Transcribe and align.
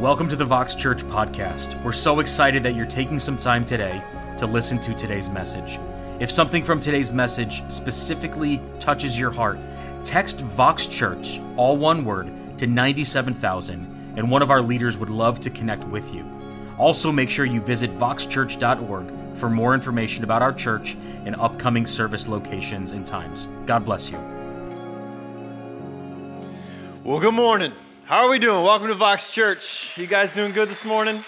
Welcome 0.00 0.30
to 0.30 0.36
the 0.36 0.46
Vox 0.46 0.74
Church 0.74 1.02
podcast. 1.02 1.84
We're 1.84 1.92
so 1.92 2.20
excited 2.20 2.62
that 2.62 2.74
you're 2.74 2.86
taking 2.86 3.20
some 3.20 3.36
time 3.36 3.66
today 3.66 4.02
to 4.38 4.46
listen 4.46 4.78
to 4.78 4.94
today's 4.94 5.28
message. 5.28 5.78
If 6.18 6.30
something 6.30 6.64
from 6.64 6.80
today's 6.80 7.12
message 7.12 7.62
specifically 7.70 8.62
touches 8.78 9.18
your 9.18 9.30
heart, 9.30 9.58
text 10.02 10.40
Vox 10.40 10.86
Church, 10.86 11.38
all 11.58 11.76
one 11.76 12.06
word, 12.06 12.28
to 12.56 12.66
97000, 12.66 14.14
and 14.16 14.30
one 14.30 14.40
of 14.40 14.50
our 14.50 14.62
leaders 14.62 14.96
would 14.96 15.10
love 15.10 15.38
to 15.40 15.50
connect 15.50 15.84
with 15.84 16.14
you. 16.14 16.24
Also, 16.78 17.12
make 17.12 17.28
sure 17.28 17.44
you 17.44 17.60
visit 17.60 17.92
voxchurch.org 17.98 19.36
for 19.36 19.50
more 19.50 19.74
information 19.74 20.24
about 20.24 20.40
our 20.40 20.54
church 20.54 20.96
and 21.26 21.36
upcoming 21.36 21.84
service 21.84 22.26
locations 22.26 22.92
and 22.92 23.04
times. 23.04 23.48
God 23.66 23.84
bless 23.84 24.10
you. 24.10 24.16
Well, 27.04 27.20
good 27.20 27.34
morning. 27.34 27.74
How 28.10 28.24
are 28.24 28.28
we 28.28 28.40
doing? 28.40 28.64
Welcome 28.64 28.88
to 28.88 28.94
Vox 28.94 29.30
Church. 29.30 29.96
You 29.96 30.08
guys 30.08 30.32
doing 30.32 30.50
good 30.50 30.68
this 30.68 30.84
morning? 30.84 31.24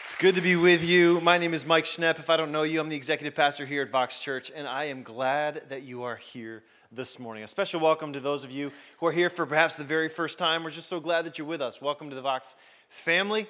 It's 0.00 0.14
good 0.14 0.34
to 0.36 0.40
be 0.40 0.56
with 0.56 0.82
you. 0.82 1.20
My 1.20 1.36
name 1.36 1.52
is 1.52 1.66
Mike 1.66 1.84
Schnepp. 1.84 2.18
If 2.18 2.30
I 2.30 2.38
don't 2.38 2.52
know 2.52 2.62
you, 2.62 2.80
I'm 2.80 2.88
the 2.88 2.96
executive 2.96 3.34
pastor 3.34 3.66
here 3.66 3.82
at 3.82 3.90
Vox 3.90 4.18
Church, 4.18 4.50
and 4.56 4.66
I 4.66 4.84
am 4.84 5.02
glad 5.02 5.64
that 5.68 5.82
you 5.82 6.04
are 6.04 6.16
here 6.16 6.62
this 6.90 7.18
morning. 7.18 7.44
A 7.44 7.48
special 7.48 7.80
welcome 7.80 8.14
to 8.14 8.20
those 8.20 8.44
of 8.44 8.50
you 8.50 8.72
who 8.96 9.04
are 9.04 9.12
here 9.12 9.28
for 9.28 9.44
perhaps 9.44 9.76
the 9.76 9.84
very 9.84 10.08
first 10.08 10.38
time. 10.38 10.64
We're 10.64 10.70
just 10.70 10.88
so 10.88 11.00
glad 11.00 11.26
that 11.26 11.36
you're 11.36 11.46
with 11.46 11.60
us. 11.60 11.82
Welcome 11.82 12.08
to 12.08 12.16
the 12.16 12.22
Vox 12.22 12.56
family, 12.88 13.46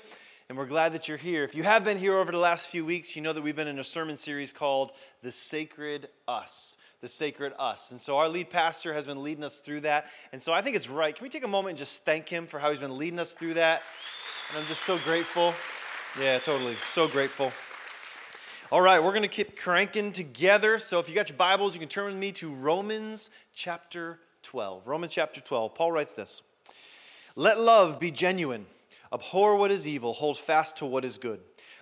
and 0.49 0.59
we're 0.59 0.67
glad 0.67 0.95
that 0.95 1.07
you're 1.07 1.19
here. 1.19 1.45
If 1.45 1.55
you 1.55 1.63
have 1.63 1.85
been 1.85 1.99
here 1.99 2.19
over 2.19 2.33
the 2.33 2.39
last 2.39 2.67
few 2.67 2.85
weeks, 2.85 3.15
you 3.15 3.23
know 3.23 3.33
that 3.33 3.43
we've 3.43 3.55
been 3.55 3.69
in 3.69 3.79
a 3.79 3.85
sermon 3.85 4.17
series 4.17 4.53
called 4.53 4.91
The 5.23 5.31
Sacred 5.31 6.09
Us 6.27 6.79
the 7.03 7.09
sacred 7.09 7.53
us. 7.59 7.91
And 7.91 8.01
so 8.01 8.17
our 8.19 8.29
lead 8.29 8.49
pastor 8.49 8.95
has 8.95 9.07
been 9.07 9.23
leading 9.23 9.43
us 9.45 9.59
through 9.59 9.81
that. 9.81 10.07
And 10.33 10.41
so 10.41 10.53
I 10.53 10.63
think 10.63 10.77
it's 10.77 10.89
right. 10.89 11.15
Can 11.15 11.25
we 11.25 11.29
take 11.29 11.45
a 11.45 11.49
moment 11.49 11.71
and 11.71 11.79
just 11.79 12.05
thank 12.05 12.29
him 12.29 12.47
for 12.47 12.61
how 12.61 12.71
he's 12.71 12.79
been 12.79 12.97
leading 12.97 13.19
us 13.19 13.35
through 13.35 13.55
that? 13.55 13.83
And 14.51 14.61
I'm 14.61 14.67
just 14.67 14.83
so 14.83 14.97
grateful. 14.99 15.53
Yeah, 16.21 16.39
totally. 16.39 16.77
So 16.85 17.09
grateful. 17.09 17.53
All 18.71 18.81
right, 18.81 19.03
we're 19.03 19.11
going 19.11 19.23
to 19.23 19.29
keep 19.29 19.59
cranking 19.59 20.13
together. 20.13 20.79
So 20.79 21.01
if 21.01 21.09
you 21.09 21.15
got 21.15 21.29
your 21.29 21.37
Bibles, 21.37 21.75
you 21.75 21.81
can 21.81 21.89
turn 21.89 22.07
with 22.07 22.17
me 22.17 22.31
to 22.33 22.51
Romans 22.51 23.31
chapter 23.53 24.21
12. 24.43 24.87
Romans 24.87 25.13
chapter 25.13 25.41
12. 25.41 25.75
Paul 25.75 25.91
writes 25.91 26.15
this 26.15 26.41
Let 27.35 27.59
love 27.61 27.99
be 27.99 28.13
genuine, 28.13 28.67
abhor 29.13 29.57
what 29.57 29.73
is 29.73 29.89
evil, 29.89 30.13
hold 30.13 30.39
fast 30.39 30.77
to 30.79 30.87
what 30.87 31.05
is 31.05 31.19
good. 31.19 31.41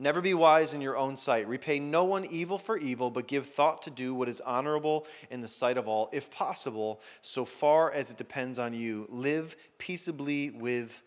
Never 0.00 0.22
be 0.22 0.32
wise 0.32 0.72
in 0.72 0.80
your 0.80 0.96
own 0.96 1.18
sight. 1.18 1.46
Repay 1.46 1.78
no 1.78 2.04
one 2.04 2.24
evil 2.24 2.56
for 2.56 2.78
evil, 2.78 3.10
but 3.10 3.28
give 3.28 3.46
thought 3.46 3.82
to 3.82 3.90
do 3.90 4.14
what 4.14 4.30
is 4.30 4.40
honorable 4.40 5.06
in 5.30 5.42
the 5.42 5.48
sight 5.48 5.76
of 5.76 5.86
all, 5.86 6.08
if 6.10 6.30
possible, 6.30 7.02
so 7.20 7.44
far 7.44 7.92
as 7.92 8.10
it 8.10 8.16
depends 8.16 8.58
on 8.58 8.72
you. 8.72 9.06
Live 9.10 9.56
peaceably 9.76 10.52
with 10.52 11.02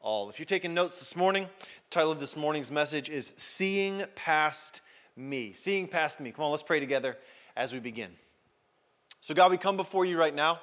all. 0.00 0.30
If 0.30 0.38
you're 0.38 0.46
taking 0.46 0.74
notes 0.74 1.00
this 1.00 1.16
morning, 1.16 1.42
the 1.44 1.90
title 1.90 2.12
of 2.12 2.20
this 2.20 2.36
morning's 2.36 2.70
message 2.70 3.10
is 3.10 3.34
Seeing 3.36 4.04
Past 4.14 4.80
Me. 5.16 5.52
Seeing 5.52 5.88
Past 5.88 6.20
Me. 6.20 6.30
Come 6.30 6.44
on, 6.44 6.52
let's 6.52 6.62
pray 6.62 6.78
together 6.78 7.16
as 7.56 7.72
we 7.72 7.80
begin. 7.80 8.12
So, 9.20 9.34
God, 9.34 9.50
we 9.50 9.56
come 9.56 9.76
before 9.76 10.04
you 10.04 10.16
right 10.16 10.34
now. 10.34 10.60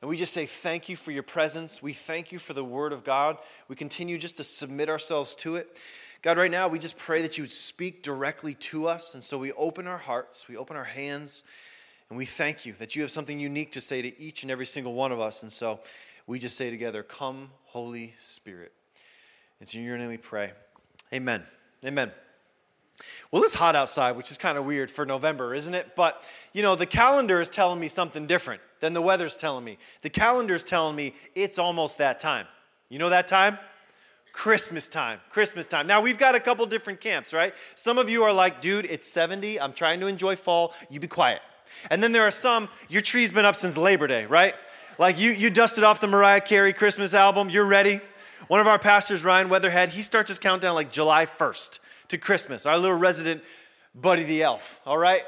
And 0.00 0.08
we 0.08 0.16
just 0.16 0.34
say 0.34 0.46
thank 0.46 0.88
you 0.88 0.94
for 0.94 1.10
your 1.10 1.22
presence. 1.22 1.82
We 1.82 1.92
thank 1.92 2.30
you 2.30 2.38
for 2.38 2.52
the 2.52 2.62
word 2.62 2.92
of 2.92 3.02
God. 3.02 3.38
We 3.66 3.74
continue 3.74 4.18
just 4.18 4.36
to 4.36 4.44
submit 4.44 4.88
ourselves 4.88 5.34
to 5.36 5.56
it. 5.56 5.76
God, 6.22 6.36
right 6.36 6.50
now, 6.50 6.68
we 6.68 6.78
just 6.78 6.96
pray 6.98 7.22
that 7.22 7.38
you 7.38 7.44
would 7.44 7.52
speak 7.52 8.02
directly 8.02 8.54
to 8.54 8.88
us. 8.88 9.14
And 9.14 9.22
so 9.22 9.38
we 9.38 9.52
open 9.52 9.86
our 9.86 9.98
hearts, 9.98 10.48
we 10.48 10.56
open 10.56 10.76
our 10.76 10.84
hands, 10.84 11.44
and 12.08 12.18
we 12.18 12.24
thank 12.24 12.66
you 12.66 12.72
that 12.74 12.96
you 12.96 13.02
have 13.02 13.10
something 13.10 13.38
unique 13.38 13.72
to 13.72 13.80
say 13.80 14.02
to 14.02 14.20
each 14.20 14.42
and 14.42 14.50
every 14.50 14.66
single 14.66 14.94
one 14.94 15.12
of 15.12 15.20
us. 15.20 15.42
And 15.42 15.52
so 15.52 15.80
we 16.26 16.38
just 16.38 16.56
say 16.56 16.70
together, 16.70 17.02
Come, 17.02 17.50
Holy 17.66 18.14
Spirit. 18.18 18.72
It's 19.60 19.74
in 19.74 19.82
your 19.82 19.98
name 19.98 20.08
we 20.08 20.16
pray. 20.16 20.52
Amen. 21.12 21.42
Amen. 21.84 22.10
Well, 23.30 23.42
it's 23.42 23.54
hot 23.54 23.76
outside, 23.76 24.16
which 24.16 24.30
is 24.30 24.38
kind 24.38 24.56
of 24.56 24.64
weird 24.64 24.90
for 24.90 25.04
November, 25.04 25.54
isn't 25.54 25.74
it? 25.74 25.94
But, 25.96 26.26
you 26.52 26.62
know, 26.62 26.74
the 26.74 26.86
calendar 26.86 27.40
is 27.40 27.48
telling 27.48 27.78
me 27.78 27.88
something 27.88 28.26
different 28.26 28.60
than 28.80 28.94
the 28.94 29.02
weather's 29.02 29.36
telling 29.36 29.64
me. 29.64 29.78
The 30.02 30.10
calendar 30.10 30.54
is 30.54 30.64
telling 30.64 30.96
me 30.96 31.14
it's 31.34 31.58
almost 31.58 31.98
that 31.98 32.18
time. 32.20 32.46
You 32.88 32.98
know 32.98 33.10
that 33.10 33.28
time? 33.28 33.58
Christmas 34.36 34.86
time, 34.86 35.18
Christmas 35.30 35.66
time. 35.66 35.86
Now, 35.86 36.02
we've 36.02 36.18
got 36.18 36.34
a 36.34 36.40
couple 36.40 36.66
different 36.66 37.00
camps, 37.00 37.32
right? 37.32 37.54
Some 37.74 37.96
of 37.96 38.10
you 38.10 38.22
are 38.24 38.34
like, 38.34 38.60
dude, 38.60 38.84
it's 38.84 39.10
70. 39.10 39.58
I'm 39.58 39.72
trying 39.72 39.98
to 40.00 40.08
enjoy 40.08 40.36
fall. 40.36 40.74
You 40.90 41.00
be 41.00 41.08
quiet. 41.08 41.40
And 41.90 42.02
then 42.02 42.12
there 42.12 42.22
are 42.22 42.30
some, 42.30 42.68
your 42.90 43.00
tree's 43.00 43.32
been 43.32 43.46
up 43.46 43.56
since 43.56 43.78
Labor 43.78 44.06
Day, 44.06 44.26
right? 44.26 44.54
Like 44.98 45.18
you, 45.18 45.30
you 45.30 45.48
dusted 45.48 45.84
off 45.84 46.00
the 46.00 46.06
Mariah 46.06 46.42
Carey 46.42 46.74
Christmas 46.74 47.14
album. 47.14 47.48
You're 47.48 47.64
ready. 47.64 47.98
One 48.48 48.60
of 48.60 48.66
our 48.66 48.78
pastors, 48.78 49.24
Ryan 49.24 49.48
Weatherhead, 49.48 49.88
he 49.88 50.02
starts 50.02 50.28
his 50.28 50.38
countdown 50.38 50.74
like 50.74 50.92
July 50.92 51.24
1st 51.24 51.78
to 52.08 52.18
Christmas. 52.18 52.66
Our 52.66 52.76
little 52.76 52.98
resident 52.98 53.42
Buddy 53.94 54.24
the 54.24 54.42
Elf, 54.42 54.82
all 54.84 54.98
right? 54.98 55.22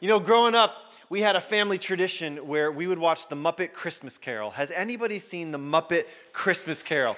You 0.00 0.08
know, 0.08 0.20
growing 0.20 0.54
up, 0.54 0.92
we 1.08 1.22
had 1.22 1.34
a 1.34 1.40
family 1.40 1.78
tradition 1.78 2.46
where 2.46 2.70
we 2.70 2.86
would 2.86 2.98
watch 2.98 3.28
the 3.28 3.36
Muppet 3.36 3.72
Christmas 3.72 4.18
Carol. 4.18 4.50
Has 4.50 4.70
anybody 4.70 5.18
seen 5.18 5.50
the 5.50 5.58
Muppet 5.58 6.04
Christmas 6.32 6.82
Carol? 6.82 7.16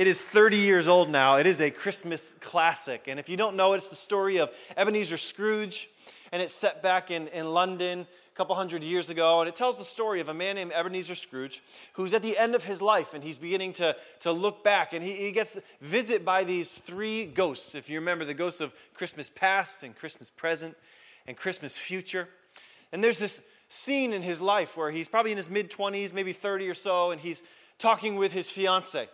It 0.00 0.06
is 0.06 0.22
30 0.22 0.56
years 0.56 0.88
old 0.88 1.10
now. 1.10 1.36
It 1.36 1.46
is 1.46 1.60
a 1.60 1.70
Christmas 1.70 2.32
classic. 2.40 3.06
And 3.06 3.20
if 3.20 3.28
you 3.28 3.36
don't 3.36 3.54
know 3.54 3.74
it, 3.74 3.76
it's 3.76 3.90
the 3.90 3.94
story 3.94 4.38
of 4.38 4.50
Ebenezer 4.74 5.18
Scrooge, 5.18 5.90
and 6.32 6.40
it's 6.40 6.54
set 6.54 6.82
back 6.82 7.10
in, 7.10 7.28
in 7.28 7.52
London 7.52 8.06
a 8.32 8.34
couple 8.34 8.54
hundred 8.54 8.82
years 8.82 9.10
ago. 9.10 9.40
And 9.40 9.48
it 9.50 9.54
tells 9.54 9.76
the 9.76 9.84
story 9.84 10.22
of 10.22 10.30
a 10.30 10.32
man 10.32 10.54
named 10.54 10.72
Ebenezer 10.74 11.14
Scrooge 11.14 11.62
who's 11.92 12.14
at 12.14 12.22
the 12.22 12.38
end 12.38 12.54
of 12.54 12.64
his 12.64 12.80
life 12.80 13.12
and 13.12 13.22
he's 13.22 13.36
beginning 13.36 13.74
to, 13.74 13.94
to 14.20 14.32
look 14.32 14.64
back. 14.64 14.94
And 14.94 15.04
he, 15.04 15.16
he 15.16 15.32
gets 15.32 15.58
visit 15.82 16.24
by 16.24 16.44
these 16.44 16.72
three 16.72 17.26
ghosts. 17.26 17.74
If 17.74 17.90
you 17.90 17.98
remember, 17.98 18.24
the 18.24 18.32
ghosts 18.32 18.62
of 18.62 18.72
Christmas 18.94 19.28
past 19.28 19.82
and 19.82 19.94
Christmas 19.94 20.30
present 20.30 20.78
and 21.26 21.36
Christmas 21.36 21.76
future. 21.76 22.26
And 22.90 23.04
there's 23.04 23.18
this 23.18 23.42
scene 23.68 24.14
in 24.14 24.22
his 24.22 24.40
life 24.40 24.78
where 24.78 24.90
he's 24.90 25.08
probably 25.08 25.32
in 25.32 25.36
his 25.36 25.50
mid 25.50 25.70
20s, 25.70 26.14
maybe 26.14 26.32
30 26.32 26.70
or 26.70 26.74
so, 26.74 27.10
and 27.10 27.20
he's 27.20 27.42
talking 27.76 28.16
with 28.16 28.32
his 28.32 28.50
fiance. 28.50 29.06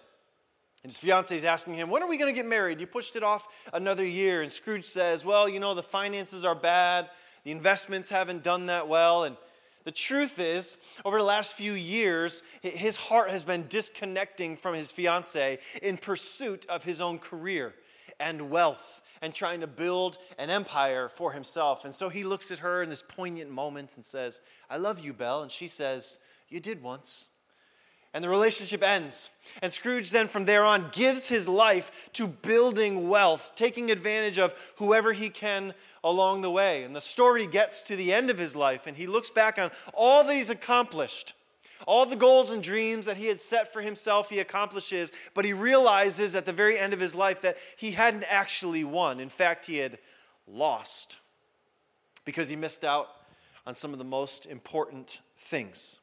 And 0.86 0.92
his 0.92 1.00
fiance 1.00 1.34
is 1.34 1.42
asking 1.42 1.74
him, 1.74 1.90
When 1.90 2.00
are 2.04 2.08
we 2.08 2.16
going 2.16 2.32
to 2.32 2.40
get 2.40 2.46
married? 2.46 2.78
You 2.78 2.86
pushed 2.86 3.16
it 3.16 3.24
off 3.24 3.68
another 3.72 4.06
year. 4.06 4.42
And 4.42 4.52
Scrooge 4.52 4.84
says, 4.84 5.24
Well, 5.24 5.48
you 5.48 5.58
know, 5.58 5.74
the 5.74 5.82
finances 5.82 6.44
are 6.44 6.54
bad, 6.54 7.10
the 7.42 7.50
investments 7.50 8.08
haven't 8.08 8.44
done 8.44 8.66
that 8.66 8.86
well. 8.86 9.24
And 9.24 9.36
the 9.82 9.90
truth 9.90 10.38
is, 10.38 10.78
over 11.04 11.18
the 11.18 11.24
last 11.24 11.54
few 11.54 11.72
years, 11.72 12.44
his 12.62 12.94
heart 12.94 13.30
has 13.30 13.42
been 13.42 13.66
disconnecting 13.66 14.56
from 14.56 14.76
his 14.76 14.92
fiance 14.92 15.58
in 15.82 15.96
pursuit 15.96 16.64
of 16.68 16.84
his 16.84 17.00
own 17.00 17.18
career 17.18 17.74
and 18.20 18.48
wealth 18.48 19.02
and 19.20 19.34
trying 19.34 19.62
to 19.62 19.66
build 19.66 20.18
an 20.38 20.50
empire 20.50 21.08
for 21.08 21.32
himself. 21.32 21.84
And 21.84 21.92
so 21.92 22.10
he 22.10 22.22
looks 22.22 22.52
at 22.52 22.60
her 22.60 22.80
in 22.80 22.90
this 22.90 23.02
poignant 23.02 23.50
moment 23.50 23.96
and 23.96 24.04
says, 24.04 24.40
I 24.70 24.76
love 24.76 25.00
you, 25.00 25.12
Belle. 25.12 25.42
And 25.42 25.50
she 25.50 25.66
says, 25.66 26.20
You 26.48 26.60
did 26.60 26.80
once 26.80 27.30
and 28.16 28.24
the 28.24 28.30
relationship 28.30 28.82
ends. 28.82 29.28
And 29.60 29.70
Scrooge 29.70 30.08
then, 30.08 30.26
from 30.26 30.46
there 30.46 30.64
on, 30.64 30.88
gives 30.90 31.28
his 31.28 31.46
life 31.46 32.08
to 32.14 32.26
building 32.26 33.10
wealth, 33.10 33.52
taking 33.56 33.90
advantage 33.90 34.38
of 34.38 34.54
whoever 34.76 35.12
he 35.12 35.28
can 35.28 35.74
along 36.02 36.40
the 36.40 36.50
way. 36.50 36.82
And 36.82 36.96
the 36.96 37.02
story 37.02 37.46
gets 37.46 37.82
to 37.82 37.94
the 37.94 38.14
end 38.14 38.30
of 38.30 38.38
his 38.38 38.56
life, 38.56 38.86
and 38.86 38.96
he 38.96 39.06
looks 39.06 39.28
back 39.28 39.58
on 39.58 39.70
all 39.92 40.24
that 40.24 40.34
he's 40.34 40.48
accomplished. 40.48 41.34
All 41.86 42.06
the 42.06 42.16
goals 42.16 42.48
and 42.48 42.62
dreams 42.62 43.04
that 43.04 43.18
he 43.18 43.26
had 43.26 43.38
set 43.38 43.70
for 43.70 43.82
himself, 43.82 44.30
he 44.30 44.38
accomplishes, 44.38 45.12
but 45.34 45.44
he 45.44 45.52
realizes 45.52 46.34
at 46.34 46.46
the 46.46 46.54
very 46.54 46.78
end 46.78 46.94
of 46.94 47.00
his 47.00 47.14
life 47.14 47.42
that 47.42 47.58
he 47.76 47.90
hadn't 47.90 48.24
actually 48.30 48.82
won. 48.82 49.20
In 49.20 49.28
fact, 49.28 49.66
he 49.66 49.76
had 49.76 49.98
lost 50.48 51.18
because 52.24 52.48
he 52.48 52.56
missed 52.56 52.82
out 52.82 53.08
on 53.66 53.74
some 53.74 53.92
of 53.92 53.98
the 53.98 54.04
most 54.04 54.46
important 54.46 55.20
things. 55.36 55.98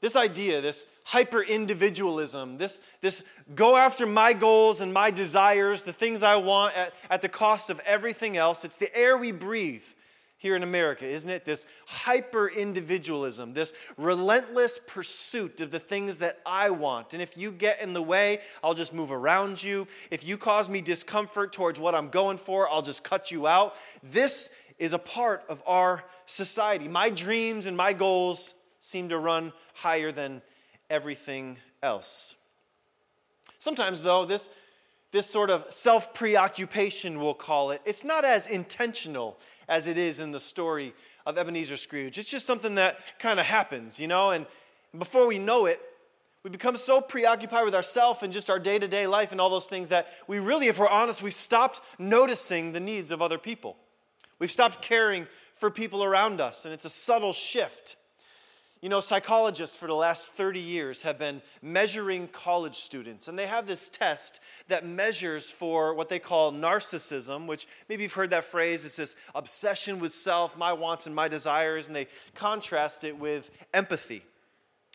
This 0.00 0.16
idea, 0.16 0.60
this 0.60 0.86
hyper 1.04 1.42
individualism, 1.42 2.56
this, 2.56 2.80
this 3.02 3.22
go 3.54 3.76
after 3.76 4.06
my 4.06 4.32
goals 4.32 4.80
and 4.80 4.94
my 4.94 5.10
desires, 5.10 5.82
the 5.82 5.92
things 5.92 6.22
I 6.22 6.36
want 6.36 6.76
at, 6.76 6.94
at 7.10 7.22
the 7.22 7.28
cost 7.28 7.68
of 7.68 7.80
everything 7.84 8.36
else, 8.36 8.64
it's 8.64 8.76
the 8.76 8.94
air 8.96 9.16
we 9.16 9.30
breathe 9.30 9.84
here 10.40 10.56
in 10.56 10.62
America, 10.62 11.06
isn't 11.06 11.28
it? 11.28 11.44
This 11.44 11.66
hyper 11.86 12.48
individualism, 12.48 13.52
this 13.52 13.74
relentless 13.98 14.80
pursuit 14.86 15.60
of 15.60 15.70
the 15.70 15.78
things 15.78 16.16
that 16.18 16.38
I 16.46 16.70
want. 16.70 17.12
And 17.12 17.20
if 17.22 17.36
you 17.36 17.52
get 17.52 17.82
in 17.82 17.92
the 17.92 18.00
way, 18.00 18.40
I'll 18.64 18.72
just 18.72 18.94
move 18.94 19.12
around 19.12 19.62
you. 19.62 19.86
If 20.10 20.26
you 20.26 20.38
cause 20.38 20.70
me 20.70 20.80
discomfort 20.80 21.52
towards 21.52 21.78
what 21.78 21.94
I'm 21.94 22.08
going 22.08 22.38
for, 22.38 22.70
I'll 22.70 22.80
just 22.80 23.04
cut 23.04 23.30
you 23.30 23.46
out. 23.46 23.74
This 24.02 24.48
is 24.78 24.94
a 24.94 24.98
part 24.98 25.44
of 25.50 25.62
our 25.66 26.04
society. 26.24 26.88
My 26.88 27.10
dreams 27.10 27.66
and 27.66 27.76
my 27.76 27.92
goals 27.92 28.54
seem 28.80 29.08
to 29.10 29.18
run 29.18 29.52
higher 29.74 30.10
than 30.10 30.42
everything 30.88 31.58
else. 31.82 32.34
Sometimes, 33.58 34.02
though, 34.02 34.24
this, 34.24 34.50
this 35.12 35.26
sort 35.26 35.50
of 35.50 35.66
self 35.70 36.12
preoccupation, 36.14 37.20
we'll 37.20 37.34
call 37.34 37.70
it, 37.70 37.80
it's 37.84 38.04
not 38.04 38.24
as 38.24 38.46
intentional 38.46 39.38
as 39.68 39.86
it 39.86 39.96
is 39.96 40.18
in 40.18 40.32
the 40.32 40.40
story 40.40 40.94
of 41.26 41.38
Ebenezer 41.38 41.76
Scrooge. 41.76 42.18
It's 42.18 42.30
just 42.30 42.46
something 42.46 42.74
that 42.76 42.98
kind 43.18 43.38
of 43.38 43.46
happens, 43.46 44.00
you 44.00 44.08
know, 44.08 44.30
and 44.30 44.46
before 44.98 45.28
we 45.28 45.38
know 45.38 45.66
it, 45.66 45.80
we 46.42 46.50
become 46.50 46.76
so 46.76 47.00
preoccupied 47.02 47.66
with 47.66 47.74
ourselves 47.74 48.22
and 48.22 48.32
just 48.32 48.48
our 48.48 48.58
day 48.58 48.78
to 48.78 48.88
day 48.88 49.06
life 49.06 49.30
and 49.30 49.40
all 49.40 49.50
those 49.50 49.66
things 49.66 49.90
that 49.90 50.08
we 50.26 50.38
really, 50.38 50.68
if 50.68 50.78
we're 50.78 50.88
honest, 50.88 51.22
we've 51.22 51.34
stopped 51.34 51.82
noticing 51.98 52.72
the 52.72 52.80
needs 52.80 53.10
of 53.10 53.20
other 53.20 53.36
people. 53.36 53.76
We've 54.38 54.50
stopped 54.50 54.80
caring 54.80 55.26
for 55.56 55.70
people 55.70 56.02
around 56.02 56.40
us, 56.40 56.64
and 56.64 56.72
it's 56.72 56.86
a 56.86 56.90
subtle 56.90 57.34
shift. 57.34 57.96
You 58.82 58.88
know, 58.88 59.00
psychologists 59.00 59.76
for 59.76 59.86
the 59.86 59.94
last 59.94 60.28
30 60.28 60.58
years 60.58 61.02
have 61.02 61.18
been 61.18 61.42
measuring 61.60 62.28
college 62.28 62.76
students, 62.76 63.28
and 63.28 63.38
they 63.38 63.46
have 63.46 63.66
this 63.66 63.90
test 63.90 64.40
that 64.68 64.86
measures 64.86 65.50
for 65.50 65.92
what 65.92 66.08
they 66.08 66.18
call 66.18 66.50
narcissism, 66.50 67.46
which 67.46 67.68
maybe 67.90 68.04
you've 68.04 68.14
heard 68.14 68.30
that 68.30 68.44
phrase. 68.44 68.86
It's 68.86 68.96
this 68.96 69.16
obsession 69.34 70.00
with 70.00 70.12
self, 70.12 70.56
my 70.56 70.72
wants 70.72 71.06
and 71.06 71.14
my 71.14 71.28
desires, 71.28 71.88
and 71.88 71.94
they 71.96 72.08
contrast 72.34 73.04
it 73.04 73.18
with 73.18 73.50
empathy 73.74 74.24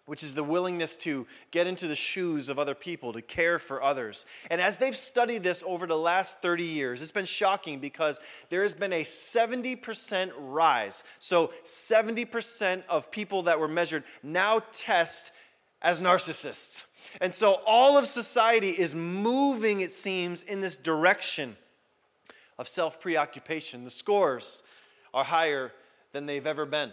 which 0.06 0.22
is 0.22 0.36
the 0.36 0.44
willingness 0.44 0.96
to 0.98 1.26
get 1.52 1.66
into 1.66 1.88
the 1.88 1.96
shoes 1.96 2.48
of 2.48 2.60
other 2.60 2.76
people, 2.76 3.14
to 3.14 3.22
care 3.22 3.58
for 3.58 3.82
others. 3.82 4.26
And 4.52 4.62
as 4.62 4.78
they've 4.78 4.96
studied 4.96 5.42
this 5.44 5.64
over 5.66 5.88
the 5.88 5.98
last 5.98 6.42
30 6.42 6.64
years, 6.64 7.02
it's 7.02 7.12
been 7.12 7.26
shocking 7.26 7.80
because 7.80 8.20
there 8.50 8.62
has 8.62 8.76
been 8.76 8.94
a 8.94 9.04
70% 9.04 10.32
rise. 10.38 11.04
So 11.20 11.52
70% 11.64 12.84
of 12.88 13.10
people 13.10 13.44
that 13.44 13.60
were 13.60 13.68
measured 13.68 14.04
now 14.22 14.62
test 14.72 15.32
as 15.82 16.02
narcissists. 16.02 16.86
And 17.22 17.34
so 17.34 17.62
all 17.66 17.98
of 17.98 18.06
society 18.06 18.70
is 18.70 18.94
moving, 18.94 19.80
it 19.80 19.94
seems, 19.94 20.44
in 20.44 20.62
this 20.62 20.78
direction 20.78 21.56
of 22.58 22.68
self 22.68 23.02
preoccupation. 23.02 23.84
The 23.84 23.90
scores 23.90 24.64
are 25.14 25.24
higher 25.24 25.72
than 26.12 26.26
they've 26.26 26.46
ever 26.46 26.66
been. 26.66 26.92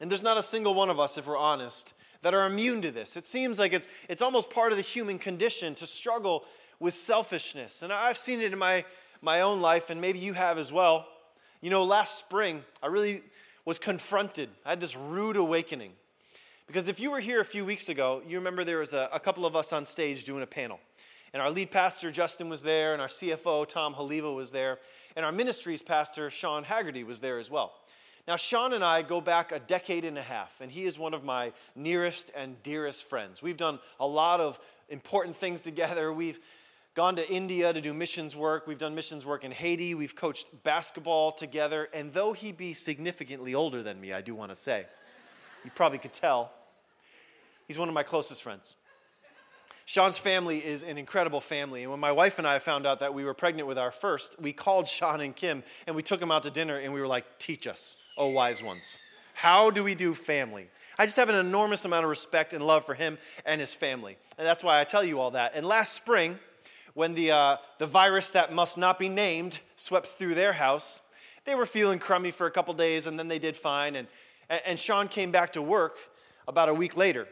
And 0.00 0.10
there's 0.10 0.22
not 0.22 0.38
a 0.38 0.42
single 0.42 0.74
one 0.74 0.88
of 0.88 0.98
us, 0.98 1.18
if 1.18 1.26
we're 1.26 1.36
honest, 1.36 1.94
that 2.22 2.34
are 2.34 2.46
immune 2.46 2.82
to 2.82 2.90
this. 2.90 3.16
It 3.16 3.24
seems 3.24 3.58
like 3.58 3.72
it's, 3.72 3.88
it's 4.08 4.22
almost 4.22 4.50
part 4.50 4.72
of 4.72 4.78
the 4.78 4.82
human 4.82 5.18
condition 5.18 5.74
to 5.76 5.86
struggle 5.86 6.44
with 6.78 6.94
selfishness. 6.94 7.82
And 7.82 7.92
I've 7.92 8.18
seen 8.18 8.40
it 8.40 8.52
in 8.52 8.58
my, 8.58 8.84
my 9.20 9.42
own 9.42 9.60
life, 9.60 9.90
and 9.90 10.00
maybe 10.00 10.18
you 10.18 10.32
have 10.32 10.58
as 10.58 10.72
well. 10.72 11.06
You 11.60 11.70
know, 11.70 11.84
last 11.84 12.18
spring, 12.18 12.64
I 12.82 12.86
really 12.86 13.22
was 13.64 13.78
confronted. 13.78 14.48
I 14.64 14.70
had 14.70 14.80
this 14.80 14.96
rude 14.96 15.36
awakening. 15.36 15.92
Because 16.66 16.88
if 16.88 17.00
you 17.00 17.10
were 17.10 17.20
here 17.20 17.40
a 17.40 17.44
few 17.44 17.64
weeks 17.64 17.88
ago, 17.88 18.22
you 18.26 18.38
remember 18.38 18.64
there 18.64 18.78
was 18.78 18.92
a, 18.92 19.08
a 19.12 19.20
couple 19.20 19.44
of 19.44 19.56
us 19.56 19.72
on 19.72 19.84
stage 19.84 20.24
doing 20.24 20.42
a 20.42 20.46
panel. 20.46 20.80
And 21.32 21.42
our 21.42 21.50
lead 21.50 21.70
pastor, 21.70 22.10
Justin, 22.10 22.48
was 22.48 22.62
there, 22.62 22.92
and 22.92 23.02
our 23.02 23.08
CFO, 23.08 23.66
Tom 23.66 23.94
Haliva, 23.94 24.32
was 24.32 24.52
there, 24.52 24.78
and 25.16 25.24
our 25.24 25.32
ministries 25.32 25.82
pastor, 25.82 26.30
Sean 26.30 26.64
Haggerty, 26.64 27.04
was 27.04 27.20
there 27.20 27.38
as 27.38 27.50
well. 27.50 27.72
Now, 28.30 28.36
Sean 28.36 28.74
and 28.74 28.84
I 28.84 29.02
go 29.02 29.20
back 29.20 29.50
a 29.50 29.58
decade 29.58 30.04
and 30.04 30.16
a 30.16 30.22
half, 30.22 30.60
and 30.60 30.70
he 30.70 30.84
is 30.84 30.96
one 30.96 31.14
of 31.14 31.24
my 31.24 31.52
nearest 31.74 32.30
and 32.36 32.62
dearest 32.62 33.08
friends. 33.08 33.42
We've 33.42 33.56
done 33.56 33.80
a 33.98 34.06
lot 34.06 34.38
of 34.38 34.60
important 34.88 35.34
things 35.34 35.62
together. 35.62 36.12
We've 36.12 36.38
gone 36.94 37.16
to 37.16 37.28
India 37.28 37.72
to 37.72 37.80
do 37.80 37.92
missions 37.92 38.36
work. 38.36 38.68
We've 38.68 38.78
done 38.78 38.94
missions 38.94 39.26
work 39.26 39.42
in 39.42 39.50
Haiti. 39.50 39.96
We've 39.96 40.14
coached 40.14 40.62
basketball 40.62 41.32
together. 41.32 41.88
And 41.92 42.12
though 42.12 42.32
he 42.32 42.52
be 42.52 42.72
significantly 42.72 43.52
older 43.52 43.82
than 43.82 44.00
me, 44.00 44.12
I 44.12 44.20
do 44.20 44.36
want 44.36 44.52
to 44.52 44.56
say, 44.56 44.86
you 45.64 45.72
probably 45.74 45.98
could 45.98 46.12
tell, 46.12 46.52
he's 47.66 47.80
one 47.80 47.88
of 47.88 47.94
my 47.94 48.04
closest 48.04 48.44
friends. 48.44 48.76
Sean's 49.90 50.18
family 50.18 50.64
is 50.64 50.84
an 50.84 50.98
incredible 50.98 51.40
family. 51.40 51.82
And 51.82 51.90
when 51.90 51.98
my 51.98 52.12
wife 52.12 52.38
and 52.38 52.46
I 52.46 52.60
found 52.60 52.86
out 52.86 53.00
that 53.00 53.12
we 53.12 53.24
were 53.24 53.34
pregnant 53.34 53.66
with 53.66 53.76
our 53.76 53.90
first, 53.90 54.40
we 54.40 54.52
called 54.52 54.86
Sean 54.86 55.20
and 55.20 55.34
Kim 55.34 55.64
and 55.84 55.96
we 55.96 56.02
took 56.04 56.20
them 56.20 56.30
out 56.30 56.44
to 56.44 56.50
dinner 56.52 56.76
and 56.76 56.92
we 56.92 57.00
were 57.00 57.08
like, 57.08 57.40
teach 57.40 57.66
us, 57.66 57.96
oh 58.16 58.28
wise 58.28 58.62
ones. 58.62 59.02
How 59.34 59.68
do 59.68 59.82
we 59.82 59.96
do 59.96 60.14
family? 60.14 60.68
I 60.96 61.06
just 61.06 61.16
have 61.16 61.28
an 61.28 61.34
enormous 61.34 61.84
amount 61.84 62.04
of 62.04 62.08
respect 62.08 62.52
and 62.52 62.64
love 62.64 62.86
for 62.86 62.94
him 62.94 63.18
and 63.44 63.60
his 63.60 63.74
family. 63.74 64.16
And 64.38 64.46
that's 64.46 64.62
why 64.62 64.78
I 64.78 64.84
tell 64.84 65.02
you 65.02 65.18
all 65.18 65.32
that. 65.32 65.56
And 65.56 65.66
last 65.66 65.94
spring, 65.94 66.38
when 66.94 67.14
the, 67.14 67.32
uh, 67.32 67.56
the 67.78 67.86
virus 67.86 68.30
that 68.30 68.54
must 68.54 68.78
not 68.78 68.96
be 68.96 69.08
named 69.08 69.58
swept 69.74 70.06
through 70.06 70.36
their 70.36 70.52
house, 70.52 71.02
they 71.46 71.56
were 71.56 71.66
feeling 71.66 71.98
crummy 71.98 72.30
for 72.30 72.46
a 72.46 72.52
couple 72.52 72.72
days 72.74 73.08
and 73.08 73.18
then 73.18 73.26
they 73.26 73.40
did 73.40 73.56
fine. 73.56 73.96
And, 73.96 74.06
and 74.48 74.78
Sean 74.78 75.08
came 75.08 75.32
back 75.32 75.54
to 75.54 75.62
work 75.62 75.96
about 76.46 76.68
a 76.68 76.74
week 76.74 76.96
later. 76.96 77.26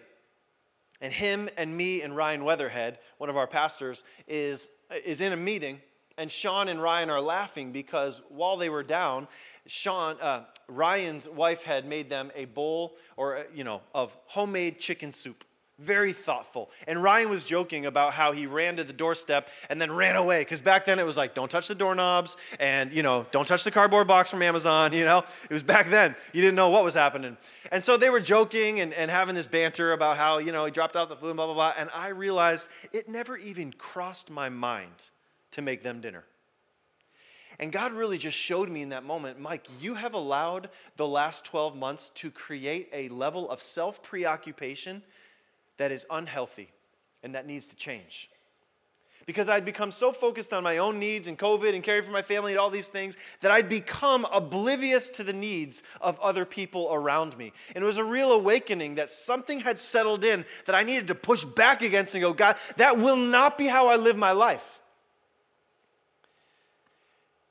And 1.01 1.13
him 1.13 1.49
and 1.57 1.77
me 1.77 2.03
and 2.03 2.17
Ryan 2.17 2.45
Weatherhead, 2.45 2.99
one 3.19 3.31
of 3.31 3.37
our 3.37 3.47
pastors, 3.47 4.05
is, 4.27 4.69
is 5.05 5.21
in 5.21 5.33
a 5.33 5.37
meeting, 5.37 5.81
and 6.17 6.31
Sean 6.31 6.69
and 6.69 6.83
Ryan 6.83 7.11
are 7.11 7.21
laughing 7.21 7.71
because 7.71 8.21
while 8.29 8.57
they 8.57 8.69
were 8.69 8.83
down, 8.83 9.29
Sean, 9.67 10.17
uh, 10.21 10.45
Ryan's 10.67 11.29
wife 11.29 11.63
had 11.63 11.87
made 11.87 12.11
them 12.11 12.33
a 12.35 12.47
bowl 12.47 12.97
or, 13.17 13.47
you 13.55 13.63
know, 13.63 13.83
of 13.95 14.17
homemade 14.27 14.81
chicken 14.81 15.13
soup. 15.13 15.45
Very 15.79 16.13
thoughtful. 16.13 16.71
And 16.89 17.01
Ryan 17.01 17.31
was 17.31 17.45
joking 17.45 17.87
about 17.87 18.13
how 18.13 18.33
he 18.33 18.47
ran 18.47 18.77
to 18.77 18.85
the 18.85 18.93
doorstep 18.93 19.49
and 19.71 19.81
then 19.81 19.93
ran 19.93 20.17
away. 20.17 20.41
Because 20.41 20.61
back 20.61 20.85
then 20.85 20.99
it 20.99 21.07
was 21.07 21.17
like, 21.17 21.35
don't 21.35 21.49
touch 21.49 21.69
the 21.69 21.75
doorknobs 21.77 22.37
and, 22.59 22.93
you 22.93 23.05
know, 23.05 23.27
don't 23.31 23.47
touch 23.47 23.63
the 23.63 23.71
cardboard 23.71 24.09
box 24.09 24.33
from 24.33 24.43
Amazon, 24.43 24.93
you 24.95 25.05
know? 25.05 25.19
It 25.19 25.53
was 25.53 25.63
back 25.63 25.89
then. 25.89 26.17
You 26.33 26.43
didn't 26.43 26.57
know 26.57 26.71
what 26.71 26.83
was 26.83 26.95
happening. 26.95 27.37
And 27.71 27.85
so 27.85 27.97
they 27.97 28.11
were 28.11 28.19
joking 28.19 28.81
and, 28.81 28.93
and 28.93 29.09
having 29.09 29.37
this 29.37 29.47
banter 29.47 29.93
about 29.93 30.17
how, 30.17 30.39
you 30.39 30.51
know, 30.51 30.65
he 30.65 30.73
dropped 30.73 30.97
out 30.97 31.09
the 31.09 31.17
food 31.17 31.29
and 31.29 31.37
blah, 31.37 31.47
blah, 31.47 31.55
blah. 31.55 31.75
And 31.79 31.91
I 31.95 32.09
realized 32.09 32.69
it 32.93 33.09
never 33.09 33.37
even 33.37 33.73
crossed 33.73 34.31
my 34.33 34.49
mind 34.49 35.11
to 35.53 35.63
make 35.63 35.85
them 35.85 36.01
dinner. 36.01 36.25
And 37.61 37.71
God 37.71 37.93
really 37.93 38.19
just 38.19 38.37
showed 38.37 38.69
me 38.69 38.83
in 38.83 38.89
that 38.91 39.05
moment, 39.05 39.41
Mike, 39.41 39.67
you 39.81 39.95
have 39.95 40.15
allowed 40.15 40.71
the 40.97 41.07
last 41.07 41.45
12 41.45 41.77
months 41.77 42.11
to 42.11 42.31
create 42.31 42.89
a 42.93 43.09
level 43.11 43.49
of 43.51 43.63
self 43.63 44.03
preoccupation 44.03 45.03
that 45.79 45.91
is 45.91 46.07
unhealthy 46.11 46.69
and 47.23 47.35
that 47.35 47.47
needs 47.47 47.69
to 47.69 47.77
change. 47.77 48.31
Because 49.27 49.49
I'd 49.49 49.65
become 49.65 49.91
so 49.91 50.11
focused 50.11 50.55
on 50.55 50.63
my 50.63 50.79
own 50.79 50.99
needs 50.99 51.27
and 51.27 51.39
COVID 51.39 51.75
and 51.75 51.83
caring 51.83 52.03
for 52.03 52.13
my 52.13 52.23
family 52.23 52.53
and 52.53 52.59
all 52.59 52.71
these 52.71 52.89
things 52.89 53.17
that 53.41 53.51
I'd 53.51 53.69
become 53.69 54.27
oblivious 54.33 55.11
to 55.11 55.25
the 55.25 55.35
needs 55.35 55.83
of 56.01 56.19
other 56.21 56.47
people 56.47 56.89
around 56.91 57.37
me. 57.37 57.53
And 57.75 57.83
it 57.83 57.87
was 57.87 57.99
a 57.99 58.05
real 58.05 58.33
awakening 58.33 58.95
that 58.95 59.11
something 59.11 59.61
had 59.61 59.79
settled 59.79 60.25
in 60.25 60.47
that 60.65 60.75
I 60.75 60.83
needed 60.83 61.09
to 61.09 61.15
push 61.15 61.45
back 61.45 61.83
against 61.83 62.15
and 62.15 62.23
go, 62.23 62.33
God, 62.33 62.57
that 62.77 62.99
will 62.99 63.17
not 63.17 63.59
be 63.59 63.67
how 63.67 63.89
I 63.89 63.97
live 63.97 64.17
my 64.17 64.33
life. 64.33 64.81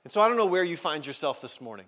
And 0.04 0.12
so 0.12 0.20
I 0.22 0.28
don't 0.28 0.38
know 0.38 0.46
where 0.46 0.64
you 0.64 0.78
find 0.78 1.06
yourself 1.06 1.42
this 1.42 1.62
morning. 1.62 1.86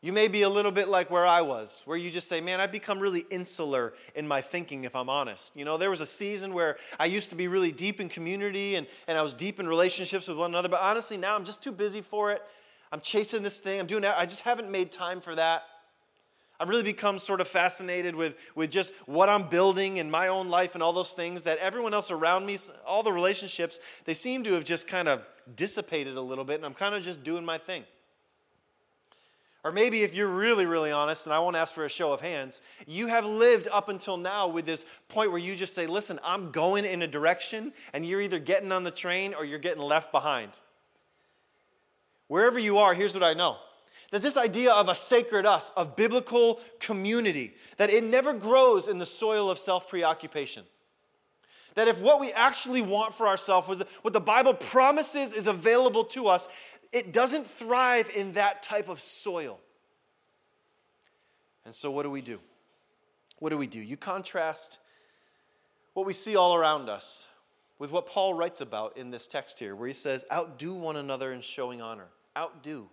You 0.00 0.12
may 0.12 0.28
be 0.28 0.42
a 0.42 0.48
little 0.48 0.70
bit 0.70 0.88
like 0.88 1.10
where 1.10 1.26
I 1.26 1.40
was, 1.40 1.82
where 1.84 1.96
you 1.96 2.10
just 2.10 2.28
say, 2.28 2.40
Man, 2.40 2.60
I've 2.60 2.70
become 2.70 3.00
really 3.00 3.24
insular 3.30 3.94
in 4.14 4.28
my 4.28 4.40
thinking, 4.40 4.84
if 4.84 4.94
I'm 4.94 5.08
honest. 5.08 5.56
You 5.56 5.64
know, 5.64 5.76
there 5.76 5.90
was 5.90 6.00
a 6.00 6.06
season 6.06 6.54
where 6.54 6.76
I 7.00 7.06
used 7.06 7.30
to 7.30 7.36
be 7.36 7.48
really 7.48 7.72
deep 7.72 8.00
in 8.00 8.08
community 8.08 8.76
and, 8.76 8.86
and 9.08 9.18
I 9.18 9.22
was 9.22 9.34
deep 9.34 9.58
in 9.58 9.66
relationships 9.66 10.28
with 10.28 10.38
one 10.38 10.52
another, 10.52 10.68
but 10.68 10.80
honestly, 10.80 11.16
now 11.16 11.34
I'm 11.34 11.44
just 11.44 11.62
too 11.62 11.72
busy 11.72 12.00
for 12.00 12.30
it. 12.30 12.42
I'm 12.92 13.00
chasing 13.00 13.42
this 13.42 13.58
thing, 13.58 13.80
I'm 13.80 13.86
doing 13.86 14.02
that. 14.02 14.16
I 14.16 14.24
just 14.24 14.40
haven't 14.40 14.70
made 14.70 14.92
time 14.92 15.20
for 15.20 15.34
that. 15.34 15.64
I've 16.60 16.68
really 16.68 16.82
become 16.82 17.18
sort 17.18 17.40
of 17.40 17.46
fascinated 17.46 18.16
with, 18.16 18.36
with 18.54 18.70
just 18.70 18.92
what 19.06 19.28
I'm 19.28 19.48
building 19.48 19.98
in 19.98 20.10
my 20.10 20.28
own 20.28 20.48
life 20.48 20.74
and 20.74 20.82
all 20.82 20.92
those 20.92 21.12
things 21.12 21.44
that 21.44 21.58
everyone 21.58 21.94
else 21.94 22.10
around 22.10 22.46
me, 22.46 22.56
all 22.84 23.02
the 23.02 23.12
relationships, 23.12 23.78
they 24.06 24.14
seem 24.14 24.42
to 24.44 24.54
have 24.54 24.64
just 24.64 24.88
kind 24.88 25.06
of 25.06 25.22
dissipated 25.54 26.16
a 26.16 26.20
little 26.20 26.44
bit, 26.44 26.56
and 26.56 26.64
I'm 26.64 26.74
kind 26.74 26.96
of 26.96 27.02
just 27.02 27.22
doing 27.22 27.44
my 27.44 27.58
thing. 27.58 27.84
Or 29.68 29.72
maybe 29.72 30.02
if 30.02 30.14
you're 30.14 30.28
really, 30.28 30.64
really 30.64 30.90
honest, 30.90 31.26
and 31.26 31.34
I 31.34 31.40
won't 31.40 31.54
ask 31.54 31.74
for 31.74 31.84
a 31.84 31.90
show 31.90 32.14
of 32.14 32.22
hands, 32.22 32.62
you 32.86 33.08
have 33.08 33.26
lived 33.26 33.68
up 33.70 33.90
until 33.90 34.16
now 34.16 34.48
with 34.48 34.64
this 34.64 34.86
point 35.08 35.30
where 35.30 35.38
you 35.38 35.54
just 35.54 35.74
say, 35.74 35.86
listen, 35.86 36.18
I'm 36.24 36.50
going 36.52 36.86
in 36.86 37.02
a 37.02 37.06
direction, 37.06 37.74
and 37.92 38.06
you're 38.06 38.22
either 38.22 38.38
getting 38.38 38.72
on 38.72 38.82
the 38.82 38.90
train 38.90 39.34
or 39.34 39.44
you're 39.44 39.58
getting 39.58 39.82
left 39.82 40.10
behind. 40.10 40.58
Wherever 42.28 42.58
you 42.58 42.78
are, 42.78 42.94
here's 42.94 43.12
what 43.12 43.22
I 43.22 43.34
know 43.34 43.58
that 44.10 44.22
this 44.22 44.38
idea 44.38 44.72
of 44.72 44.88
a 44.88 44.94
sacred 44.94 45.44
us, 45.44 45.70
of 45.76 45.96
biblical 45.96 46.60
community, 46.80 47.52
that 47.76 47.90
it 47.90 48.02
never 48.02 48.32
grows 48.32 48.88
in 48.88 48.96
the 48.96 49.04
soil 49.04 49.50
of 49.50 49.58
self 49.58 49.86
preoccupation. 49.86 50.64
That 51.74 51.88
if 51.88 52.00
what 52.00 52.18
we 52.18 52.32
actually 52.32 52.80
want 52.80 53.14
for 53.14 53.28
ourselves, 53.28 53.82
what 54.00 54.14
the 54.14 54.20
Bible 54.20 54.54
promises 54.54 55.34
is 55.34 55.46
available 55.46 56.04
to 56.06 56.26
us, 56.26 56.48
it 56.92 57.12
doesn't 57.12 57.46
thrive 57.46 58.10
in 58.14 58.32
that 58.32 58.62
type 58.62 58.88
of 58.88 59.00
soil. 59.00 59.60
And 61.64 61.74
so, 61.74 61.90
what 61.90 62.04
do 62.04 62.10
we 62.10 62.22
do? 62.22 62.40
What 63.38 63.50
do 63.50 63.58
we 63.58 63.66
do? 63.66 63.78
You 63.78 63.96
contrast 63.96 64.78
what 65.94 66.06
we 66.06 66.12
see 66.12 66.36
all 66.36 66.54
around 66.54 66.88
us 66.88 67.26
with 67.78 67.92
what 67.92 68.06
Paul 68.06 68.34
writes 68.34 68.60
about 68.60 68.96
in 68.96 69.10
this 69.10 69.26
text 69.26 69.58
here, 69.58 69.76
where 69.76 69.86
he 69.86 69.94
says, 69.94 70.24
Outdo 70.32 70.74
one 70.74 70.96
another 70.96 71.32
in 71.32 71.40
showing 71.40 71.80
honor. 71.80 72.06
Outdo. 72.36 72.88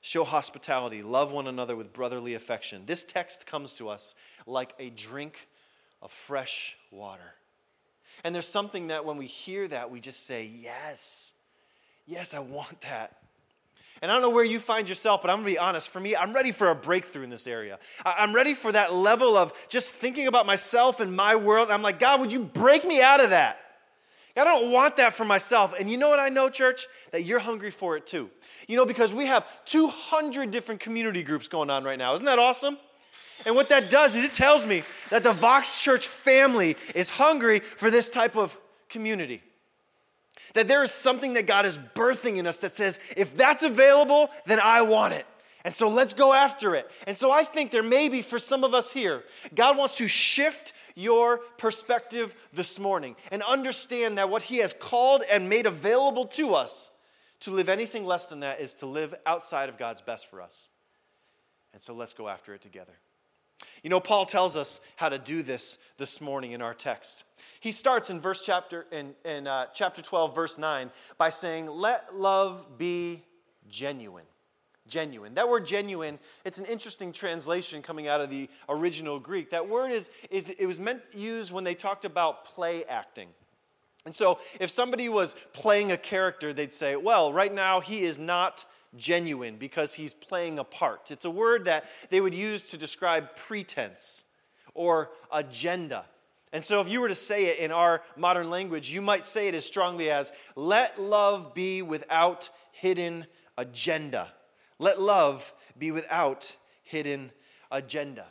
Show 0.00 0.24
hospitality. 0.24 1.02
Love 1.02 1.32
one 1.32 1.46
another 1.46 1.74
with 1.74 1.92
brotherly 1.92 2.34
affection. 2.34 2.82
This 2.86 3.02
text 3.02 3.46
comes 3.46 3.74
to 3.76 3.88
us 3.88 4.14
like 4.46 4.74
a 4.78 4.90
drink 4.90 5.48
of 6.02 6.12
fresh 6.12 6.76
water. 6.90 7.34
And 8.22 8.34
there's 8.34 8.46
something 8.46 8.88
that 8.88 9.04
when 9.04 9.16
we 9.16 9.26
hear 9.26 9.66
that, 9.68 9.90
we 9.90 10.00
just 10.00 10.26
say, 10.26 10.44
Yes, 10.44 11.34
yes, 12.06 12.34
I 12.34 12.40
want 12.40 12.80
that. 12.82 13.16
And 14.02 14.10
I 14.10 14.14
don't 14.14 14.22
know 14.22 14.30
where 14.30 14.44
you 14.44 14.60
find 14.60 14.88
yourself, 14.88 15.22
but 15.22 15.30
I'm 15.30 15.38
gonna 15.38 15.46
be 15.46 15.58
honest. 15.58 15.88
For 15.88 16.00
me, 16.00 16.14
I'm 16.14 16.32
ready 16.32 16.52
for 16.52 16.68
a 16.68 16.74
breakthrough 16.74 17.22
in 17.22 17.30
this 17.30 17.46
area. 17.46 17.78
I'm 18.04 18.34
ready 18.34 18.52
for 18.52 18.70
that 18.72 18.94
level 18.94 19.36
of 19.36 19.52
just 19.68 19.88
thinking 19.88 20.26
about 20.26 20.44
myself 20.44 21.00
and 21.00 21.16
my 21.16 21.36
world. 21.36 21.70
I'm 21.70 21.82
like, 21.82 21.98
God, 21.98 22.20
would 22.20 22.30
you 22.30 22.40
break 22.40 22.84
me 22.84 23.00
out 23.00 23.22
of 23.22 23.30
that? 23.30 23.58
I 24.36 24.44
don't 24.44 24.70
want 24.70 24.98
that 24.98 25.14
for 25.14 25.24
myself. 25.24 25.74
And 25.78 25.90
you 25.90 25.96
know 25.96 26.10
what 26.10 26.20
I 26.20 26.28
know, 26.28 26.50
church? 26.50 26.86
That 27.10 27.24
you're 27.24 27.38
hungry 27.38 27.70
for 27.70 27.96
it 27.96 28.06
too. 28.06 28.30
You 28.68 28.76
know, 28.76 28.84
because 28.84 29.14
we 29.14 29.26
have 29.26 29.46
200 29.64 30.50
different 30.50 30.80
community 30.80 31.22
groups 31.22 31.48
going 31.48 31.70
on 31.70 31.84
right 31.84 31.98
now. 31.98 32.12
Isn't 32.14 32.26
that 32.26 32.38
awesome? 32.38 32.76
And 33.46 33.54
what 33.54 33.70
that 33.70 33.90
does 33.90 34.14
is 34.14 34.24
it 34.24 34.34
tells 34.34 34.66
me 34.66 34.82
that 35.08 35.22
the 35.22 35.32
Vox 35.32 35.80
Church 35.80 36.06
family 36.06 36.76
is 36.94 37.08
hungry 37.08 37.60
for 37.60 37.90
this 37.90 38.10
type 38.10 38.36
of 38.36 38.58
community. 38.90 39.42
That 40.54 40.68
there 40.68 40.82
is 40.82 40.90
something 40.90 41.34
that 41.34 41.46
God 41.46 41.66
is 41.66 41.78
birthing 41.78 42.36
in 42.36 42.46
us 42.46 42.58
that 42.58 42.74
says, 42.74 42.98
if 43.16 43.36
that's 43.36 43.62
available, 43.62 44.30
then 44.46 44.60
I 44.62 44.82
want 44.82 45.14
it. 45.14 45.26
And 45.64 45.74
so 45.74 45.88
let's 45.88 46.14
go 46.14 46.32
after 46.32 46.76
it. 46.76 46.88
And 47.08 47.16
so 47.16 47.32
I 47.32 47.42
think 47.42 47.72
there 47.72 47.82
may 47.82 48.08
be 48.08 48.22
for 48.22 48.38
some 48.38 48.62
of 48.62 48.72
us 48.72 48.92
here, 48.92 49.24
God 49.52 49.76
wants 49.76 49.96
to 49.96 50.06
shift 50.06 50.72
your 50.94 51.38
perspective 51.58 52.36
this 52.52 52.78
morning 52.78 53.16
and 53.32 53.42
understand 53.42 54.18
that 54.18 54.30
what 54.30 54.44
He 54.44 54.58
has 54.58 54.72
called 54.72 55.22
and 55.30 55.48
made 55.48 55.66
available 55.66 56.26
to 56.26 56.54
us 56.54 56.92
to 57.40 57.50
live 57.50 57.68
anything 57.68 58.06
less 58.06 58.28
than 58.28 58.40
that 58.40 58.60
is 58.60 58.74
to 58.74 58.86
live 58.86 59.14
outside 59.26 59.68
of 59.68 59.76
God's 59.76 60.02
best 60.02 60.30
for 60.30 60.40
us. 60.40 60.70
And 61.72 61.82
so 61.82 61.94
let's 61.94 62.14
go 62.14 62.28
after 62.28 62.54
it 62.54 62.62
together. 62.62 62.94
You 63.82 63.90
know, 63.90 64.00
Paul 64.00 64.24
tells 64.24 64.56
us 64.56 64.80
how 64.96 65.08
to 65.08 65.18
do 65.18 65.42
this 65.42 65.78
this 65.98 66.20
morning 66.20 66.52
in 66.52 66.62
our 66.62 66.74
text. 66.74 67.24
He 67.60 67.72
starts 67.72 68.10
in 68.10 68.20
verse 68.20 68.40
chapter 68.40 68.86
in, 68.92 69.14
in 69.24 69.46
uh, 69.46 69.66
chapter 69.74 70.02
12, 70.02 70.34
verse 70.34 70.58
9, 70.58 70.90
by 71.18 71.30
saying, 71.30 71.68
Let 71.68 72.14
love 72.14 72.78
be 72.78 73.22
genuine. 73.68 74.24
Genuine. 74.86 75.34
That 75.34 75.48
word 75.48 75.66
genuine, 75.66 76.18
it's 76.44 76.58
an 76.58 76.66
interesting 76.66 77.12
translation 77.12 77.82
coming 77.82 78.06
out 78.06 78.20
of 78.20 78.30
the 78.30 78.48
original 78.68 79.18
Greek. 79.18 79.50
That 79.50 79.68
word 79.68 79.90
is, 79.90 80.10
is 80.30 80.50
it 80.50 80.66
was 80.66 80.78
meant 80.78 81.02
used 81.12 81.50
when 81.50 81.64
they 81.64 81.74
talked 81.74 82.04
about 82.04 82.44
play 82.44 82.84
acting. 82.84 83.28
And 84.04 84.14
so 84.14 84.38
if 84.60 84.70
somebody 84.70 85.08
was 85.08 85.34
playing 85.52 85.90
a 85.90 85.96
character, 85.96 86.52
they'd 86.52 86.72
say, 86.72 86.94
well, 86.94 87.32
right 87.32 87.52
now 87.52 87.80
he 87.80 88.04
is 88.04 88.18
not 88.18 88.64
genuine 88.96 89.56
because 89.56 89.94
he's 89.94 90.14
playing 90.14 90.58
a 90.58 90.64
part. 90.64 91.10
It's 91.10 91.24
a 91.24 91.30
word 91.30 91.64
that 91.66 91.84
they 92.10 92.20
would 92.20 92.34
use 92.34 92.62
to 92.62 92.76
describe 92.76 93.36
pretense 93.36 94.26
or 94.74 95.10
agenda. 95.32 96.04
And 96.52 96.62
so, 96.64 96.80
if 96.80 96.88
you 96.88 97.00
were 97.00 97.08
to 97.08 97.14
say 97.14 97.46
it 97.46 97.58
in 97.58 97.72
our 97.72 98.02
modern 98.16 98.50
language, 98.50 98.90
you 98.90 99.02
might 99.02 99.26
say 99.26 99.48
it 99.48 99.54
as 99.54 99.64
strongly 99.64 100.10
as, 100.10 100.32
Let 100.54 101.00
love 101.00 101.54
be 101.54 101.82
without 101.82 102.50
hidden 102.72 103.26
agenda. 103.58 104.32
Let 104.78 105.00
love 105.00 105.52
be 105.76 105.90
without 105.90 106.56
hidden 106.82 107.32
agenda. 107.70 108.26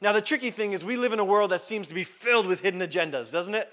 Now, 0.00 0.12
the 0.12 0.20
tricky 0.20 0.50
thing 0.50 0.72
is, 0.72 0.84
we 0.84 0.96
live 0.96 1.12
in 1.12 1.18
a 1.18 1.24
world 1.24 1.50
that 1.50 1.60
seems 1.60 1.88
to 1.88 1.94
be 1.94 2.04
filled 2.04 2.46
with 2.46 2.60
hidden 2.60 2.80
agendas, 2.80 3.30
doesn't 3.30 3.54
it? 3.54 3.70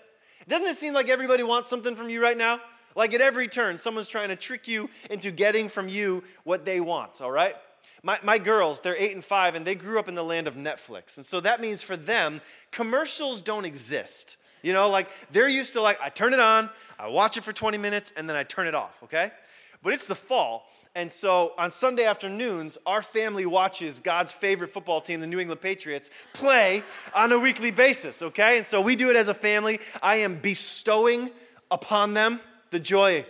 Doesn't 0.47 0.67
it 0.67 0.75
seem 0.75 0.93
like 0.93 1.09
everybody 1.09 1.43
wants 1.43 1.67
something 1.67 1.95
from 1.95 2.09
you 2.09 2.21
right 2.21 2.37
now? 2.37 2.59
Like 2.95 3.13
at 3.13 3.21
every 3.21 3.47
turn, 3.47 3.77
someone's 3.77 4.07
trying 4.07 4.29
to 4.29 4.35
trick 4.35 4.67
you 4.67 4.89
into 5.09 5.31
getting 5.31 5.69
from 5.69 5.87
you 5.87 6.23
what 6.43 6.65
they 6.65 6.79
want, 6.79 7.21
all 7.21 7.31
right? 7.31 7.55
My, 8.01 8.17
my 8.23 8.37
girls, 8.37 8.79
they're 8.79 8.95
eight 8.97 9.13
and 9.13 9.23
five, 9.23 9.55
and 9.55 9.65
they 9.65 9.75
grew 9.75 9.99
up 9.99 10.07
in 10.07 10.15
the 10.15 10.23
land 10.23 10.47
of 10.47 10.55
Netflix. 10.55 11.17
And 11.17 11.25
so 11.25 11.39
that 11.41 11.59
means 11.59 11.83
for 11.83 11.97
them, 11.97 12.41
commercials 12.71 13.41
don't 13.41 13.65
exist. 13.65 14.37
You 14.61 14.73
know, 14.73 14.89
like 14.89 15.09
they're 15.31 15.49
used 15.49 15.73
to, 15.73 15.81
like, 15.81 15.99
I 16.01 16.09
turn 16.09 16.33
it 16.33 16.39
on, 16.39 16.69
I 16.97 17.07
watch 17.07 17.37
it 17.37 17.43
for 17.43 17.53
20 17.53 17.77
minutes, 17.77 18.11
and 18.15 18.29
then 18.29 18.35
I 18.35 18.43
turn 18.43 18.67
it 18.67 18.75
off, 18.75 19.01
okay? 19.03 19.31
But 19.81 19.93
it's 19.93 20.07
the 20.07 20.15
fall. 20.15 20.67
And 20.95 21.11
so 21.11 21.53
on 21.57 21.71
Sunday 21.71 22.05
afternoons, 22.05 22.77
our 22.85 23.01
family 23.01 23.45
watches 23.45 23.99
God's 23.99 24.31
favorite 24.31 24.71
football 24.71 24.99
team, 24.99 25.21
the 25.21 25.27
New 25.27 25.39
England 25.39 25.61
Patriots, 25.61 26.09
play 26.33 26.83
on 27.13 27.31
a 27.31 27.39
weekly 27.39 27.71
basis, 27.71 28.21
okay? 28.21 28.57
And 28.57 28.65
so 28.65 28.81
we 28.81 28.95
do 28.95 29.09
it 29.09 29.15
as 29.15 29.27
a 29.27 29.33
family. 29.33 29.79
I 30.01 30.17
am 30.17 30.39
bestowing 30.39 31.29
upon 31.71 32.13
them 32.13 32.41
the 32.71 32.79
joy 32.79 33.25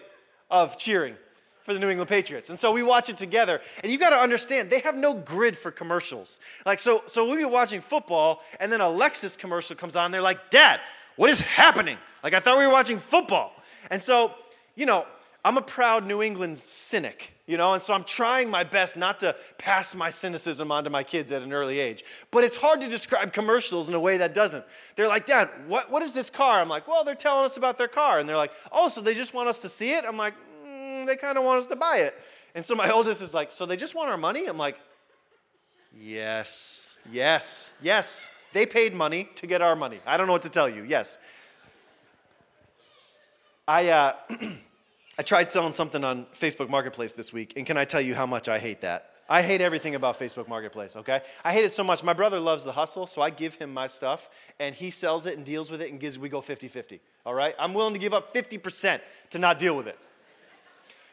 of 0.50 0.78
cheering 0.78 1.16
for 1.64 1.74
the 1.74 1.80
New 1.80 1.90
England 1.90 2.10
Patriots. 2.10 2.50
And 2.50 2.58
so 2.58 2.72
we 2.72 2.82
watch 2.82 3.10
it 3.10 3.18
together. 3.18 3.62
And 3.84 3.92
you 3.92 4.00
got 4.00 4.10
to 4.10 4.16
understand, 4.16 4.70
they 4.70 4.80
have 4.80 4.96
no 4.96 5.14
grid 5.14 5.56
for 5.56 5.72
commercials. 5.72 6.40
Like, 6.66 6.80
so, 6.80 7.04
so 7.08 7.26
we'll 7.26 7.38
be 7.38 7.46
watching 7.46 7.82
football, 7.82 8.42
and 8.60 8.72
then 8.72 8.82
a 8.82 8.86
Lexus 8.86 9.38
commercial 9.38 9.76
comes 9.76 9.96
on. 9.96 10.12
They're 10.12 10.22
like, 10.22 10.50
Dad, 10.50 10.80
what 11.16 11.30
is 11.30 11.42
happening? 11.42 11.98
Like, 12.24 12.34
I 12.34 12.40
thought 12.40 12.58
we 12.58 12.66
were 12.66 12.74
watching 12.74 12.98
football. 12.98 13.52
And 13.92 14.02
so, 14.02 14.34
you 14.76 14.86
know, 14.86 15.06
I'm 15.44 15.58
a 15.58 15.62
proud 15.62 16.06
New 16.06 16.22
England 16.22 16.58
cynic 16.58 17.34
you 17.50 17.58
know, 17.58 17.74
and 17.74 17.82
so 17.82 17.96
I'm 17.96 18.04
trying 18.04 18.52
my 18.52 18.64
best 18.64 18.96
not 18.96 19.22
to 19.22 19.36
pass 19.58 19.96
my 19.96 20.12
cynicism 20.12 20.72
onto 20.72 20.92
my 20.92 21.02
kids 21.02 21.32
at 21.32 21.42
an 21.42 21.52
early 21.52 21.80
age. 21.80 22.04
But 22.30 22.44
it's 22.44 22.56
hard 22.56 22.80
to 22.82 22.88
describe 22.88 23.34
commercials 23.34 23.90
in 23.90 23.96
a 23.96 24.00
way 24.00 24.18
that 24.18 24.36
doesn't. 24.36 24.64
They're 24.96 25.08
like, 25.08 25.26
Dad, 25.26 25.50
what, 25.66 25.90
what 25.90 26.04
is 26.04 26.12
this 26.12 26.30
car? 26.30 26.62
I'm 26.62 26.70
like, 26.70 26.88
well, 26.88 27.04
they're 27.04 27.16
telling 27.16 27.46
us 27.46 27.58
about 27.58 27.80
their 27.80 27.88
car. 27.88 28.20
And 28.20 28.30
they're 28.30 28.38
like, 28.38 28.52
oh, 28.72 28.90
so 28.90 29.02
they 29.02 29.16
just 29.16 29.34
want 29.34 29.50
us 29.50 29.64
to 29.64 29.70
see 29.70 29.94
it? 29.94 30.06
I'm 30.08 30.16
like, 30.16 30.36
mm, 30.64 31.08
they 31.08 31.16
kind 31.16 31.40
of 31.40 31.44
want 31.44 31.58
us 31.58 31.66
to 31.70 31.76
buy 31.76 32.02
it. 32.02 32.14
And 32.54 32.64
so 32.64 32.76
my 32.76 32.88
oldest 32.94 33.20
is 33.20 33.34
like, 33.34 33.52
so 33.52 33.66
they 33.66 33.78
just 33.78 33.96
want 33.96 34.12
our 34.12 34.18
money? 34.18 34.46
I'm 34.46 34.60
like, 34.60 34.78
yes, 36.00 36.98
yes, 37.12 37.80
yes. 37.82 38.30
They 38.54 38.68
paid 38.68 38.94
money 38.94 39.28
to 39.34 39.48
get 39.48 39.64
our 39.64 39.76
money. 39.76 40.02
I 40.06 40.18
don't 40.18 40.28
know 40.28 40.34
what 40.34 40.44
to 40.44 40.50
tell 40.50 40.70
you. 40.70 40.84
Yes. 40.84 41.20
I, 43.68 43.90
uh, 43.90 44.14
I 45.20 45.22
tried 45.22 45.52
selling 45.52 45.74
something 45.74 46.06
on 46.06 46.28
Facebook 46.34 46.70
Marketplace 46.70 47.12
this 47.12 47.34
week, 47.34 47.52
and 47.58 47.66
can 47.66 47.76
I 47.76 47.84
tell 47.84 48.00
you 48.00 48.16
how 48.16 48.26
much 48.26 48.48
I 48.48 48.58
hate 48.58 48.80
that? 48.80 49.12
I 49.28 49.42
hate 49.42 49.60
everything 49.60 49.96
about 49.96 50.18
Facebook 50.18 50.48
Marketplace, 50.48 50.96
okay? 50.96 51.20
I 51.44 51.52
hate 51.52 51.66
it 51.66 51.74
so 51.74 51.84
much. 51.84 52.06
My 52.06 52.14
brother 52.14 52.40
loves 52.40 52.64
the 52.64 52.72
hustle, 52.72 53.06
so 53.06 53.22
I 53.22 53.30
give 53.30 53.56
him 53.56 53.74
my 53.74 53.88
stuff, 53.88 54.30
and 54.62 54.74
he 54.74 54.90
sells 54.90 55.26
it 55.26 55.36
and 55.36 55.46
deals 55.46 55.70
with 55.70 55.82
it 55.82 55.92
and 55.92 56.00
gives, 56.00 56.18
we 56.18 56.30
go 56.30 56.40
50 56.40 56.70
50, 56.70 57.02
all 57.26 57.34
right? 57.34 57.54
I'm 57.60 57.74
willing 57.74 57.92
to 57.96 58.00
give 58.00 58.14
up 58.14 58.34
50% 58.34 59.02
to 59.32 59.40
not 59.40 59.60
deal 59.60 59.76
with 59.76 59.88
it. 59.88 60.00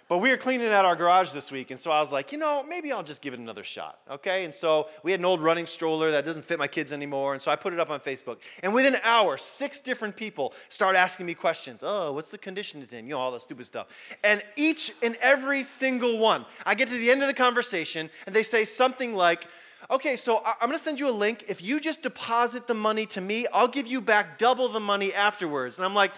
But 0.09 0.19
we 0.19 0.31
were 0.31 0.37
cleaning 0.37 0.69
out 0.69 0.85
our 0.85 0.95
garage 0.95 1.33
this 1.33 1.51
week, 1.51 1.73
and 1.73 1.81
so 1.81 1.91
I 1.91 1.99
was 1.99 2.13
like, 2.13 2.31
you 2.31 2.39
know, 2.39 2.63
maybe 2.63 2.93
I'll 2.93 3.03
just 3.03 3.23
give 3.23 3.35
it 3.35 3.41
another 3.41 3.65
shot, 3.65 3.99
okay? 4.09 4.45
And 4.45 4.55
so 4.55 4.89
we 5.03 5.11
had 5.11 5.19
an 5.19 5.27
old 5.27 5.43
running 5.43 5.67
stroller 5.67 6.13
that 6.13 6.25
doesn't 6.25 6.45
fit 6.45 6.61
my 6.61 6.69
kids 6.69 6.93
anymore, 6.93 7.33
and 7.33 7.43
so 7.43 7.51
I 7.51 7.57
put 7.57 7.73
it 7.73 7.81
up 7.81 7.91
on 7.91 7.99
Facebook. 7.99 8.39
And 8.63 8.73
within 8.73 8.95
an 8.95 9.01
hour, 9.03 9.37
six 9.37 9.81
different 9.81 10.15
people 10.15 10.55
start 10.69 10.95
asking 10.95 11.27
me 11.27 11.35
questions. 11.35 11.83
Oh, 11.85 12.13
what's 12.13 12.31
the 12.31 12.39
condition 12.39 12.81
it's 12.83 12.93
in? 12.93 13.07
You 13.07 13.15
know, 13.15 13.19
all 13.19 13.33
that 13.33 13.43
stupid 13.43 13.67
stuff. 13.67 13.89
And 14.23 14.45
each 14.57 14.93
and 15.03 15.17
every 15.21 15.65
single 15.65 16.19
one, 16.19 16.47
I 16.65 16.77
get 16.77 16.89
to 16.89 16.97
the 16.97 17.11
end 17.11 17.23
of 17.23 17.29
the 17.29 17.35
conversation, 17.35 18.09
and 18.27 18.35
they 18.35 18.45
say 18.45 18.65
something 18.65 19.13
like, 19.17 19.49
okay, 19.91 20.15
so 20.15 20.41
I'm 20.45 20.69
gonna 20.69 20.79
send 20.79 21.01
you 21.01 21.09
a 21.09 21.11
link. 21.11 21.47
If 21.49 21.63
you 21.65 21.81
just 21.81 22.03
deposit 22.03 22.69
the 22.69 22.75
money 22.75 23.07
to 23.07 23.21
me, 23.21 23.49
I'll 23.53 23.67
give 23.67 23.89
you 23.89 24.01
back 24.01 24.39
double 24.39 24.69
the 24.69 24.79
money 24.79 25.13
afterwards. 25.13 25.79
And 25.79 25.85
I'm 25.85 25.95
like, 25.95 26.13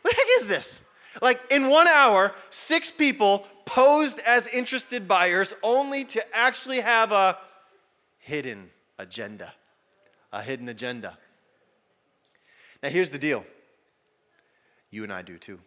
what 0.00 0.14
the 0.14 0.16
heck 0.16 0.26
is 0.38 0.48
this? 0.48 0.88
Like 1.22 1.40
in 1.50 1.68
one 1.68 1.88
hour, 1.88 2.32
six 2.50 2.90
people 2.90 3.46
posed 3.64 4.20
as 4.26 4.48
interested 4.48 5.06
buyers 5.06 5.54
only 5.62 6.04
to 6.04 6.22
actually 6.36 6.80
have 6.80 7.12
a 7.12 7.38
hidden 8.18 8.70
agenda. 8.98 9.52
A 10.32 10.42
hidden 10.42 10.68
agenda. 10.68 11.16
Now, 12.82 12.88
here's 12.90 13.10
the 13.10 13.18
deal 13.18 13.44
you 14.90 15.02
and 15.02 15.12
I 15.12 15.22
do 15.22 15.38
too. 15.38 15.60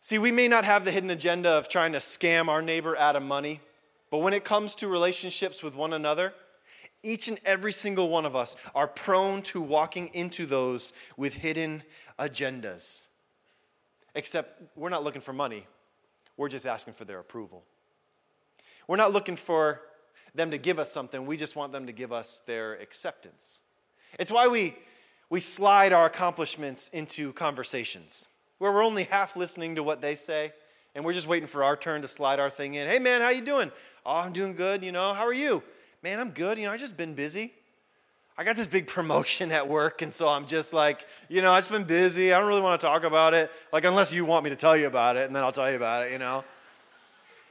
See, 0.00 0.18
we 0.18 0.30
may 0.30 0.48
not 0.48 0.64
have 0.64 0.84
the 0.84 0.90
hidden 0.90 1.10
agenda 1.10 1.50
of 1.50 1.68
trying 1.68 1.92
to 1.92 1.98
scam 1.98 2.48
our 2.48 2.62
neighbor 2.62 2.96
out 2.96 3.16
of 3.16 3.22
money, 3.22 3.60
but 4.10 4.18
when 4.18 4.32
it 4.32 4.44
comes 4.44 4.74
to 4.76 4.88
relationships 4.88 5.62
with 5.62 5.76
one 5.76 5.92
another, 5.92 6.32
each 7.02 7.28
and 7.28 7.38
every 7.44 7.72
single 7.72 8.08
one 8.08 8.24
of 8.24 8.34
us 8.34 8.56
are 8.74 8.88
prone 8.88 9.42
to 9.42 9.60
walking 9.60 10.08
into 10.14 10.46
those 10.46 10.92
with 11.16 11.34
hidden 11.34 11.82
agendas. 12.18 13.08
Except 14.14 14.62
we're 14.76 14.88
not 14.88 15.04
looking 15.04 15.20
for 15.20 15.32
money, 15.32 15.66
we're 16.36 16.48
just 16.48 16.66
asking 16.66 16.94
for 16.94 17.04
their 17.04 17.18
approval. 17.18 17.64
We're 18.86 18.96
not 18.96 19.12
looking 19.12 19.36
for 19.36 19.82
them 20.34 20.50
to 20.52 20.58
give 20.58 20.78
us 20.78 20.92
something, 20.92 21.26
we 21.26 21.36
just 21.36 21.56
want 21.56 21.72
them 21.72 21.86
to 21.86 21.92
give 21.92 22.12
us 22.12 22.40
their 22.40 22.74
acceptance. 22.74 23.62
It's 24.18 24.30
why 24.30 24.48
we, 24.48 24.76
we 25.28 25.40
slide 25.40 25.92
our 25.92 26.06
accomplishments 26.06 26.88
into 26.88 27.32
conversations 27.32 28.28
where 28.58 28.72
we're 28.72 28.84
only 28.84 29.04
half 29.04 29.36
listening 29.36 29.76
to 29.76 29.82
what 29.82 30.00
they 30.00 30.14
say 30.14 30.52
and 30.94 31.04
we're 31.04 31.12
just 31.12 31.28
waiting 31.28 31.46
for 31.46 31.64
our 31.64 31.76
turn 31.76 32.02
to 32.02 32.08
slide 32.08 32.40
our 32.40 32.50
thing 32.50 32.74
in. 32.74 32.88
Hey 32.88 32.98
man, 32.98 33.20
how 33.20 33.30
you 33.30 33.40
doing? 33.40 33.70
Oh, 34.04 34.16
I'm 34.16 34.32
doing 34.32 34.54
good, 34.54 34.84
you 34.84 34.92
know. 34.92 35.14
How 35.14 35.24
are 35.24 35.32
you? 35.32 35.62
man, 36.02 36.18
I'm 36.18 36.30
good. 36.30 36.58
You 36.58 36.66
know, 36.66 36.72
I 36.72 36.76
just 36.76 36.96
been 36.96 37.14
busy. 37.14 37.52
I 38.38 38.44
got 38.44 38.56
this 38.56 38.66
big 38.66 38.86
promotion 38.86 39.52
at 39.52 39.68
work, 39.68 40.02
and 40.02 40.12
so 40.12 40.28
I'm 40.28 40.46
just 40.46 40.72
like, 40.72 41.06
you 41.28 41.42
know, 41.42 41.52
I've 41.52 41.60
just 41.60 41.70
been 41.70 41.84
busy. 41.84 42.32
I 42.32 42.38
don't 42.38 42.48
really 42.48 42.62
want 42.62 42.80
to 42.80 42.86
talk 42.86 43.04
about 43.04 43.34
it. 43.34 43.50
Like, 43.72 43.84
unless 43.84 44.14
you 44.14 44.24
want 44.24 44.44
me 44.44 44.50
to 44.50 44.56
tell 44.56 44.76
you 44.76 44.86
about 44.86 45.16
it, 45.16 45.26
and 45.26 45.36
then 45.36 45.42
I'll 45.42 45.52
tell 45.52 45.68
you 45.68 45.76
about 45.76 46.06
it, 46.06 46.12
you 46.12 46.18
know? 46.18 46.44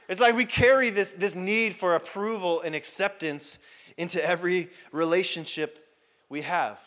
It's 0.08 0.20
like 0.20 0.34
we 0.34 0.44
carry 0.44 0.90
this, 0.90 1.12
this 1.12 1.36
need 1.36 1.74
for 1.74 1.94
approval 1.94 2.60
and 2.62 2.74
acceptance 2.74 3.60
into 3.96 4.24
every 4.24 4.68
relationship 4.90 5.86
we 6.28 6.40
have. 6.40 6.80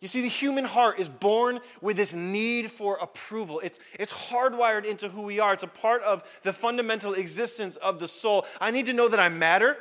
You 0.00 0.08
see, 0.08 0.20
the 0.20 0.28
human 0.28 0.64
heart 0.64 0.98
is 0.98 1.08
born 1.08 1.60
with 1.80 1.96
this 1.96 2.14
need 2.14 2.70
for 2.70 2.96
approval. 2.96 3.60
It's, 3.60 3.80
it's 3.98 4.12
hardwired 4.12 4.84
into 4.84 5.08
who 5.08 5.22
we 5.22 5.40
are, 5.40 5.52
it's 5.52 5.62
a 5.62 5.68
part 5.68 6.02
of 6.02 6.22
the 6.42 6.52
fundamental 6.52 7.14
existence 7.14 7.76
of 7.76 7.98
the 7.98 8.08
soul. 8.08 8.46
I 8.60 8.70
need 8.70 8.86
to 8.86 8.92
know 8.92 9.08
that 9.08 9.20
I 9.20 9.28
matter. 9.28 9.76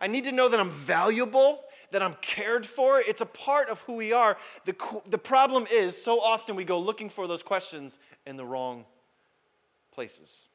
I 0.00 0.08
need 0.08 0.24
to 0.24 0.32
know 0.32 0.48
that 0.48 0.60
I'm 0.60 0.70
valuable, 0.70 1.60
that 1.96 2.02
I'm 2.02 2.16
cared 2.20 2.66
for. 2.66 3.00
It's 3.00 3.22
a 3.22 3.26
part 3.26 3.70
of 3.70 3.80
who 3.80 3.94
we 3.94 4.12
are. 4.12 4.36
The, 4.66 4.76
the 5.08 5.16
problem 5.16 5.64
is, 5.72 5.96
so 6.00 6.20
often 6.20 6.54
we 6.54 6.62
go 6.62 6.78
looking 6.78 7.08
for 7.08 7.26
those 7.26 7.42
questions 7.42 7.98
in 8.26 8.36
the 8.36 8.44
wrong 8.44 8.84
places. 9.92 10.48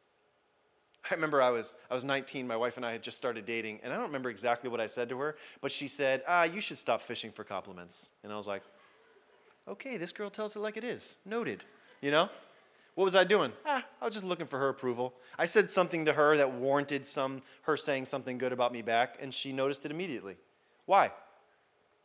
I 1.10 1.16
remember 1.16 1.42
I 1.42 1.50
was, 1.50 1.74
I 1.90 1.96
was 1.96 2.06
19, 2.06 2.46
my 2.46 2.56
wife 2.56 2.78
and 2.78 2.86
I 2.86 2.92
had 2.92 3.02
just 3.02 3.18
started 3.18 3.44
dating, 3.44 3.80
and 3.82 3.92
I 3.92 3.96
don't 3.96 4.06
remember 4.06 4.30
exactly 4.30 4.70
what 4.70 4.80
I 4.80 4.86
said 4.86 5.10
to 5.10 5.18
her, 5.18 5.36
but 5.62 5.72
she 5.72 5.88
said, 5.88 6.22
ah, 6.28 6.44
you 6.44 6.62
should 6.62 6.78
stop 6.78 7.02
fishing 7.02 7.32
for 7.32 7.44
compliments. 7.44 8.12
And 8.24 8.32
I 8.32 8.38
was 8.38 8.48
like, 8.48 8.62
okay, 9.68 9.98
this 9.98 10.12
girl 10.12 10.30
tells 10.30 10.56
it 10.56 10.60
like 10.60 10.78
it 10.78 10.84
is. 10.84 11.18
Noted. 11.26 11.66
You 12.02 12.12
know? 12.12 12.30
What 12.94 13.06
was 13.06 13.16
I 13.16 13.24
doing? 13.24 13.52
Ah, 13.66 13.84
I 14.00 14.06
was 14.06 14.14
just 14.14 14.28
looking 14.28 14.46
for 14.46 14.60
her 14.60 14.70
approval. 14.70 15.16
I 15.40 15.48
said 15.48 15.72
something 15.72 16.06
to 16.06 16.14
her 16.14 16.38
that 16.38 16.54
warranted 16.54 17.08
some 17.08 17.42
her 17.64 17.78
saying 17.78 18.06
something 18.06 18.38
good 18.38 18.54
about 18.54 18.72
me 18.72 18.84
back, 18.84 19.18
and 19.20 19.34
she 19.34 19.52
noticed 19.52 19.86
it 19.86 19.90
immediately. 19.90 20.36
Why? 20.86 21.12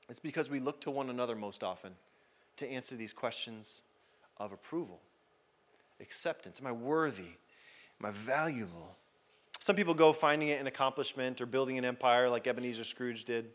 It's 0.09 0.21
because 0.21 0.49
we 0.51 0.61
look 0.61 0.81
to 0.83 0.91
one 0.91 1.11
another 1.11 1.35
most 1.35 1.63
often 1.63 1.93
to 2.57 2.71
answer 2.71 2.97
these 2.97 3.13
questions 3.13 3.83
of 4.39 4.53
approval, 4.53 5.01
acceptance. 6.01 6.61
Am 6.61 6.67
I 6.67 6.73
worthy? 6.73 7.37
Am 8.01 8.07
I 8.07 8.11
valuable? 8.11 8.97
Some 9.59 9.77
people 9.77 9.95
go 9.95 10.13
finding 10.13 10.49
it 10.49 10.61
in 10.61 10.67
accomplishment 10.67 11.41
or 11.41 11.47
building 11.47 11.79
an 11.79 11.85
empire 11.85 12.29
like 12.29 12.47
Ebenezer 12.47 12.85
Scrooge 12.85 13.25
did. 13.25 13.47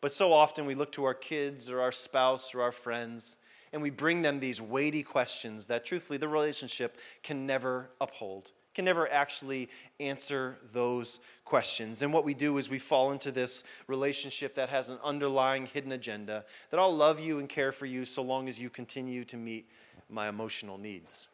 But 0.00 0.12
so 0.12 0.32
often 0.32 0.66
we 0.66 0.74
look 0.74 0.92
to 0.92 1.04
our 1.04 1.14
kids 1.14 1.68
or 1.68 1.80
our 1.80 1.92
spouse 1.92 2.54
or 2.54 2.62
our 2.62 2.72
friends 2.72 3.38
and 3.72 3.82
we 3.82 3.90
bring 3.90 4.22
them 4.22 4.40
these 4.40 4.60
weighty 4.60 5.02
questions 5.02 5.66
that 5.66 5.84
truthfully 5.84 6.18
the 6.18 6.28
relationship 6.28 6.98
can 7.22 7.46
never 7.46 7.90
uphold, 8.00 8.50
can 8.74 8.84
never 8.84 9.10
actually 9.10 9.68
answer 10.00 10.58
those 10.72 11.20
questions. 11.44 12.02
And 12.02 12.12
what 12.12 12.24
we 12.24 12.34
do 12.34 12.56
is 12.58 12.70
we 12.70 12.78
fall 12.78 13.12
into 13.12 13.30
this 13.30 13.64
relationship 13.86 14.54
that 14.54 14.70
has 14.70 14.88
an 14.88 14.98
underlying 15.04 15.66
hidden 15.66 15.92
agenda 15.92 16.44
that 16.70 16.80
I'll 16.80 16.96
love 16.96 17.20
you 17.20 17.38
and 17.38 17.48
care 17.48 17.72
for 17.72 17.86
you 17.86 18.04
so 18.04 18.22
long 18.22 18.48
as 18.48 18.58
you 18.58 18.70
continue 18.70 19.24
to 19.26 19.36
meet 19.36 19.68
my 20.08 20.28
emotional 20.28 20.78
needs. 20.78 21.26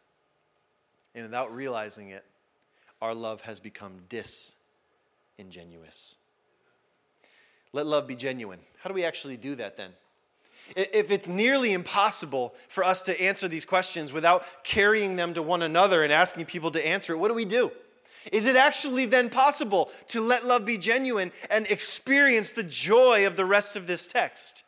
And 1.14 1.25
without 1.25 1.54
realizing 1.54 2.11
it, 2.11 2.25
our 3.00 3.14
love 3.14 3.42
has 3.42 3.61
become 3.61 4.00
disingenuous. 5.38 6.16
Let 7.73 7.87
love 7.87 8.07
be 8.07 8.16
genuine. 8.16 8.59
How 8.80 8.88
do 8.88 8.95
we 8.95 9.04
actually 9.04 9.37
do 9.37 9.54
that 9.57 9.76
then? 9.76 9.90
If 10.77 11.11
it's 11.11 11.29
nearly 11.29 11.73
impossible 11.73 12.55
for 12.69 12.85
us 12.85 13.03
to 13.05 13.21
answer 13.21 13.49
these 13.49 13.65
questions 13.65 14.13
without 14.13 14.45
carrying 14.65 15.17
them 15.17 15.35
to 15.35 15.43
one 15.43 15.63
another 15.63 16.03
and 16.03 16.13
asking 16.13 16.47
people 16.47 16.71
to 16.73 16.87
answer 16.87 17.13
it, 17.13 17.19
what 17.19 17.29
do 17.29 17.35
we 17.35 17.45
do? 17.45 17.73
Is 18.33 18.47
it 18.47 18.57
actually 18.57 19.07
then 19.07 19.31
possible 19.31 19.91
to 20.09 20.21
let 20.21 20.45
love 20.45 20.65
be 20.65 20.77
genuine 20.79 21.33
and 21.51 21.67
experience 21.67 22.53
the 22.53 22.63
joy 22.63 23.27
of 23.27 23.37
the 23.37 23.45
rest 23.45 23.77
of 23.77 23.87
this 23.87 24.07
text? 24.07 24.65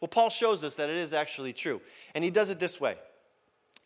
Well, 0.00 0.08
Paul 0.08 0.30
shows 0.30 0.64
us 0.64 0.76
that 0.76 0.88
it 0.88 0.96
is 0.96 1.12
actually 1.12 1.52
true. 1.52 1.80
And 2.14 2.24
he 2.24 2.30
does 2.30 2.50
it 2.50 2.58
this 2.58 2.80
way 2.80 2.96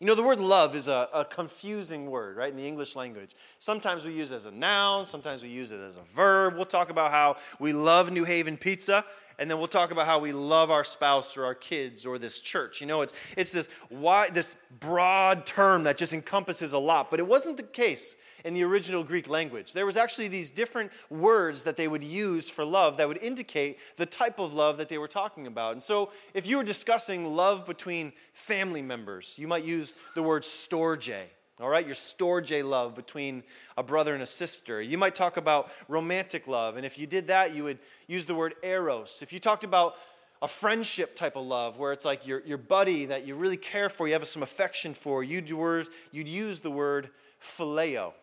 you 0.01 0.07
know, 0.07 0.15
the 0.15 0.23
word 0.23 0.39
love 0.39 0.75
is 0.75 0.87
a, 0.87 1.07
a, 1.13 1.23
confusing 1.23 2.09
word, 2.09 2.35
right, 2.35 2.49
in 2.49 2.57
the 2.57 2.67
English 2.67 2.95
language. 2.95 3.35
Sometimes 3.59 4.03
we 4.03 4.11
use 4.11 4.31
it 4.31 4.37
as 4.37 4.47
a 4.47 4.51
noun, 4.51 5.05
sometimes 5.05 5.43
we 5.43 5.49
use 5.49 5.71
it 5.71 5.79
as 5.79 5.97
a 5.97 6.01
verb. 6.15 6.55
We'll 6.55 6.65
talk 6.65 6.89
about 6.89 7.11
how 7.11 7.35
we 7.59 7.71
love 7.71 8.11
New 8.11 8.23
Haven 8.23 8.57
pizza, 8.57 9.05
and 9.39 9.49
then 9.49 9.57
we'll 9.57 9.67
talk 9.67 9.91
about 9.91 10.05
how 10.05 10.19
we 10.19 10.31
love 10.31 10.69
our 10.71 10.83
spouse 10.83 11.35
or 11.37 11.45
our 11.45 11.55
kids 11.55 12.05
or 12.05 12.17
this 12.17 12.39
church. 12.39 12.81
You 12.81 12.87
know, 12.87 13.01
it's, 13.01 13.13
it's 13.35 13.51
this, 13.51 13.69
wide, 13.89 14.33
this 14.33 14.55
broad 14.79 15.45
term 15.45 15.83
that 15.83 15.97
just 15.97 16.13
encompasses 16.13 16.73
a 16.73 16.79
lot, 16.79 17.09
but 17.09 17.19
it 17.19 17.27
wasn't 17.27 17.57
the 17.57 17.63
case 17.63 18.15
in 18.43 18.53
the 18.53 18.63
original 18.63 19.03
Greek 19.03 19.29
language. 19.29 19.73
There 19.73 19.85
was 19.85 19.97
actually 19.97 20.27
these 20.27 20.49
different 20.49 20.91
words 21.09 21.63
that 21.63 21.77
they 21.77 21.87
would 21.87 22.03
use 22.03 22.49
for 22.49 22.65
love 22.65 22.97
that 22.97 23.07
would 23.07 23.21
indicate 23.21 23.79
the 23.97 24.05
type 24.05 24.39
of 24.39 24.53
love 24.53 24.77
that 24.77 24.89
they 24.89 24.97
were 24.97 25.07
talking 25.07 25.47
about. 25.47 25.73
And 25.73 25.83
so 25.83 26.11
if 26.33 26.47
you 26.47 26.57
were 26.57 26.63
discussing 26.63 27.35
love 27.35 27.65
between 27.65 28.13
family 28.33 28.81
members, 28.81 29.37
you 29.37 29.47
might 29.47 29.63
use 29.63 29.95
the 30.15 30.23
word 30.23 30.43
storge. 30.43 31.11
All 31.61 31.69
right, 31.69 31.85
your 31.85 31.93
storge 31.93 32.67
love 32.67 32.95
between 32.95 33.43
a 33.77 33.83
brother 33.83 34.15
and 34.15 34.23
a 34.23 34.25
sister. 34.25 34.81
You 34.81 34.97
might 34.97 35.13
talk 35.13 35.37
about 35.37 35.71
romantic 35.87 36.47
love, 36.47 36.75
and 36.75 36.85
if 36.85 36.97
you 36.97 37.05
did 37.05 37.27
that, 37.27 37.53
you 37.53 37.63
would 37.65 37.77
use 38.07 38.25
the 38.25 38.33
word 38.33 38.55
eros. 38.63 39.21
If 39.21 39.31
you 39.31 39.39
talked 39.39 39.63
about 39.63 39.95
a 40.41 40.47
friendship 40.47 41.15
type 41.15 41.35
of 41.35 41.45
love 41.45 41.77
where 41.77 41.93
it's 41.93 42.03
like 42.03 42.25
your, 42.25 42.41
your 42.47 42.57
buddy 42.57 43.05
that 43.05 43.27
you 43.27 43.35
really 43.35 43.57
care 43.57 43.89
for, 43.89 44.07
you 44.07 44.13
have 44.13 44.25
some 44.25 44.41
affection 44.41 44.95
for, 44.95 45.23
you'd, 45.23 45.51
word, 45.53 45.87
you'd 46.11 46.27
use 46.27 46.61
the 46.61 46.71
word 46.71 47.11
phileo. 47.39 48.13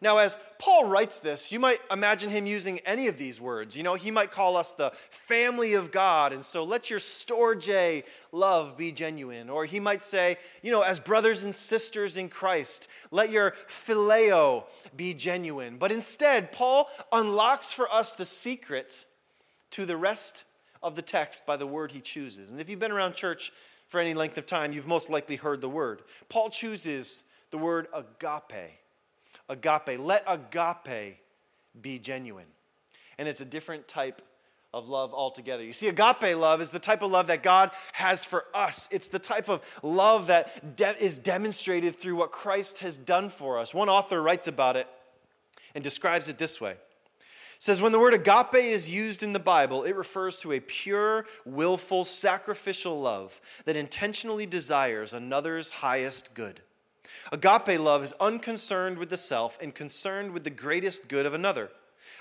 Now, 0.00 0.18
as 0.18 0.38
Paul 0.58 0.86
writes 0.86 1.20
this, 1.20 1.52
you 1.52 1.60
might 1.60 1.78
imagine 1.90 2.30
him 2.30 2.46
using 2.46 2.80
any 2.80 3.06
of 3.06 3.16
these 3.16 3.40
words. 3.40 3.76
You 3.76 3.82
know, 3.82 3.94
he 3.94 4.10
might 4.10 4.30
call 4.30 4.56
us 4.56 4.72
the 4.72 4.92
family 5.10 5.74
of 5.74 5.92
God, 5.92 6.32
and 6.32 6.44
so 6.44 6.64
let 6.64 6.90
your 6.90 6.98
storge 6.98 8.04
love 8.32 8.76
be 8.76 8.92
genuine. 8.92 9.48
Or 9.48 9.64
he 9.64 9.80
might 9.80 10.02
say, 10.02 10.36
you 10.62 10.70
know, 10.70 10.82
as 10.82 10.98
brothers 10.98 11.44
and 11.44 11.54
sisters 11.54 12.16
in 12.16 12.28
Christ, 12.28 12.88
let 13.10 13.30
your 13.30 13.52
phileo 13.68 14.64
be 14.96 15.14
genuine. 15.14 15.78
But 15.78 15.92
instead, 15.92 16.52
Paul 16.52 16.88
unlocks 17.12 17.72
for 17.72 17.90
us 17.90 18.12
the 18.12 18.26
secret 18.26 19.04
to 19.70 19.86
the 19.86 19.96
rest 19.96 20.44
of 20.82 20.96
the 20.96 21.02
text 21.02 21.46
by 21.46 21.56
the 21.56 21.66
word 21.66 21.92
he 21.92 22.00
chooses. 22.00 22.50
And 22.50 22.60
if 22.60 22.68
you've 22.68 22.80
been 22.80 22.92
around 22.92 23.14
church 23.14 23.52
for 23.88 24.00
any 24.00 24.14
length 24.14 24.38
of 24.38 24.46
time, 24.46 24.72
you've 24.72 24.86
most 24.86 25.08
likely 25.08 25.36
heard 25.36 25.60
the 25.60 25.68
word. 25.68 26.02
Paul 26.28 26.50
chooses 26.50 27.24
the 27.50 27.58
word 27.58 27.86
agape 27.94 28.83
agape. 29.48 29.98
Let 29.98 30.24
agape 30.26 31.18
be 31.80 31.98
genuine. 31.98 32.46
And 33.18 33.28
it's 33.28 33.40
a 33.40 33.44
different 33.44 33.88
type 33.88 34.22
of 34.72 34.88
love 34.88 35.14
altogether. 35.14 35.62
You 35.62 35.72
see, 35.72 35.88
agape 35.88 36.36
love 36.36 36.60
is 36.60 36.70
the 36.70 36.80
type 36.80 37.02
of 37.02 37.10
love 37.10 37.28
that 37.28 37.42
God 37.42 37.70
has 37.92 38.24
for 38.24 38.44
us. 38.52 38.88
It's 38.90 39.08
the 39.08 39.20
type 39.20 39.48
of 39.48 39.62
love 39.82 40.26
that 40.26 40.76
de- 40.76 41.02
is 41.02 41.16
demonstrated 41.16 41.96
through 41.96 42.16
what 42.16 42.32
Christ 42.32 42.80
has 42.80 42.96
done 42.96 43.30
for 43.30 43.58
us. 43.58 43.72
One 43.72 43.88
author 43.88 44.20
writes 44.20 44.48
about 44.48 44.76
it 44.76 44.88
and 45.74 45.84
describes 45.84 46.28
it 46.28 46.38
this 46.38 46.60
way. 46.60 46.74
Says 47.60 47.80
when 47.80 47.92
the 47.92 48.00
word 48.00 48.14
agape 48.14 48.56
is 48.56 48.90
used 48.90 49.22
in 49.22 49.32
the 49.32 49.38
Bible, 49.38 49.84
it 49.84 49.96
refers 49.96 50.40
to 50.40 50.52
a 50.52 50.60
pure, 50.60 51.24
willful, 51.46 52.04
sacrificial 52.04 53.00
love 53.00 53.40
that 53.64 53.76
intentionally 53.76 54.44
desires 54.44 55.14
another's 55.14 55.70
highest 55.70 56.34
good. 56.34 56.60
Agape 57.32 57.80
love 57.80 58.02
is 58.02 58.14
unconcerned 58.20 58.98
with 58.98 59.10
the 59.10 59.16
self 59.16 59.58
and 59.60 59.74
concerned 59.74 60.32
with 60.32 60.44
the 60.44 60.50
greatest 60.50 61.08
good 61.08 61.26
of 61.26 61.34
another. 61.34 61.70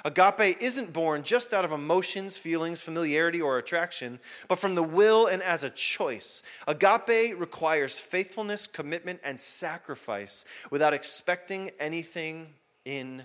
Agape 0.05 0.57
isn't 0.61 0.91
born 0.91 1.23
just 1.23 1.53
out 1.53 1.65
of 1.65 1.71
emotions, 1.71 2.37
feelings, 2.37 2.81
familiarity, 2.81 3.41
or 3.41 3.57
attraction, 3.57 4.19
but 4.47 4.59
from 4.59 4.75
the 4.75 4.83
will 4.83 5.27
and 5.27 5.41
as 5.41 5.63
a 5.63 5.69
choice. 5.69 6.41
Agape 6.67 7.39
requires 7.39 7.99
faithfulness, 7.99 8.67
commitment, 8.67 9.19
and 9.23 9.39
sacrifice 9.39 10.45
without 10.71 10.93
expecting 10.93 11.71
anything 11.79 12.47
in 12.85 13.23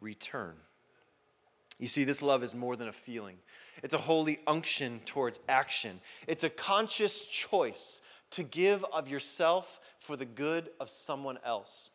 return. 0.00 0.54
You 1.78 1.88
see, 1.88 2.04
this 2.04 2.22
love 2.22 2.42
is 2.42 2.54
more 2.54 2.76
than 2.76 2.88
a 2.88 2.92
feeling, 2.92 3.38
it's 3.82 3.94
a 3.94 3.98
holy 3.98 4.38
unction 4.46 5.00
towards 5.04 5.40
action. 5.48 6.00
It's 6.26 6.44
a 6.44 6.50
conscious 6.50 7.26
choice 7.26 8.02
to 8.30 8.42
give 8.42 8.84
of 8.92 9.08
yourself 9.08 9.80
for 10.02 10.16
the 10.16 10.24
good 10.24 10.70
of 10.80 10.90
someone 10.90 11.38
else. 11.44 11.90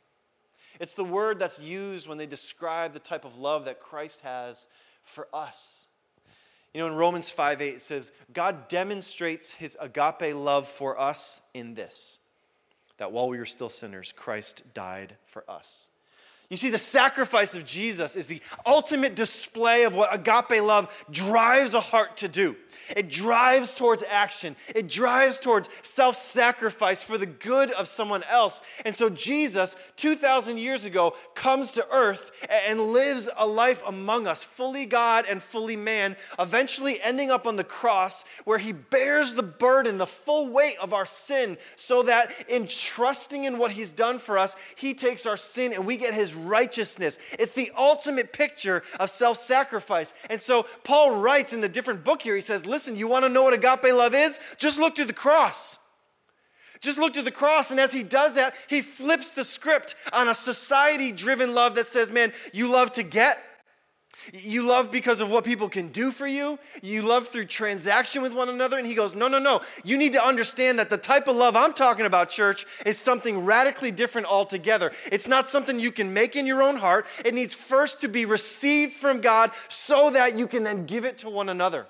It's 0.79 0.95
the 0.95 1.03
word 1.03 1.39
that's 1.39 1.61
used 1.61 2.07
when 2.07 2.17
they 2.17 2.25
describe 2.25 2.93
the 2.93 2.99
type 2.99 3.25
of 3.25 3.37
love 3.37 3.65
that 3.65 3.79
Christ 3.79 4.21
has 4.21 4.67
for 5.01 5.27
us. 5.33 5.87
You 6.73 6.81
know, 6.81 6.87
in 6.87 6.95
Romans 6.95 7.29
5 7.29 7.61
8, 7.61 7.67
it 7.75 7.81
says, 7.81 8.11
God 8.31 8.67
demonstrates 8.67 9.53
his 9.53 9.75
agape 9.79 10.35
love 10.35 10.67
for 10.67 10.99
us 10.99 11.41
in 11.53 11.73
this, 11.73 12.19
that 12.97 13.11
while 13.11 13.27
we 13.27 13.39
were 13.39 13.45
still 13.45 13.69
sinners, 13.69 14.11
Christ 14.11 14.73
died 14.73 15.15
for 15.25 15.43
us. 15.49 15.89
You 16.49 16.55
see, 16.55 16.69
the 16.69 16.77
sacrifice 16.77 17.55
of 17.57 17.65
Jesus 17.65 18.15
is 18.15 18.27
the 18.27 18.41
ultimate 18.65 19.15
display 19.15 19.83
of 19.83 19.93
what 19.93 20.13
agape 20.13 20.63
love 20.63 21.05
drives 21.11 21.73
a 21.73 21.81
heart 21.81 22.15
to 22.17 22.29
do. 22.29 22.55
It 22.95 23.09
drives 23.09 23.75
towards 23.75 24.01
action. 24.09 24.55
It 24.73 24.87
drives 24.87 25.41
towards 25.41 25.69
self 25.81 26.15
sacrifice 26.15 27.03
for 27.03 27.17
the 27.17 27.25
good 27.25 27.71
of 27.71 27.87
someone 27.87 28.23
else. 28.23 28.61
And 28.85 28.95
so 28.95 29.09
Jesus, 29.09 29.75
2,000 29.97 30.57
years 30.57 30.85
ago, 30.85 31.15
comes 31.35 31.73
to 31.73 31.85
earth 31.91 32.31
and 32.49 32.93
lives 32.93 33.27
a 33.35 33.45
life 33.45 33.83
among 33.85 34.25
us, 34.25 34.43
fully 34.43 34.85
God 34.85 35.25
and 35.29 35.43
fully 35.43 35.75
man, 35.75 36.15
eventually 36.39 37.01
ending 37.01 37.29
up 37.29 37.45
on 37.45 37.57
the 37.57 37.63
cross 37.65 38.23
where 38.45 38.57
he 38.57 38.71
bears 38.71 39.33
the 39.33 39.43
burden, 39.43 39.97
the 39.97 40.07
full 40.07 40.47
weight 40.47 40.77
of 40.81 40.93
our 40.93 41.05
sin, 41.05 41.57
so 41.75 42.03
that 42.03 42.33
in 42.47 42.67
trusting 42.67 43.43
in 43.43 43.57
what 43.57 43.71
he's 43.71 43.91
done 43.91 44.17
for 44.17 44.37
us, 44.37 44.55
he 44.77 44.93
takes 44.93 45.25
our 45.25 45.37
sin 45.37 45.73
and 45.73 45.85
we 45.85 45.97
get 45.97 46.13
his 46.13 46.36
righteousness. 46.37 47.19
It's 47.39 47.51
the 47.51 47.71
ultimate 47.77 48.33
picture 48.33 48.83
of 48.99 49.09
self 49.09 49.37
sacrifice. 49.37 50.13
And 50.29 50.39
so 50.39 50.65
Paul 50.83 51.19
writes 51.19 51.53
in 51.53 51.63
a 51.63 51.69
different 51.69 52.03
book 52.03 52.21
here, 52.21 52.35
he 52.35 52.41
says, 52.41 52.65
Listen, 52.65 52.95
you 52.95 53.07
want 53.07 53.25
to 53.25 53.29
know 53.29 53.43
what 53.43 53.53
agape 53.53 53.93
love 53.93 54.13
is? 54.13 54.39
Just 54.57 54.79
look 54.79 54.95
to 54.95 55.05
the 55.05 55.13
cross. 55.13 55.79
Just 56.79 56.97
look 56.99 57.13
to 57.13 57.21
the 57.21 57.31
cross, 57.31 57.71
and 57.71 57.79
as 57.79 57.91
he 57.91 58.03
does 58.03 58.35
that, 58.35 58.53
he 58.67 58.81
flips 58.81 59.31
the 59.31 59.43
script 59.43 59.95
on 60.13 60.27
a 60.27 60.33
society 60.33 61.11
driven 61.11 61.55
love 61.55 61.75
that 61.75 61.87
says, 61.87 62.11
man, 62.11 62.31
you 62.53 62.67
love 62.67 62.91
to 62.93 63.03
get, 63.03 63.39
you 64.33 64.63
love 64.63 64.91
because 64.91 65.21
of 65.21 65.29
what 65.29 65.45
people 65.45 65.69
can 65.69 65.89
do 65.89 66.11
for 66.11 66.27
you. 66.27 66.59
You 66.81 67.01
love 67.01 67.29
through 67.29 67.45
transaction 67.45 68.21
with 68.21 68.33
one 68.33 68.49
another. 68.49 68.77
And 68.77 68.85
he 68.85 68.95
goes, 68.95 69.15
No, 69.15 69.27
no, 69.27 69.39
no. 69.39 69.61
You 69.83 69.97
need 69.97 70.13
to 70.13 70.25
understand 70.25 70.79
that 70.79 70.89
the 70.89 70.97
type 70.97 71.27
of 71.27 71.35
love 71.35 71.55
I'm 71.55 71.73
talking 71.73 72.05
about, 72.05 72.29
church, 72.29 72.65
is 72.85 72.97
something 72.97 73.45
radically 73.45 73.91
different 73.91 74.27
altogether. 74.27 74.91
It's 75.11 75.27
not 75.27 75.47
something 75.47 75.79
you 75.79 75.91
can 75.91 76.13
make 76.13 76.35
in 76.35 76.45
your 76.45 76.61
own 76.61 76.77
heart. 76.77 77.05
It 77.23 77.33
needs 77.33 77.53
first 77.53 78.01
to 78.01 78.07
be 78.07 78.25
received 78.25 78.93
from 78.93 79.21
God 79.21 79.51
so 79.67 80.09
that 80.11 80.37
you 80.37 80.47
can 80.47 80.63
then 80.63 80.85
give 80.85 81.05
it 81.05 81.19
to 81.19 81.29
one 81.29 81.49
another. 81.49 81.87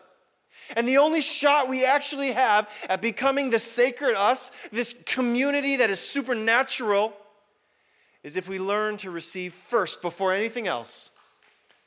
And 0.76 0.88
the 0.88 0.98
only 0.98 1.22
shot 1.22 1.70
we 1.70 1.86
actually 1.86 2.32
have 2.32 2.70
at 2.90 3.02
becoming 3.02 3.50
the 3.50 3.60
sacred 3.60 4.16
us, 4.16 4.52
this 4.72 5.02
community 5.06 5.78
that 5.78 5.90
is 5.90 6.00
supernatural, 6.00 7.16
is 8.24 8.36
if 8.36 8.50
we 8.50 8.60
learn 8.60 8.98
to 8.98 9.10
receive 9.10 9.54
first, 9.54 10.02
before 10.02 10.34
anything 10.34 10.68
else, 10.68 11.12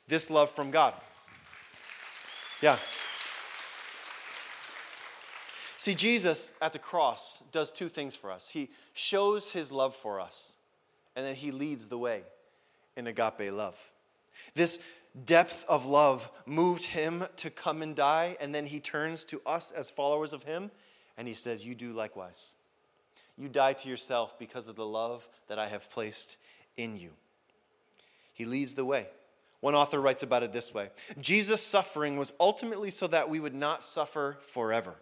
this 0.07 0.29
love 0.29 0.51
from 0.51 0.71
God. 0.71 0.93
Yeah. 2.61 2.77
See, 5.77 5.95
Jesus 5.95 6.53
at 6.61 6.73
the 6.73 6.79
cross 6.79 7.41
does 7.51 7.71
two 7.71 7.89
things 7.89 8.15
for 8.15 8.31
us. 8.31 8.49
He 8.49 8.69
shows 8.93 9.51
his 9.51 9.71
love 9.71 9.95
for 9.95 10.19
us, 10.19 10.55
and 11.15 11.25
then 11.25 11.33
he 11.33 11.51
leads 11.51 11.87
the 11.87 11.97
way 11.97 12.21
in 12.95 13.07
agape 13.07 13.51
love. 13.51 13.75
This 14.53 14.79
depth 15.25 15.65
of 15.67 15.85
love 15.85 16.29
moved 16.45 16.83
him 16.83 17.25
to 17.37 17.49
come 17.49 17.81
and 17.81 17.95
die, 17.95 18.37
and 18.39 18.53
then 18.53 18.67
he 18.67 18.79
turns 18.79 19.25
to 19.25 19.41
us 19.45 19.71
as 19.71 19.89
followers 19.89 20.33
of 20.33 20.43
him, 20.43 20.69
and 21.17 21.27
he 21.27 21.33
says, 21.33 21.65
You 21.65 21.73
do 21.73 21.93
likewise. 21.93 22.53
You 23.37 23.49
die 23.49 23.73
to 23.73 23.89
yourself 23.89 24.37
because 24.37 24.67
of 24.67 24.75
the 24.75 24.85
love 24.85 25.27
that 25.47 25.57
I 25.57 25.67
have 25.67 25.89
placed 25.89 26.37
in 26.77 26.95
you. 26.95 27.09
He 28.33 28.45
leads 28.45 28.75
the 28.75 28.85
way. 28.85 29.07
One 29.61 29.75
author 29.75 30.01
writes 30.01 30.23
about 30.23 30.43
it 30.43 30.51
this 30.51 30.73
way 30.73 30.89
Jesus' 31.19 31.65
suffering 31.65 32.17
was 32.17 32.33
ultimately 32.39 32.89
so 32.89 33.07
that 33.07 33.29
we 33.29 33.39
would 33.39 33.55
not 33.55 33.83
suffer 33.83 34.37
forever. 34.41 34.95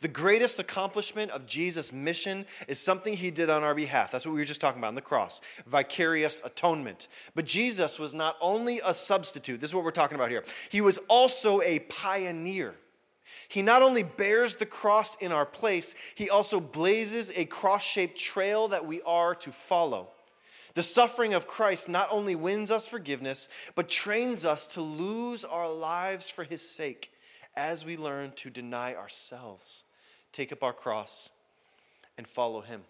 The 0.00 0.08
greatest 0.08 0.58
accomplishment 0.58 1.30
of 1.30 1.46
Jesus' 1.46 1.92
mission 1.92 2.46
is 2.68 2.80
something 2.80 3.14
he 3.14 3.30
did 3.30 3.50
on 3.50 3.62
our 3.62 3.74
behalf. 3.74 4.10
That's 4.10 4.26
what 4.26 4.32
we 4.32 4.40
were 4.40 4.46
just 4.46 4.60
talking 4.60 4.80
about 4.80 4.88
on 4.88 4.94
the 4.94 5.00
cross 5.00 5.40
vicarious 5.66 6.40
atonement. 6.44 7.08
But 7.34 7.44
Jesus 7.44 7.98
was 7.98 8.14
not 8.14 8.36
only 8.40 8.80
a 8.84 8.94
substitute, 8.94 9.60
this 9.60 9.70
is 9.70 9.74
what 9.74 9.84
we're 9.84 9.90
talking 9.90 10.16
about 10.16 10.30
here, 10.30 10.44
he 10.70 10.80
was 10.80 10.98
also 11.08 11.60
a 11.62 11.80
pioneer. 11.80 12.74
He 13.48 13.62
not 13.62 13.82
only 13.82 14.02
bears 14.02 14.56
the 14.56 14.66
cross 14.66 15.16
in 15.16 15.32
our 15.32 15.46
place, 15.46 15.94
he 16.14 16.30
also 16.30 16.60
blazes 16.60 17.32
a 17.36 17.44
cross 17.44 17.84
shaped 17.84 18.18
trail 18.18 18.68
that 18.68 18.86
we 18.86 19.00
are 19.02 19.34
to 19.36 19.52
follow. 19.52 20.08
The 20.74 20.82
suffering 20.82 21.34
of 21.34 21.46
Christ 21.46 21.88
not 21.88 22.08
only 22.10 22.34
wins 22.34 22.70
us 22.70 22.86
forgiveness, 22.86 23.48
but 23.74 23.88
trains 23.88 24.44
us 24.44 24.66
to 24.68 24.80
lose 24.80 25.44
our 25.44 25.72
lives 25.72 26.28
for 26.28 26.42
his 26.42 26.68
sake 26.68 27.12
as 27.56 27.84
we 27.84 27.96
learn 27.96 28.32
to 28.36 28.50
deny 28.50 28.94
ourselves, 28.94 29.84
take 30.32 30.52
up 30.52 30.64
our 30.64 30.72
cross, 30.72 31.30
and 32.18 32.26
follow 32.26 32.60
him. 32.60 32.82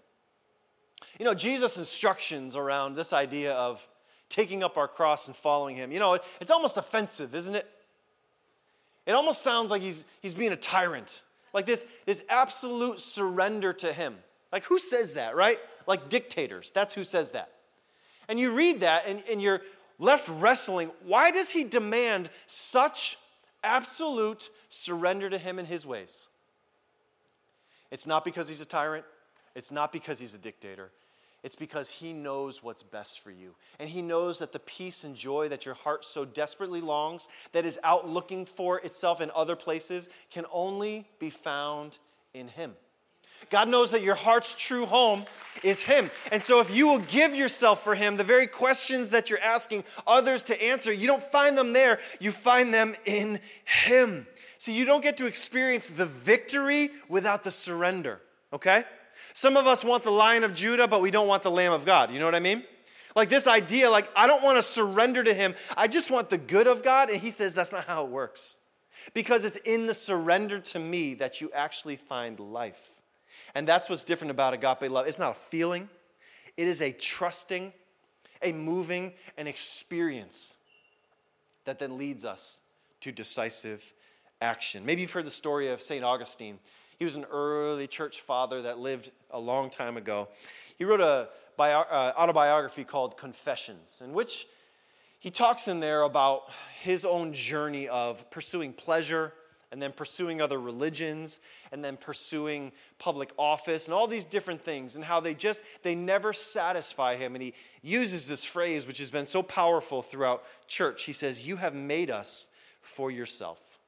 You 1.19 1.27
know, 1.27 1.35
Jesus' 1.35 1.77
instructions 1.77 2.57
around 2.57 2.95
this 2.95 3.13
idea 3.13 3.53
of 3.53 3.87
taking 4.31 4.63
up 4.63 4.79
our 4.79 4.89
cross 4.89 5.27
and 5.27 5.37
following 5.37 5.77
him, 5.77 5.93
you 5.93 5.99
know, 5.99 6.19
it's 6.41 6.51
almost 6.51 6.79
offensive, 6.79 7.35
isn't 7.35 7.55
it? 7.55 7.69
It 9.07 9.13
almost 9.13 9.43
sounds 9.43 9.71
like 9.71 9.83
he's, 9.83 10.07
he's 10.23 10.33
being 10.33 10.53
a 10.53 10.57
tyrant, 10.57 11.23
like 11.53 11.67
this, 11.67 11.85
this 12.07 12.25
absolute 12.31 12.99
surrender 12.99 13.75
to 13.75 13.93
him. 13.93 14.17
Like, 14.51 14.65
who 14.65 14.79
says 14.79 15.15
that, 15.15 15.37
right? 15.37 15.59
Like 15.87 16.09
dictators. 16.09 16.71
That's 16.71 16.95
who 16.95 17.05
says 17.05 17.33
that. 17.33 17.51
And 18.29 18.39
you 18.39 18.51
read 18.51 18.81
that 18.81 19.07
and, 19.07 19.23
and 19.31 19.41
you're 19.41 19.61
left 19.99 20.29
wrestling. 20.41 20.91
Why 21.05 21.31
does 21.31 21.51
he 21.51 21.65
demand 21.65 22.31
such 22.47 23.19
absolute 23.63 24.51
surrender 24.69 25.31
to 25.31 25.39
him 25.39 25.59
and 25.59 25.69
his 25.69 25.87
ways? 25.87 26.29
It's 27.91 28.07
not 28.07 28.25
because 28.25 28.49
he's 28.49 28.61
a 28.61 28.67
tyrant, 28.67 29.05
it's 29.55 29.71
not 29.71 29.93
because 29.93 30.19
he's 30.19 30.35
a 30.35 30.39
dictator. 30.39 30.91
It's 31.45 31.57
because 31.57 31.91
he 31.91 32.15
knows 32.15 32.63
what's 32.63 32.83
best 32.83 33.21
for 33.21 33.31
you. 33.31 33.55
And 33.79 33.91
he 33.91 34.01
knows 34.01 34.39
that 34.39 34.53
the 34.53 34.59
peace 34.61 35.05
and 35.05 35.15
joy 35.15 35.49
that 35.51 35.67
your 35.67 35.75
heart 35.75 36.07
so 36.07 36.25
desperately 36.25 36.81
longs, 36.81 37.29
that 37.53 37.67
is 37.67 37.79
out 37.85 38.09
looking 38.09 38.47
for 38.47 38.79
itself 38.81 39.21
in 39.21 39.31
other 39.37 39.55
places, 39.55 40.09
can 40.31 40.47
only 40.51 41.07
be 41.19 41.29
found 41.29 41.99
in 42.33 42.49
him. 42.49 42.73
God 43.51 43.69
knows 43.69 43.91
that 43.93 44.03
your 44.03 44.15
heart's 44.15 44.55
true 44.55 44.87
home 44.87 45.25
is 45.63 45.83
Him. 45.83 46.11
And 46.31 46.43
so, 46.43 46.61
if 46.61 46.75
you 46.75 46.87
will 46.87 46.99
give 47.01 47.35
yourself 47.35 47.83
for 47.83 47.95
Him, 47.95 48.17
the 48.17 48.25
very 48.25 48.47
questions 48.47 49.11
that 49.11 49.31
you're 49.31 49.41
asking 49.41 49.85
others 50.07 50.43
to 50.45 50.63
answer, 50.63 50.93
you 50.93 51.07
don't 51.07 51.23
find 51.23 51.57
them 51.57 51.73
there, 51.73 51.99
you 52.21 52.31
find 52.31 52.73
them 52.73 52.95
in 53.05 53.41
Him. 53.65 54.27
So, 54.59 54.73
you 54.73 54.85
don't 54.85 55.03
get 55.03 55.17
to 55.19 55.27
experience 55.27 55.89
the 55.89 56.07
victory 56.07 56.91
without 57.09 57.43
the 57.43 57.51
surrender, 57.51 58.21
okay? 58.53 58.85
Some 59.33 59.57
of 59.57 59.67
us 59.67 59.85
want 59.85 60.05
the 60.05 60.11
lion 60.11 60.45
of 60.45 60.55
Judah, 60.55 60.87
but 60.87 61.01
we 61.01 61.11
don't 61.11 61.29
want 61.29 61.43
the 61.43 61.51
lamb 61.51 61.73
of 61.73 61.85
God. 61.85 62.13
You 62.13 62.19
know 62.19 62.25
what 62.25 62.35
I 62.35 62.41
mean? 62.41 62.63
Like 63.17 63.29
this 63.29 63.47
idea, 63.47 63.91
like, 63.91 64.11
I 64.17 64.27
don't 64.27 64.43
want 64.43 64.59
to 64.59 64.63
surrender 64.63 65.23
to 65.23 65.35
Him, 65.35 65.55
I 65.77 65.87
just 65.87 66.11
want 66.11 66.31
the 66.31 66.39
good 66.39 66.67
of 66.67 66.83
God. 66.83 67.11
And 67.11 67.21
He 67.21 67.31
says 67.31 67.55
that's 67.55 67.73
not 67.73 67.85
how 67.85 68.05
it 68.05 68.11
works. 68.11 68.59
Because 69.13 69.45
it's 69.45 69.57
in 69.57 69.87
the 69.87 69.95
surrender 69.95 70.61
to 70.61 70.79
me 70.79 71.15
that 71.15 71.41
you 71.41 71.51
actually 71.55 71.97
find 71.97 72.41
life. 72.41 72.95
And 73.55 73.69
that's 73.69 73.89
what's 73.89 74.05
different 74.05 74.31
about 74.31 74.55
agape 74.55 74.91
love. 74.91 75.07
It's 75.07 75.19
not 75.19 75.33
a 75.33 75.39
feeling, 75.39 75.89
it 76.57 76.69
is 76.69 76.83
a 76.83 76.93
trusting, 76.93 77.73
a 78.43 78.53
moving, 78.53 79.13
an 79.37 79.47
experience 79.47 80.57
that 81.65 81.79
then 81.79 81.97
leads 81.97 82.25
us 82.25 82.61
to 83.01 83.13
decisive 83.13 83.93
action. 84.41 84.85
Maybe 84.85 85.03
you've 85.03 85.13
heard 85.13 85.27
the 85.27 85.31
story 85.31 85.69
of 85.71 85.81
St. 85.81 86.05
Augustine. 86.05 86.59
He 86.99 87.05
was 87.05 87.17
an 87.17 87.25
early 87.31 87.87
church 87.87 88.21
father 88.21 88.63
that 88.63 88.79
lived 88.79 89.11
a 89.31 89.39
long 89.39 89.71
time 89.71 89.97
ago. 89.97 90.29
He 90.77 90.85
wrote 90.85 91.01
a 91.01 91.29
bio, 91.57 91.81
uh, 91.81 92.13
autobiography 92.17 92.85
called 92.85 93.17
Confessions, 93.17 94.01
in 94.05 94.13
which 94.13 94.47
he 95.19 95.31
talks 95.31 95.69
in 95.69 95.81
there 95.81 96.03
about 96.03 96.51
his 96.83 97.05
own 97.05 97.33
journey 97.33 97.89
of 97.89 98.31
pursuing 98.31 98.73
pleasure 98.73 99.33
and 99.75 99.83
then 99.83 99.91
pursuing 99.91 100.41
other 100.41 100.61
religions 100.61 101.41
and 101.73 101.85
then 101.85 101.97
pursuing 101.97 102.71
public 103.01 103.33
office 103.37 103.89
and 103.89 103.95
all 103.95 104.07
these 104.07 104.25
different 104.25 104.63
things 104.63 104.95
and 104.95 105.05
how 105.05 105.19
they 105.19 105.35
just 105.35 105.65
they 105.83 105.97
never 105.97 106.33
satisfy 106.33 107.17
him. 107.17 107.35
And 107.35 107.43
he 107.43 107.55
uses 107.83 108.29
this 108.29 108.45
phrase 108.45 108.87
which 108.87 108.99
has 108.99 109.11
been 109.11 109.27
so 109.27 109.43
powerful 109.43 110.01
throughout 110.01 110.45
church. 110.69 111.03
He 111.03 111.13
says 111.13 111.49
you 111.49 111.57
have 111.57 111.75
made 111.75 112.09
us 112.09 112.51
for 112.83 113.11
yourself 113.11 113.81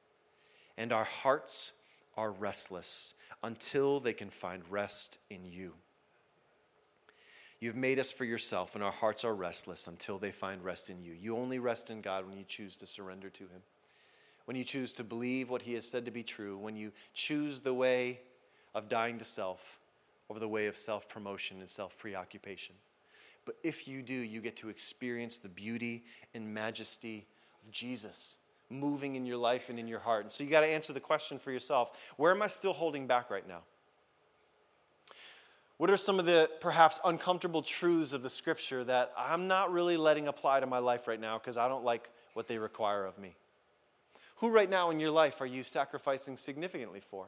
and 0.77 0.91
our 0.91 1.05
hearts 1.05 1.71
are 2.17 2.31
restless 2.31 3.13
until 3.41 4.01
they 4.01 4.11
can 4.11 4.29
find 4.29 4.63
rest 4.69 5.19
in 5.29 5.45
you. 5.45 5.73
You've 7.61 7.77
made 7.77 7.97
us 7.97 8.11
for 8.11 8.25
yourself, 8.25 8.75
and 8.75 8.83
our 8.83 8.91
hearts 8.91 9.23
are 9.23 9.33
restless 9.33 9.87
until 9.87 10.19
they 10.19 10.29
find 10.29 10.63
rest 10.63 10.91
in 10.91 11.01
you. 11.01 11.13
You 11.13 11.37
only 11.37 11.57
rest 11.57 11.89
in 11.89 12.01
God 12.01 12.27
when 12.27 12.37
you 12.37 12.43
choose 12.43 12.77
to 12.77 12.85
surrender 12.85 13.31
to 13.31 13.43
Him 13.45 13.63
when 14.47 14.55
you 14.55 14.63
choose 14.63 14.93
to 14.93 15.03
believe 15.03 15.49
what 15.49 15.61
he 15.61 15.73
has 15.73 15.85
said 15.85 16.05
to 16.05 16.11
be 16.11 16.23
true, 16.23 16.57
when 16.57 16.77
you 16.77 16.93
choose 17.13 17.59
the 17.59 17.73
way 17.73 18.21
of 18.73 18.87
dying 18.87 19.19
to 19.19 19.25
self 19.25 19.77
over 20.29 20.39
the 20.39 20.47
way 20.47 20.67
of 20.67 20.77
self 20.77 21.09
promotion 21.09 21.59
and 21.59 21.69
self 21.69 21.97
preoccupation. 21.97 22.73
But 23.45 23.57
if 23.61 23.89
you 23.89 24.01
do, 24.01 24.13
you 24.13 24.39
get 24.39 24.55
to 24.57 24.69
experience 24.69 25.37
the 25.37 25.49
beauty 25.49 26.05
and 26.33 26.53
majesty 26.53 27.25
of 27.65 27.73
Jesus 27.73 28.37
moving 28.69 29.17
in 29.17 29.25
your 29.25 29.35
life 29.35 29.69
and 29.69 29.77
in 29.77 29.85
your 29.85 29.99
heart. 29.99 30.23
And 30.23 30.31
so 30.31 30.45
you 30.45 30.49
got 30.49 30.61
to 30.61 30.67
answer 30.67 30.93
the 30.93 31.01
question 31.01 31.39
for 31.39 31.51
yourself 31.51 32.13
where 32.15 32.31
am 32.31 32.41
I 32.41 32.47
still 32.47 32.73
holding 32.73 33.05
back 33.05 33.29
right 33.29 33.45
now? 33.45 33.63
What 35.75 35.89
are 35.89 35.97
some 35.97 36.19
of 36.19 36.25
the 36.25 36.49
perhaps 36.61 37.01
uncomfortable 37.03 37.63
truths 37.63 38.13
of 38.13 38.23
the 38.23 38.29
scripture 38.29 38.85
that 38.85 39.11
I'm 39.17 39.49
not 39.49 39.73
really 39.73 39.97
letting 39.97 40.29
apply 40.29 40.61
to 40.61 40.65
my 40.67 40.79
life 40.79 41.05
right 41.05 41.19
now 41.19 41.37
because 41.37 41.57
I 41.57 41.67
don't 41.67 41.83
like 41.83 42.09
what 42.33 42.47
they 42.47 42.57
require 42.57 43.03
of 43.03 43.17
me? 43.17 43.35
Who 44.37 44.49
right 44.49 44.69
now 44.69 44.91
in 44.91 44.99
your 44.99 45.11
life 45.11 45.41
are 45.41 45.45
you 45.45 45.63
sacrificing 45.63 46.37
significantly 46.37 46.99
for? 46.99 47.27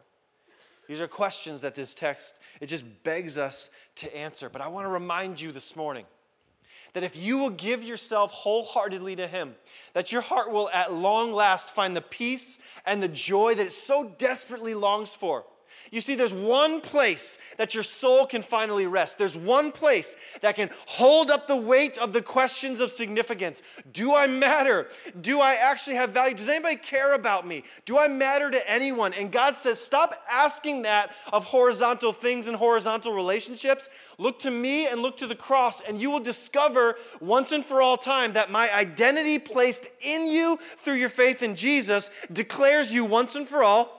These 0.88 1.02
are 1.02 1.08
questions 1.08 1.62
that 1.62 1.76
this 1.76 1.94
text 1.94 2.40
it 2.62 2.68
just 2.68 3.04
begs 3.04 3.38
us 3.38 3.70
to 3.96 4.16
answer. 4.16 4.50
But 4.50 4.62
I 4.62 4.68
want 4.68 4.86
to 4.86 4.92
remind 4.92 5.40
you 5.40 5.52
this 5.52 5.76
morning 5.76 6.06
that 6.94 7.04
if 7.04 7.16
you 7.16 7.38
will 7.38 7.52
give 7.52 7.84
yourself 7.84 8.32
wholeheartedly 8.32 9.16
to 9.18 9.28
him, 9.28 9.56
that 9.94 10.12
your 10.12 10.22
heart 10.22 10.52
will 10.52 10.70
at 10.70 10.94
long 10.94 11.32
last 11.32 11.74
find 11.76 11.96
the 11.96 12.02
peace 12.02 12.60
and 12.86 13.02
the 13.02 13.08
joy 13.08 13.54
that 13.56 13.68
it 13.68 13.72
so 13.72 14.16
desperately 14.18 14.74
longs 14.74 15.14
for. 15.14 15.46
You 15.92 16.02
see, 16.02 16.16
there's 16.16 16.34
one 16.34 16.82
place 16.82 17.40
that 17.58 17.74
your 17.74 17.84
soul 17.84 18.26
can 18.26 18.42
finally 18.42 18.86
rest. 18.86 19.18
There's 19.18 19.38
one 19.38 19.72
place 19.72 20.16
that 20.42 20.56
can 20.56 20.70
hold 20.88 21.32
up 21.32 21.48
the 21.48 21.56
weight 21.56 21.98
of 21.98 22.14
the 22.14 22.22
questions 22.22 22.80
of 22.80 22.92
significance. 22.92 23.64
Do 23.92 24.16
I 24.16 24.28
matter? 24.28 24.88
Do 25.20 25.42
I 25.42 25.56
actually 25.56 25.96
have 25.96 26.12
value? 26.12 26.36
Does 26.36 26.50
anybody 26.50 26.76
care 26.76 27.16
about 27.16 27.48
me? 27.48 27.64
Do 27.86 27.98
I 27.98 28.08
matter 28.08 28.52
to 28.52 28.70
anyone? 28.70 29.14
And 29.14 29.32
God 29.32 29.56
says, 29.56 29.80
stop 29.80 30.14
asking 30.32 30.84
that 30.84 31.12
of 31.34 31.46
horizontal 31.46 32.12
things 32.12 32.48
and 32.48 32.56
horizontal 32.56 33.14
relationships. 33.14 33.90
Look 34.18 34.40
to 34.40 34.52
me 34.52 34.88
and 34.88 35.02
look 35.02 35.18
to 35.18 35.28
the 35.28 35.36
cross, 35.36 35.82
and 35.82 35.98
you 35.98 36.12
will 36.12 36.20
discover 36.20 36.96
once 37.20 37.52
and 37.52 37.66
for 37.66 37.82
all 37.82 37.98
time 37.98 38.34
that 38.34 38.52
my 38.52 38.74
identity 38.74 39.40
placed 39.40 39.88
in 40.02 40.28
you 40.28 40.60
through 40.78 40.96
your 40.96 41.10
faith 41.10 41.42
in 41.42 41.56
Jesus 41.56 42.12
declares 42.32 42.94
you 42.94 43.06
once 43.06 43.36
and 43.36 43.48
for 43.48 43.64
all 43.64 43.99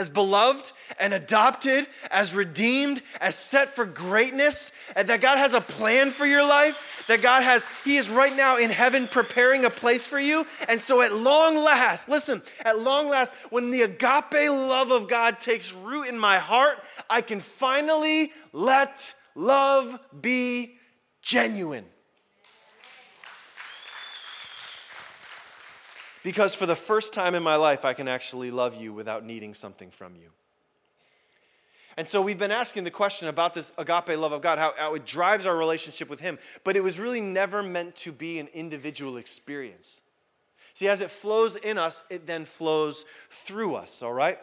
as 0.00 0.08
beloved 0.08 0.72
and 0.98 1.12
adopted, 1.12 1.86
as 2.10 2.34
redeemed, 2.34 3.02
as 3.20 3.34
set 3.34 3.68
for 3.68 3.84
greatness, 3.84 4.72
and 4.96 5.08
that 5.08 5.20
God 5.20 5.36
has 5.36 5.52
a 5.52 5.60
plan 5.60 6.10
for 6.10 6.24
your 6.24 6.42
life, 6.42 7.04
that 7.06 7.20
God 7.20 7.42
has, 7.42 7.66
He 7.84 7.98
is 7.98 8.08
right 8.08 8.34
now 8.34 8.56
in 8.56 8.70
heaven 8.70 9.06
preparing 9.06 9.66
a 9.66 9.70
place 9.70 10.06
for 10.06 10.18
you. 10.18 10.46
And 10.70 10.80
so, 10.80 11.02
at 11.02 11.12
long 11.12 11.56
last, 11.56 12.08
listen, 12.08 12.40
at 12.64 12.80
long 12.80 13.10
last, 13.10 13.34
when 13.50 13.70
the 13.70 13.82
agape 13.82 14.50
love 14.50 14.90
of 14.90 15.06
God 15.06 15.38
takes 15.38 15.74
root 15.74 16.08
in 16.08 16.18
my 16.18 16.38
heart, 16.38 16.78
I 17.10 17.20
can 17.20 17.40
finally 17.40 18.32
let 18.54 19.14
love 19.34 20.00
be 20.18 20.78
genuine. 21.20 21.84
Because 26.22 26.54
for 26.54 26.66
the 26.66 26.76
first 26.76 27.14
time 27.14 27.34
in 27.34 27.42
my 27.42 27.56
life, 27.56 27.84
I 27.84 27.94
can 27.94 28.08
actually 28.08 28.50
love 28.50 28.74
you 28.74 28.92
without 28.92 29.24
needing 29.24 29.54
something 29.54 29.90
from 29.90 30.16
you. 30.16 30.30
And 31.96 32.08
so 32.08 32.22
we've 32.22 32.38
been 32.38 32.50
asking 32.50 32.84
the 32.84 32.90
question 32.90 33.28
about 33.28 33.52
this 33.52 33.72
agape 33.76 34.18
love 34.18 34.32
of 34.32 34.42
God, 34.42 34.58
how, 34.58 34.72
how, 34.76 34.94
it 34.94 35.04
drives 35.04 35.44
our 35.44 35.56
relationship 35.56 36.08
with 36.08 36.20
Him, 36.20 36.38
but 36.64 36.76
it 36.76 36.82
was 36.82 36.98
really 36.98 37.20
never 37.20 37.62
meant 37.62 37.94
to 37.96 38.12
be 38.12 38.38
an 38.38 38.48
individual 38.54 39.16
experience. 39.16 40.02
See, 40.74 40.88
as 40.88 41.00
it 41.00 41.10
flows 41.10 41.56
in 41.56 41.78
us, 41.78 42.04
it 42.10 42.26
then 42.26 42.44
flows 42.44 43.04
through 43.28 43.74
us, 43.74 44.02
all 44.02 44.12
right? 44.12 44.38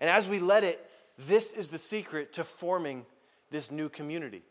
And 0.00 0.10
as 0.10 0.28
we 0.28 0.38
let 0.38 0.62
it, 0.62 0.84
this 1.18 1.52
is 1.52 1.70
the 1.70 1.78
secret 1.78 2.32
to 2.34 2.44
forming 2.44 3.06
this 3.50 3.70
new 3.70 3.88
community. 3.88 4.42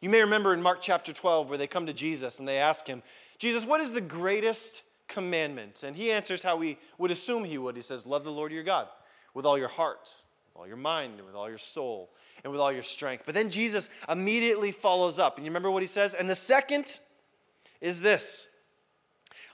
You 0.00 0.08
may 0.08 0.20
remember 0.20 0.52
in 0.52 0.62
Mark 0.62 0.80
chapter 0.80 1.12
12 1.12 1.48
where 1.48 1.58
they 1.58 1.66
come 1.66 1.86
to 1.86 1.92
Jesus 1.92 2.38
and 2.38 2.48
they 2.48 2.58
ask 2.58 2.86
him, 2.86 3.02
Jesus, 3.38 3.64
what 3.64 3.80
is 3.80 3.92
the 3.92 4.00
greatest 4.00 4.82
commandment? 5.08 5.82
And 5.82 5.96
he 5.96 6.10
answers 6.10 6.42
how 6.42 6.56
we 6.56 6.78
would 6.98 7.10
assume 7.10 7.44
he 7.44 7.58
would. 7.58 7.76
He 7.76 7.82
says, 7.82 8.06
Love 8.06 8.24
the 8.24 8.32
Lord 8.32 8.52
your 8.52 8.62
God 8.62 8.88
with 9.34 9.44
all 9.44 9.58
your 9.58 9.68
heart, 9.68 10.24
with 10.48 10.60
all 10.60 10.66
your 10.66 10.76
mind, 10.76 11.14
and 11.18 11.26
with 11.26 11.34
all 11.34 11.48
your 11.48 11.58
soul, 11.58 12.10
and 12.42 12.52
with 12.52 12.60
all 12.60 12.72
your 12.72 12.82
strength. 12.82 13.24
But 13.26 13.34
then 13.34 13.50
Jesus 13.50 13.90
immediately 14.08 14.72
follows 14.72 15.18
up. 15.18 15.36
And 15.36 15.44
you 15.44 15.50
remember 15.50 15.70
what 15.70 15.82
he 15.82 15.88
says? 15.88 16.14
And 16.14 16.28
the 16.28 16.34
second 16.34 16.98
is 17.80 18.00
this 18.00 18.48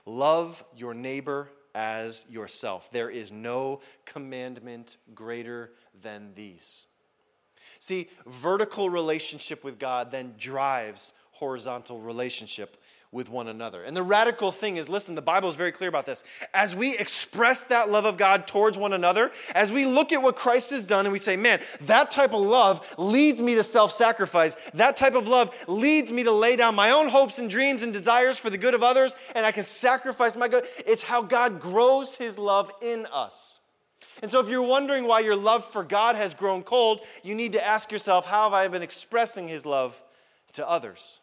love 0.05 0.63
your 0.75 0.93
neighbor 0.93 1.49
as 1.75 2.25
yourself. 2.29 2.91
There 2.91 3.09
is 3.09 3.31
no 3.31 3.81
commandment 4.05 4.97
greater 5.13 5.71
than 6.01 6.33
these. 6.35 6.87
See, 7.79 8.09
vertical 8.25 8.89
relationship 8.89 9.63
with 9.63 9.79
God 9.79 10.11
then 10.11 10.35
drives 10.37 11.13
horizontal 11.31 11.99
relationship 11.99 12.81
with 13.13 13.29
one 13.29 13.47
another. 13.47 13.83
And 13.83 13.95
the 13.95 14.03
radical 14.03 14.51
thing 14.51 14.75
is 14.77 14.89
listen, 14.89 15.15
the 15.15 15.21
Bible 15.21 15.47
is 15.47 15.55
very 15.55 15.71
clear 15.71 15.87
about 15.87 16.05
this. 16.05 16.23
As 16.53 16.75
we 16.75 16.97
express 16.97 17.63
that 17.65 17.89
love 17.89 18.05
of 18.05 18.17
God 18.17 18.47
towards 18.47 18.77
one 18.77 18.91
another, 18.91 19.31
as 19.53 19.71
we 19.71 19.85
look 19.85 20.11
at 20.11 20.21
what 20.21 20.35
Christ 20.35 20.71
has 20.71 20.87
done 20.87 21.05
and 21.05 21.13
we 21.13 21.19
say, 21.19 21.37
man, 21.37 21.61
that 21.81 22.11
type 22.11 22.33
of 22.33 22.41
love 22.41 22.85
leads 22.97 23.39
me 23.39 23.55
to 23.55 23.63
self 23.63 23.91
sacrifice. 23.91 24.57
That 24.73 24.97
type 24.97 25.13
of 25.13 25.27
love 25.27 25.55
leads 25.67 26.11
me 26.11 26.23
to 26.23 26.31
lay 26.31 26.55
down 26.55 26.75
my 26.75 26.89
own 26.89 27.07
hopes 27.07 27.37
and 27.37 27.49
dreams 27.49 27.83
and 27.83 27.93
desires 27.93 28.39
for 28.39 28.49
the 28.49 28.57
good 28.57 28.73
of 28.73 28.83
others, 28.83 29.15
and 29.35 29.45
I 29.45 29.51
can 29.51 29.63
sacrifice 29.63 30.35
my 30.35 30.47
good. 30.47 30.65
It's 30.85 31.03
how 31.03 31.21
God 31.21 31.61
grows 31.61 32.15
his 32.15 32.39
love 32.39 32.71
in 32.81 33.05
us. 33.13 33.59
And 34.21 34.31
so, 34.31 34.39
if 34.39 34.49
you're 34.49 34.63
wondering 34.63 35.05
why 35.05 35.19
your 35.19 35.35
love 35.35 35.65
for 35.65 35.83
God 35.83 36.15
has 36.15 36.33
grown 36.33 36.63
cold, 36.63 37.01
you 37.23 37.35
need 37.35 37.53
to 37.53 37.65
ask 37.65 37.91
yourself, 37.91 38.25
how 38.25 38.43
have 38.43 38.53
I 38.53 38.67
been 38.67 38.81
expressing 38.81 39.47
his 39.47 39.65
love 39.65 40.01
to 40.53 40.67
others? 40.67 41.19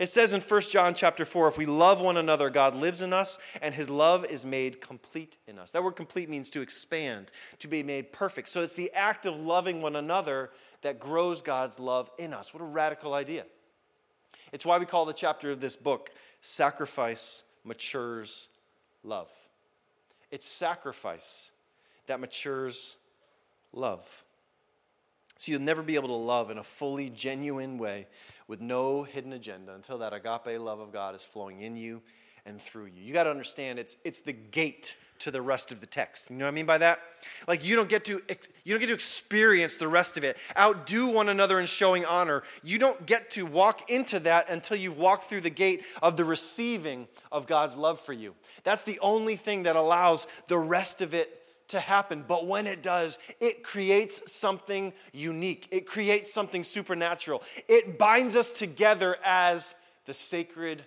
It 0.00 0.08
says 0.08 0.32
in 0.32 0.40
1 0.40 0.60
John 0.62 0.94
chapter 0.94 1.26
4, 1.26 1.48
if 1.48 1.58
we 1.58 1.66
love 1.66 2.00
one 2.00 2.16
another, 2.16 2.48
God 2.48 2.74
lives 2.74 3.02
in 3.02 3.12
us, 3.12 3.38
and 3.60 3.74
his 3.74 3.90
love 3.90 4.24
is 4.24 4.46
made 4.46 4.80
complete 4.80 5.36
in 5.46 5.58
us. 5.58 5.72
That 5.72 5.84
word 5.84 5.94
complete 5.94 6.30
means 6.30 6.48
to 6.50 6.62
expand, 6.62 7.30
to 7.58 7.68
be 7.68 7.82
made 7.82 8.10
perfect. 8.10 8.48
So 8.48 8.62
it's 8.62 8.74
the 8.74 8.90
act 8.94 9.26
of 9.26 9.38
loving 9.38 9.82
one 9.82 9.96
another 9.96 10.52
that 10.80 11.00
grows 11.00 11.42
God's 11.42 11.78
love 11.78 12.10
in 12.18 12.32
us. 12.32 12.54
What 12.54 12.62
a 12.62 12.66
radical 12.66 13.12
idea. 13.12 13.44
It's 14.52 14.64
why 14.64 14.78
we 14.78 14.86
call 14.86 15.04
the 15.04 15.12
chapter 15.12 15.50
of 15.50 15.60
this 15.60 15.76
book 15.76 16.08
Sacrifice 16.40 17.44
Matures 17.62 18.48
Love. 19.04 19.28
It's 20.30 20.48
sacrifice 20.48 21.50
that 22.06 22.20
matures 22.20 22.96
love. 23.74 24.24
So 25.36 25.52
you'll 25.52 25.60
never 25.60 25.82
be 25.82 25.94
able 25.94 26.08
to 26.08 26.14
love 26.14 26.50
in 26.50 26.58
a 26.58 26.62
fully 26.62 27.10
genuine 27.10 27.76
way 27.76 28.06
with 28.50 28.60
no 28.60 29.04
hidden 29.04 29.32
agenda 29.32 29.72
until 29.72 29.98
that 29.98 30.12
agape 30.12 30.60
love 30.60 30.80
of 30.80 30.92
God 30.92 31.14
is 31.14 31.24
flowing 31.24 31.60
in 31.60 31.76
you 31.76 32.02
and 32.44 32.60
through 32.60 32.86
you. 32.86 33.00
You 33.00 33.14
got 33.14 33.24
to 33.24 33.30
understand 33.30 33.78
it's 33.78 33.96
it's 34.02 34.22
the 34.22 34.32
gate 34.32 34.96
to 35.20 35.30
the 35.30 35.40
rest 35.40 35.70
of 35.70 35.80
the 35.80 35.86
text. 35.86 36.30
You 36.30 36.36
know 36.36 36.46
what 36.46 36.50
I 36.50 36.54
mean 36.54 36.66
by 36.66 36.78
that? 36.78 36.98
Like 37.46 37.64
you 37.64 37.76
don't 37.76 37.88
get 37.88 38.04
to 38.06 38.20
you 38.64 38.74
don't 38.74 38.80
get 38.80 38.88
to 38.88 38.92
experience 38.92 39.76
the 39.76 39.86
rest 39.86 40.16
of 40.16 40.24
it. 40.24 40.36
Outdo 40.58 41.06
one 41.06 41.28
another 41.28 41.60
in 41.60 41.66
showing 41.66 42.04
honor. 42.04 42.42
You 42.64 42.80
don't 42.80 43.06
get 43.06 43.30
to 43.32 43.46
walk 43.46 43.88
into 43.88 44.18
that 44.20 44.50
until 44.50 44.76
you've 44.76 44.98
walked 44.98 45.24
through 45.24 45.42
the 45.42 45.50
gate 45.50 45.84
of 46.02 46.16
the 46.16 46.24
receiving 46.24 47.06
of 47.30 47.46
God's 47.46 47.76
love 47.76 48.00
for 48.00 48.12
you. 48.12 48.34
That's 48.64 48.82
the 48.82 48.98
only 48.98 49.36
thing 49.36 49.62
that 49.62 49.76
allows 49.76 50.26
the 50.48 50.58
rest 50.58 51.02
of 51.02 51.14
it 51.14 51.39
to 51.70 51.80
happen. 51.80 52.24
But 52.26 52.46
when 52.46 52.66
it 52.66 52.82
does, 52.82 53.18
it 53.40 53.62
creates 53.62 54.30
something 54.30 54.92
unique, 55.12 55.68
it 55.70 55.86
creates 55.86 56.32
something 56.32 56.62
supernatural. 56.62 57.42
It 57.68 57.98
binds 57.98 58.36
us 58.36 58.52
together 58.52 59.16
as 59.24 59.74
the 60.06 60.14
sacred 60.14 60.84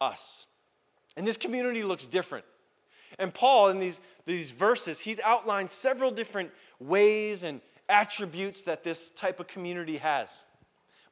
us. 0.00 0.46
And 1.16 1.26
this 1.26 1.36
community 1.36 1.82
looks 1.82 2.06
different. 2.06 2.44
And 3.18 3.32
Paul, 3.32 3.68
in 3.68 3.78
these, 3.78 4.00
these 4.24 4.50
verses, 4.50 5.00
he's 5.00 5.20
outlined 5.20 5.70
several 5.70 6.10
different 6.10 6.50
ways 6.80 7.42
and 7.42 7.60
attributes 7.88 8.62
that 8.64 8.82
this 8.82 9.10
type 9.10 9.38
of 9.38 9.46
community 9.46 9.98
has. 9.98 10.46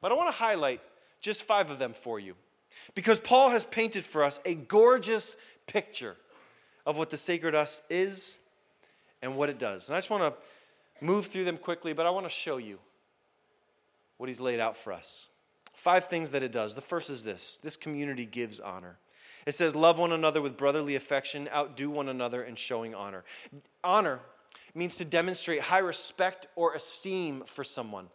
But 0.01 0.11
I 0.11 0.15
want 0.15 0.29
to 0.29 0.37
highlight 0.37 0.81
just 1.19 1.43
five 1.43 1.69
of 1.69 1.77
them 1.79 1.93
for 1.93 2.19
you. 2.19 2.35
Because 2.95 3.19
Paul 3.19 3.49
has 3.49 3.65
painted 3.65 4.03
for 4.03 4.23
us 4.23 4.39
a 4.45 4.55
gorgeous 4.55 5.37
picture 5.67 6.15
of 6.85 6.97
what 6.97 7.11
the 7.11 7.17
sacred 7.17 7.53
us 7.53 7.83
is 7.89 8.39
and 9.21 9.35
what 9.35 9.49
it 9.49 9.59
does. 9.59 9.87
And 9.87 9.95
I 9.95 9.99
just 9.99 10.09
want 10.09 10.23
to 10.23 11.05
move 11.05 11.27
through 11.27 11.45
them 11.45 11.57
quickly, 11.57 11.93
but 11.93 12.05
I 12.05 12.09
want 12.09 12.25
to 12.25 12.31
show 12.31 12.57
you 12.57 12.79
what 14.17 14.27
he's 14.27 14.39
laid 14.39 14.59
out 14.59 14.77
for 14.77 14.93
us. 14.93 15.27
Five 15.73 16.05
things 16.05 16.31
that 16.31 16.43
it 16.43 16.51
does. 16.51 16.75
The 16.75 16.81
first 16.81 17.09
is 17.09 17.23
this 17.23 17.57
this 17.57 17.75
community 17.75 18.25
gives 18.25 18.59
honor. 18.59 18.97
It 19.45 19.53
says, 19.53 19.75
Love 19.75 19.97
one 19.97 20.11
another 20.11 20.41
with 20.41 20.57
brotherly 20.57 20.95
affection, 20.95 21.49
outdo 21.53 21.89
one 21.89 22.09
another 22.09 22.43
in 22.43 22.55
showing 22.55 22.93
honor. 22.93 23.23
Honor 23.83 24.19
means 24.75 24.97
to 24.97 25.05
demonstrate 25.05 25.61
high 25.61 25.79
respect 25.79 26.47
or 26.55 26.73
esteem 26.73 27.43
for 27.45 27.63
someone, 27.63 28.07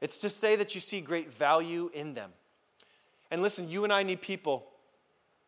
it's 0.00 0.18
to 0.18 0.30
say 0.30 0.56
that 0.56 0.74
you 0.74 0.80
see 0.80 1.00
great 1.00 1.32
value 1.32 1.90
in 1.92 2.14
them. 2.14 2.30
And 3.30 3.42
listen, 3.42 3.68
you 3.68 3.84
and 3.84 3.92
I 3.92 4.04
need 4.04 4.22
people 4.22 4.66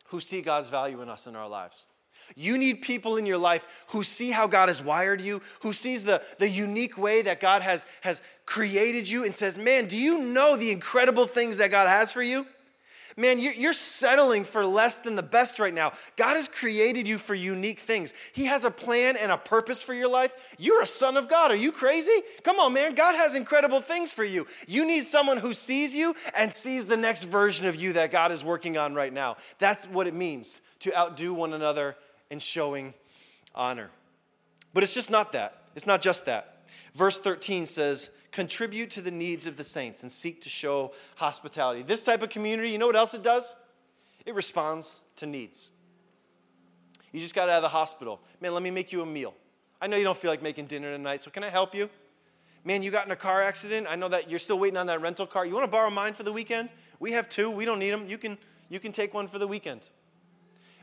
who 0.07 0.21
see 0.21 0.43
God's 0.43 0.71
value 0.71 1.01
in 1.03 1.09
us 1.09 1.27
in 1.27 1.37
our 1.37 1.49
lives. 1.49 1.89
You 2.37 2.59
need 2.59 2.83
people 2.83 3.17
in 3.17 3.27
your 3.27 3.39
life 3.39 3.67
who 3.89 4.03
see 4.03 4.31
how 4.31 4.47
God 4.47 4.69
has 4.69 4.83
wired 4.83 5.21
you, 5.21 5.43
who 5.61 5.73
sees 5.73 6.05
the, 6.05 6.23
the 6.39 6.49
unique 6.49 6.97
way 6.99 7.23
that 7.23 7.41
God 7.41 7.63
has, 7.63 7.87
has 8.03 8.23
created 8.47 9.09
you, 9.09 9.25
and 9.25 9.35
says, 9.35 9.59
Man, 9.59 9.87
do 9.87 9.99
you 9.99 10.19
know 10.19 10.57
the 10.57 10.71
incredible 10.71 11.27
things 11.27 11.59
that 11.59 11.71
God 11.71 11.89
has 11.89 12.13
for 12.13 12.23
you? 12.23 12.47
Man, 13.17 13.39
you're 13.39 13.73
settling 13.73 14.45
for 14.45 14.65
less 14.65 15.01
than 15.01 15.17
the 15.17 15.23
best 15.23 15.59
right 15.59 15.75
now. 15.75 15.93
God 16.17 16.37
has 16.37 16.49
created 16.49 17.09
you 17.09 17.19
for 17.19 17.35
unique 17.35 17.79
things. 17.79 18.15
He 18.33 18.47
has 18.47 18.65
a 18.65 18.71
plan 18.71 19.17
and 19.17 19.33
a 19.33 19.37
purpose 19.37 19.83
for 19.83 19.93
your 19.93 20.09
life. 20.09 20.55
You're 20.59 20.83
a 20.83 20.87
son 20.87 21.17
of 21.17 21.29
God. 21.29 21.51
Are 21.51 21.57
you 21.57 21.73
crazy? 21.73 22.23
Come 22.45 22.59
on, 22.59 22.73
man. 22.73 22.95
God 22.95 23.17
has 23.17 23.35
incredible 23.35 23.81
things 23.81 24.13
for 24.13 24.25
you. 24.25 24.47
You 24.67 24.87
need 24.87 25.05
someone 25.05 25.39
who 25.39 25.53
sees 25.53 25.95
you 25.95 26.15
and 26.35 26.53
sees 26.53 26.87
the 26.87 26.97
next 26.97 27.25
version 27.25 27.67
of 27.67 27.77
you 27.77 27.93
that 27.95 28.13
God 28.13 28.33
is 28.33 28.45
working 28.45 28.79
on 28.79 28.95
right 28.95 29.13
now. 29.13 29.37
That's 29.59 29.87
what 29.87 30.07
it 30.07 30.15
means 30.15 30.63
to 30.81 30.97
outdo 30.97 31.35
one 31.35 31.53
another 31.53 31.97
in 32.31 32.39
showing 32.39 32.95
honor. 33.55 33.91
But 34.73 34.83
it's 34.83 34.95
just 34.95 35.11
not 35.11 35.33
that. 35.33 35.65
It's 35.75 35.87
not 35.87 36.01
just 36.01 36.27
that. 36.27 36.63
Verse 36.95 37.19
13 37.19 37.67
says, 37.67 38.11
contribute 38.33 38.91
to 38.91 39.01
the 39.01 39.11
needs 39.11 39.47
of 39.47 39.57
the 39.57 39.65
saints 39.65 40.03
and 40.03 40.11
seek 40.11 40.41
to 40.43 40.49
show 40.49 40.93
hospitality. 41.17 41.83
This 41.83 42.05
type 42.05 42.23
of 42.23 42.31
community, 42.31 42.71
you 42.71 42.79
know 42.79 42.87
what 42.87 42.97
else 42.97 43.15
it 43.15 43.23
does? 43.23 43.57
It 44.27 44.35
responds 44.35 45.03
to 45.17 45.27
needs. 45.27 45.71
You 47.13 47.21
just 47.21 47.35
got 47.35 47.49
out 47.49 47.57
of 47.57 47.63
the 47.63 47.69
hospital. 47.69 48.21
Man, 48.41 48.55
let 48.55 48.63
me 48.63 48.71
make 48.71 48.93
you 48.93 49.03
a 49.03 49.07
meal. 49.07 49.35
I 49.81 49.87
know 49.87 49.97
you 49.97 50.05
don't 50.05 50.17
feel 50.17 50.31
like 50.31 50.43
making 50.43 50.67
dinner 50.67 50.93
tonight, 50.93 51.23
so 51.23 51.31
can 51.31 51.43
I 51.43 51.49
help 51.49 51.75
you? 51.75 51.89
Man, 52.65 52.83
you 52.83 52.91
got 52.91 53.07
in 53.07 53.13
a 53.13 53.17
car 53.17 53.43
accident. 53.43 53.87
I 53.89 53.97
know 53.97 54.09
that 54.09 54.29
you're 54.29 54.39
still 54.39 54.59
waiting 54.59 54.77
on 54.77 54.87
that 54.87 55.01
rental 55.01 55.27
car. 55.27 55.47
You 55.47 55.55
want 55.55 55.65
to 55.65 55.71
borrow 55.71 55.91
mine 55.91 56.13
for 56.13 56.23
the 56.23 56.33
weekend? 56.33 56.69
We 56.99 57.13
have 57.13 57.29
two. 57.29 57.51
We 57.51 57.65
don't 57.65 57.79
need 57.79 57.91
them. 57.91 58.07
You 58.07 58.19
can, 58.19 58.37
you 58.69 58.79
can 58.79 58.93
take 58.93 59.15
one 59.15 59.27
for 59.27 59.39
the 59.39 59.47
weekend. 59.49 59.89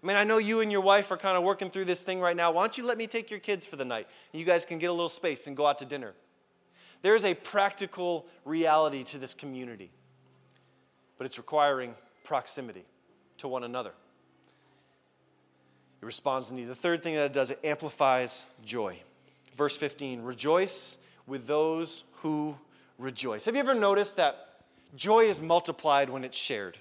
I 0.02 0.06
mean, 0.06 0.16
I 0.16 0.24
know 0.24 0.38
you 0.38 0.62
and 0.62 0.72
your 0.72 0.82
wife 0.82 1.12
are 1.12 1.18
kind 1.18 1.36
of 1.36 1.44
working 1.44 1.70
through 1.70 1.86
this 1.86 2.04
thing 2.04 2.20
right 2.20 2.36
now. 2.36 2.52
Why 2.52 2.64
don't 2.64 2.78
you 2.78 2.86
let 2.86 2.98
me 2.98 3.08
take 3.08 3.32
your 3.32 3.40
kids 3.40 3.66
for 3.66 3.76
the 3.76 3.86
night? 3.86 4.08
You 4.32 4.46
guys 4.46 4.66
can 4.66 4.78
get 4.78 4.88
a 4.88 4.94
little 4.94 5.10
space 5.10 5.48
and 5.48 5.58
go 5.58 5.66
out 5.66 5.80
to 5.80 5.86
dinner. 5.86 6.14
There 7.02 7.16
is 7.16 7.26
a 7.26 7.34
practical 7.34 8.28
reality 8.46 9.04
to 9.06 9.18
this 9.18 9.34
community, 9.34 9.92
but 11.18 11.26
it's 11.26 11.38
requiring 11.38 11.96
proximity 12.24 12.86
to 13.38 13.48
one 13.48 13.64
another. 13.64 13.92
It 16.02 16.06
responds 16.06 16.50
to 16.50 16.54
need. 16.54 16.66
The 16.66 16.76
third 16.76 17.02
thing 17.02 17.16
that 17.16 17.26
it 17.26 17.34
does, 17.34 17.52
it 17.52 17.60
amplifies 17.64 18.46
joy. 18.66 19.00
Verse 19.56 19.76
15 19.78 20.22
Rejoice 20.22 21.00
with 21.26 21.48
those 21.48 22.04
who 22.22 22.56
rejoice. 23.00 23.46
Have 23.46 23.56
you 23.56 23.62
ever 23.62 23.74
noticed 23.74 24.18
that 24.18 24.62
joy 24.96 25.26
is 25.26 25.42
multiplied 25.42 26.10
when 26.10 26.24
it's 26.24 26.38
shared? 26.38 26.78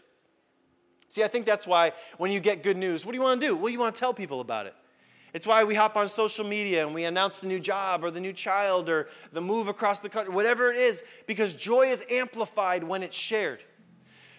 See, 1.08 1.22
I 1.22 1.28
think 1.28 1.46
that's 1.46 1.66
why 1.66 1.92
when 2.18 2.30
you 2.30 2.40
get 2.40 2.62
good 2.62 2.76
news, 2.76 3.06
what 3.06 3.12
do 3.12 3.18
you 3.18 3.22
want 3.22 3.40
to 3.40 3.46
do? 3.46 3.56
Well, 3.56 3.70
you 3.70 3.78
want 3.78 3.94
to 3.94 3.98
tell 3.98 4.12
people 4.12 4.40
about 4.40 4.66
it. 4.66 4.74
It's 5.32 5.46
why 5.46 5.64
we 5.64 5.74
hop 5.74 5.96
on 5.96 6.08
social 6.08 6.46
media 6.46 6.86
and 6.86 6.94
we 6.94 7.04
announce 7.04 7.40
the 7.40 7.46
new 7.46 7.60
job 7.60 8.02
or 8.02 8.10
the 8.10 8.20
new 8.20 8.32
child 8.32 8.88
or 8.88 9.08
the 9.32 9.40
move 9.40 9.68
across 9.68 10.00
the 10.00 10.08
country, 10.08 10.32
whatever 10.32 10.70
it 10.70 10.76
is, 10.76 11.02
because 11.26 11.54
joy 11.54 11.82
is 11.82 12.04
amplified 12.10 12.82
when 12.82 13.02
it's 13.02 13.16
shared. 13.16 13.62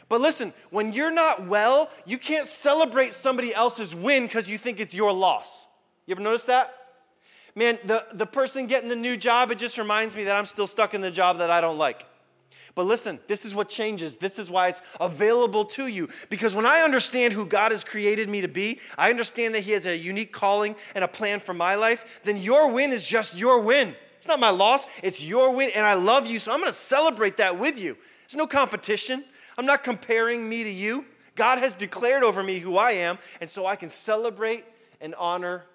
But 0.09 0.21
listen, 0.21 0.53
when 0.71 0.93
you're 0.93 1.11
not 1.11 1.47
well, 1.47 1.89
you 2.05 2.17
can't 2.17 2.47
celebrate 2.47 3.13
somebody 3.13 3.53
else's 3.53 3.93
win 3.93 4.23
because 4.23 4.49
you 4.49 4.57
think 4.57 4.79
it's 4.79 4.95
your 4.95 5.11
loss. 5.11 5.67
You 6.05 6.13
ever 6.13 6.21
notice 6.21 6.45
that? 6.45 6.73
Man, 7.55 7.77
the, 7.83 8.05
the 8.13 8.25
person 8.25 8.67
getting 8.67 8.89
the 8.89 8.95
new 8.95 9.17
job, 9.17 9.51
it 9.51 9.57
just 9.57 9.77
reminds 9.77 10.15
me 10.15 10.23
that 10.23 10.35
I'm 10.35 10.45
still 10.45 10.67
stuck 10.67 10.93
in 10.93 11.01
the 11.01 11.11
job 11.11 11.39
that 11.39 11.51
I 11.51 11.59
don't 11.59 11.77
like. 11.77 12.05
But 12.75 12.85
listen, 12.85 13.19
this 13.27 13.45
is 13.45 13.55
what 13.55 13.69
changes. 13.69 14.17
This 14.17 14.39
is 14.39 14.49
why 14.49 14.67
it's 14.67 14.81
available 14.99 15.65
to 15.65 15.87
you. 15.87 16.09
Because 16.29 16.55
when 16.55 16.65
I 16.65 16.81
understand 16.81 17.33
who 17.33 17.45
God 17.45 17.71
has 17.71 17.83
created 17.83 18.29
me 18.29 18.41
to 18.41 18.47
be, 18.47 18.79
I 18.97 19.09
understand 19.09 19.55
that 19.55 19.61
He 19.61 19.71
has 19.71 19.85
a 19.85 19.97
unique 19.97 20.31
calling 20.31 20.75
and 20.95 21.03
a 21.03 21.07
plan 21.07 21.39
for 21.39 21.53
my 21.53 21.75
life, 21.75 22.21
then 22.23 22.37
your 22.37 22.71
win 22.71 22.91
is 22.91 23.05
just 23.05 23.37
your 23.37 23.61
win. 23.61 23.95
It's 24.17 24.27
not 24.27 24.39
my 24.39 24.49
loss, 24.49 24.87
it's 25.03 25.23
your 25.23 25.53
win, 25.53 25.69
and 25.75 25.85
I 25.85 25.93
love 25.93 26.27
you, 26.27 26.39
so 26.39 26.51
I'm 26.51 26.59
gonna 26.59 26.73
celebrate 26.73 27.37
that 27.37 27.59
with 27.59 27.79
you. 27.79 27.95
There's 28.21 28.35
no 28.35 28.47
competition. 28.47 29.23
I'm 29.57 29.65
not 29.65 29.83
comparing 29.83 30.47
me 30.47 30.63
to 30.63 30.69
you. 30.69 31.05
God 31.35 31.59
has 31.59 31.75
declared 31.75 32.23
over 32.23 32.41
me 32.43 32.59
who 32.59 32.77
I 32.77 32.91
am, 32.93 33.19
and 33.39 33.49
so 33.49 33.65
I 33.65 33.75
can 33.75 33.89
celebrate 33.89 34.65
and 34.99 35.13
honor 35.15 35.65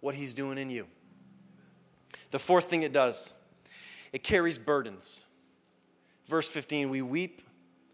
what 0.00 0.14
He's 0.14 0.34
doing 0.34 0.56
in 0.56 0.70
you. 0.70 0.86
The 2.30 2.38
fourth 2.38 2.66
thing 2.66 2.82
it 2.82 2.92
does, 2.92 3.34
it 4.12 4.22
carries 4.22 4.56
burdens. 4.56 5.26
Verse 6.30 6.48
15, 6.48 6.90
we 6.90 7.02
weep 7.02 7.42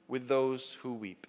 with 0.09 0.29
those 0.29 0.75
who 0.75 0.93
weep. 0.93 1.27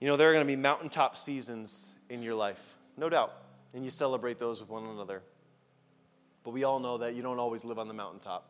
You 0.00 0.06
know, 0.06 0.16
there 0.16 0.30
are 0.30 0.32
going 0.32 0.46
to 0.46 0.46
be 0.46 0.54
mountaintop 0.54 1.16
seasons 1.16 1.96
in 2.08 2.22
your 2.22 2.36
life, 2.36 2.76
no 2.96 3.08
doubt, 3.08 3.32
and 3.74 3.84
you 3.84 3.90
celebrate 3.90 4.38
those 4.38 4.60
with 4.60 4.70
one 4.70 4.84
another. 4.84 5.24
But 6.44 6.52
we 6.52 6.62
all 6.62 6.78
know 6.78 6.98
that 6.98 7.16
you 7.16 7.22
don't 7.22 7.40
always 7.40 7.64
live 7.64 7.80
on 7.80 7.88
the 7.88 7.94
mountaintop. 7.94 8.48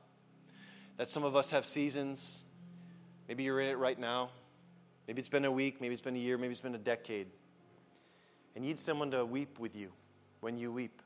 That 0.99 1.09
some 1.09 1.25
of 1.25 1.35
us 1.37 1.53
have 1.53 1.64
seasons, 1.64 2.44
maybe 3.29 3.42
you're 3.42 3.61
in 3.61 3.68
it 3.68 3.79
right 3.79 3.99
now, 3.99 4.29
maybe 5.09 5.20
it's 5.20 5.31
been 5.31 5.46
a 5.46 5.51
week, 5.51 5.81
maybe 5.81 5.94
it's 5.94 6.03
been 6.03 6.16
a 6.16 6.18
year, 6.18 6.37
maybe 6.37 6.51
it's 6.51 6.61
been 6.61 6.75
a 6.75 6.79
decade. 6.79 7.29
And 8.55 8.62
you 8.62 8.72
need 8.72 8.79
someone 8.79 9.11
to 9.12 9.25
weep 9.25 9.59
with 9.59 9.75
you 9.75 9.90
when 10.40 10.59
you 10.59 10.70
weep. 10.70 11.01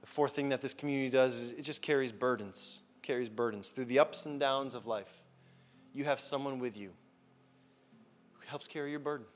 The 0.00 0.08
fourth 0.08 0.32
thing 0.32 0.48
that 0.48 0.62
this 0.62 0.74
community 0.74 1.10
does 1.10 1.36
is 1.36 1.50
it 1.52 1.62
just 1.62 1.80
carries 1.80 2.10
burdens 2.10 2.80
carries 3.02 3.28
burdens 3.28 3.70
through 3.70 3.86
the 3.86 3.98
ups 3.98 4.26
and 4.26 4.38
downs 4.40 4.74
of 4.74 4.86
life. 4.86 5.22
You 5.92 6.04
have 6.04 6.20
someone 6.20 6.58
with 6.58 6.76
you 6.76 6.92
who 8.32 8.46
helps 8.46 8.66
carry 8.68 8.90
your 8.90 9.00
burden. 9.00 9.26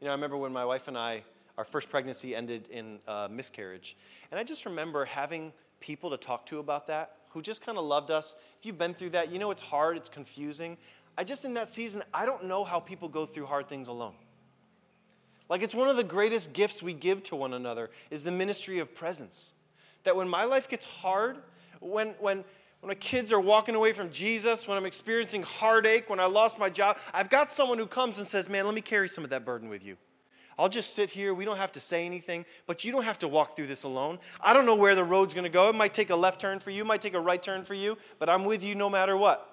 You 0.00 0.06
know, 0.06 0.12
I 0.12 0.14
remember 0.14 0.36
when 0.36 0.52
my 0.52 0.64
wife 0.64 0.88
and 0.88 0.96
I, 0.96 1.24
our 1.58 1.64
first 1.64 1.90
pregnancy 1.90 2.34
ended 2.34 2.68
in 2.70 3.00
uh, 3.08 3.28
miscarriage. 3.30 3.96
And 4.30 4.38
I 4.38 4.44
just 4.44 4.64
remember 4.64 5.04
having 5.04 5.52
people 5.80 6.10
to 6.10 6.16
talk 6.16 6.46
to 6.46 6.58
about 6.58 6.86
that 6.86 7.16
who 7.30 7.42
just 7.42 7.64
kind 7.64 7.78
of 7.78 7.84
loved 7.84 8.10
us. 8.10 8.36
If 8.58 8.66
you've 8.66 8.78
been 8.78 8.94
through 8.94 9.10
that, 9.10 9.32
you 9.32 9.38
know 9.38 9.50
it's 9.50 9.62
hard, 9.62 9.96
it's 9.96 10.08
confusing. 10.08 10.76
I 11.16 11.24
just, 11.24 11.44
in 11.44 11.54
that 11.54 11.68
season, 11.68 12.02
I 12.12 12.26
don't 12.26 12.44
know 12.44 12.64
how 12.64 12.80
people 12.80 13.08
go 13.08 13.26
through 13.26 13.46
hard 13.46 13.68
things 13.68 13.88
alone. 13.88 14.14
Like 15.48 15.62
it's 15.62 15.74
one 15.74 15.88
of 15.88 15.96
the 15.96 16.04
greatest 16.04 16.52
gifts 16.52 16.82
we 16.82 16.94
give 16.94 17.22
to 17.24 17.36
one 17.36 17.52
another 17.52 17.90
is 18.10 18.24
the 18.24 18.32
ministry 18.32 18.78
of 18.78 18.94
presence. 18.94 19.54
That 20.04 20.16
when 20.16 20.28
my 20.28 20.44
life 20.44 20.68
gets 20.68 20.86
hard, 20.86 21.38
when, 21.80 22.10
when, 22.20 22.44
when 22.80 22.88
my 22.88 22.94
kids 22.94 23.32
are 23.32 23.40
walking 23.40 23.74
away 23.74 23.92
from 23.92 24.10
Jesus, 24.10 24.68
when 24.68 24.78
I'm 24.78 24.86
experiencing 24.86 25.42
heartache, 25.42 26.08
when 26.08 26.20
I 26.20 26.26
lost 26.26 26.58
my 26.58 26.70
job, 26.70 26.98
I've 27.12 27.30
got 27.30 27.50
someone 27.50 27.78
who 27.78 27.86
comes 27.86 28.18
and 28.18 28.26
says, 28.26 28.48
Man, 28.48 28.64
let 28.66 28.74
me 28.74 28.80
carry 28.80 29.08
some 29.08 29.24
of 29.24 29.30
that 29.30 29.44
burden 29.44 29.68
with 29.68 29.84
you. 29.84 29.96
I'll 30.58 30.68
just 30.68 30.94
sit 30.94 31.10
here. 31.10 31.32
We 31.32 31.46
don't 31.46 31.56
have 31.56 31.72
to 31.72 31.80
say 31.80 32.04
anything, 32.04 32.44
but 32.66 32.84
you 32.84 32.92
don't 32.92 33.04
have 33.04 33.18
to 33.20 33.28
walk 33.28 33.56
through 33.56 33.68
this 33.68 33.84
alone. 33.84 34.18
I 34.42 34.52
don't 34.52 34.66
know 34.66 34.74
where 34.74 34.94
the 34.94 35.04
road's 35.04 35.32
going 35.32 35.44
to 35.44 35.50
go. 35.50 35.70
It 35.70 35.74
might 35.74 35.94
take 35.94 36.10
a 36.10 36.16
left 36.16 36.38
turn 36.40 36.60
for 36.60 36.70
you, 36.70 36.84
might 36.84 37.00
take 37.00 37.14
a 37.14 37.20
right 37.20 37.42
turn 37.42 37.64
for 37.64 37.72
you, 37.72 37.96
but 38.18 38.28
I'm 38.28 38.44
with 38.44 38.62
you 38.62 38.74
no 38.74 38.90
matter 38.90 39.16
what. 39.16 39.46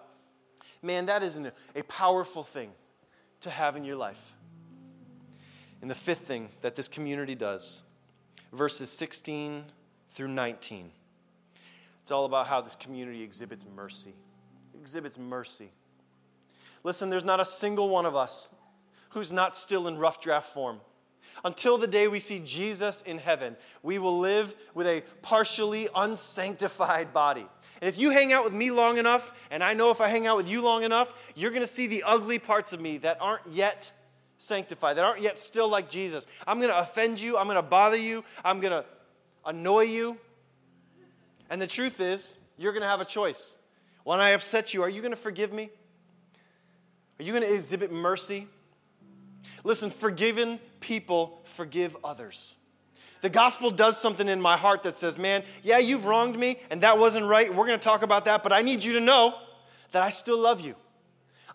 Man, 0.82 1.06
that 1.06 1.24
is 1.24 1.38
an, 1.38 1.52
a 1.76 1.84
powerful 1.84 2.44
thing 2.44 2.72
to 3.42 3.50
have 3.50 3.78
in 3.78 3.86
your 3.86 3.96
life. 3.96 4.34
And 5.82 5.90
the 5.90 5.96
fifth 5.96 6.22
thing 6.22 6.50
that 6.62 6.76
this 6.76 6.88
community 6.88 7.36
does, 7.36 7.84
verses 8.52 8.90
16 8.90 9.64
through 10.10 10.28
19. 10.30 10.92
It's 12.08 12.12
all 12.14 12.24
about 12.24 12.48
how 12.48 12.62
this 12.62 12.78
community 12.78 13.22
exhibits 13.22 13.66
mercy. 13.76 14.14
Exhibits 14.80 15.20
mercy. 15.20 15.68
Listen, 16.86 17.10
there's 17.10 17.26
not 17.26 17.42
a 17.42 17.44
single 17.44 17.90
one 17.90 18.06
of 18.06 18.16
us 18.16 18.56
who's 19.10 19.34
not 19.34 19.54
still 19.54 19.90
in 19.90 19.98
rough 19.98 20.22
draft 20.22 20.54
form. 20.54 20.80
Until 21.44 21.78
the 21.78 21.86
day 21.86 22.08
we 22.08 22.20
see 22.20 22.40
Jesus 22.46 23.02
in 23.02 23.18
heaven, 23.18 23.58
we 23.84 24.00
will 24.00 24.20
live 24.20 24.56
with 24.74 24.88
a 24.88 25.04
partially 25.22 25.90
unsanctified 25.94 27.12
body. 27.12 27.46
And 27.82 27.90
if 27.90 28.00
you 28.00 28.12
hang 28.12 28.32
out 28.32 28.46
with 28.46 28.54
me 28.54 28.72
long 28.72 28.98
enough, 28.98 29.38
and 29.52 29.62
I 29.62 29.74
know 29.74 29.92
if 29.92 30.00
I 30.00 30.08
hang 30.08 30.26
out 30.28 30.38
with 30.38 30.48
you 30.48 30.62
long 30.62 30.84
enough, 30.84 31.34
you're 31.36 31.52
going 31.52 31.60
to 31.60 31.68
see 31.68 31.88
the 31.88 32.04
ugly 32.06 32.40
parts 32.40 32.72
of 32.72 32.80
me 32.80 33.00
that 33.00 33.18
aren't 33.20 33.52
yet 33.52 33.92
sanctified, 34.38 34.96
that 34.96 35.04
aren't 35.04 35.20
yet 35.20 35.38
still 35.38 35.70
like 35.70 35.90
Jesus. 35.90 36.26
I'm 36.48 36.60
going 36.60 36.72
to 36.72 36.80
offend 36.80 37.20
you, 37.20 37.38
I'm 37.38 37.48
going 37.48 37.58
to 37.58 37.62
bother 37.62 37.98
you, 37.98 38.24
I'm 38.46 38.62
going 38.62 38.72
to 38.72 38.86
annoy 39.46 39.82
you, 39.82 40.18
and 41.50 41.62
the 41.62 41.68
truth 41.68 42.00
is, 42.00 42.38
you're 42.58 42.74
going 42.74 42.84
to 42.84 42.90
have 42.90 43.02
a 43.02 43.06
choice. 43.06 43.58
When 44.04 44.20
I 44.20 44.30
upset 44.32 44.74
you, 44.74 44.84
are 44.84 44.90
you 44.90 45.02
going 45.02 45.12
to 45.12 45.18
forgive 45.18 45.54
me? 45.54 45.70
Are 47.20 47.24
you 47.24 47.34
going 47.34 47.44
to 47.44 47.54
exhibit 47.54 47.92
mercy? 47.92 48.48
Listen, 49.64 49.90
forgiven 49.90 50.60
people 50.80 51.42
forgive 51.44 51.98
others. 52.04 52.56
The 53.22 53.30
gospel 53.30 53.72
does 53.72 54.00
something 54.00 54.28
in 54.28 54.40
my 54.40 54.58
heart 54.58 54.84
that 54.84 54.96
says, 54.96 55.18
man, 55.18 55.44
yeah, 55.64 55.80
you've 55.80 56.06
wronged 56.06 56.38
me 56.38 56.60
and 56.70 56.82
that 56.82 57.00
wasn't 57.00 57.26
right. 57.26 57.50
We're 57.54 57.66
going 57.66 57.80
to 57.80 57.84
talk 57.84 58.04
about 58.04 58.26
that, 58.26 58.44
but 58.44 58.54
I 58.54 58.62
need 58.62 58.84
you 58.84 58.94
to 58.94 59.00
know 59.00 59.36
that 59.92 60.04
I 60.04 60.10
still 60.10 60.40
love 60.40 60.62
you. 60.62 60.76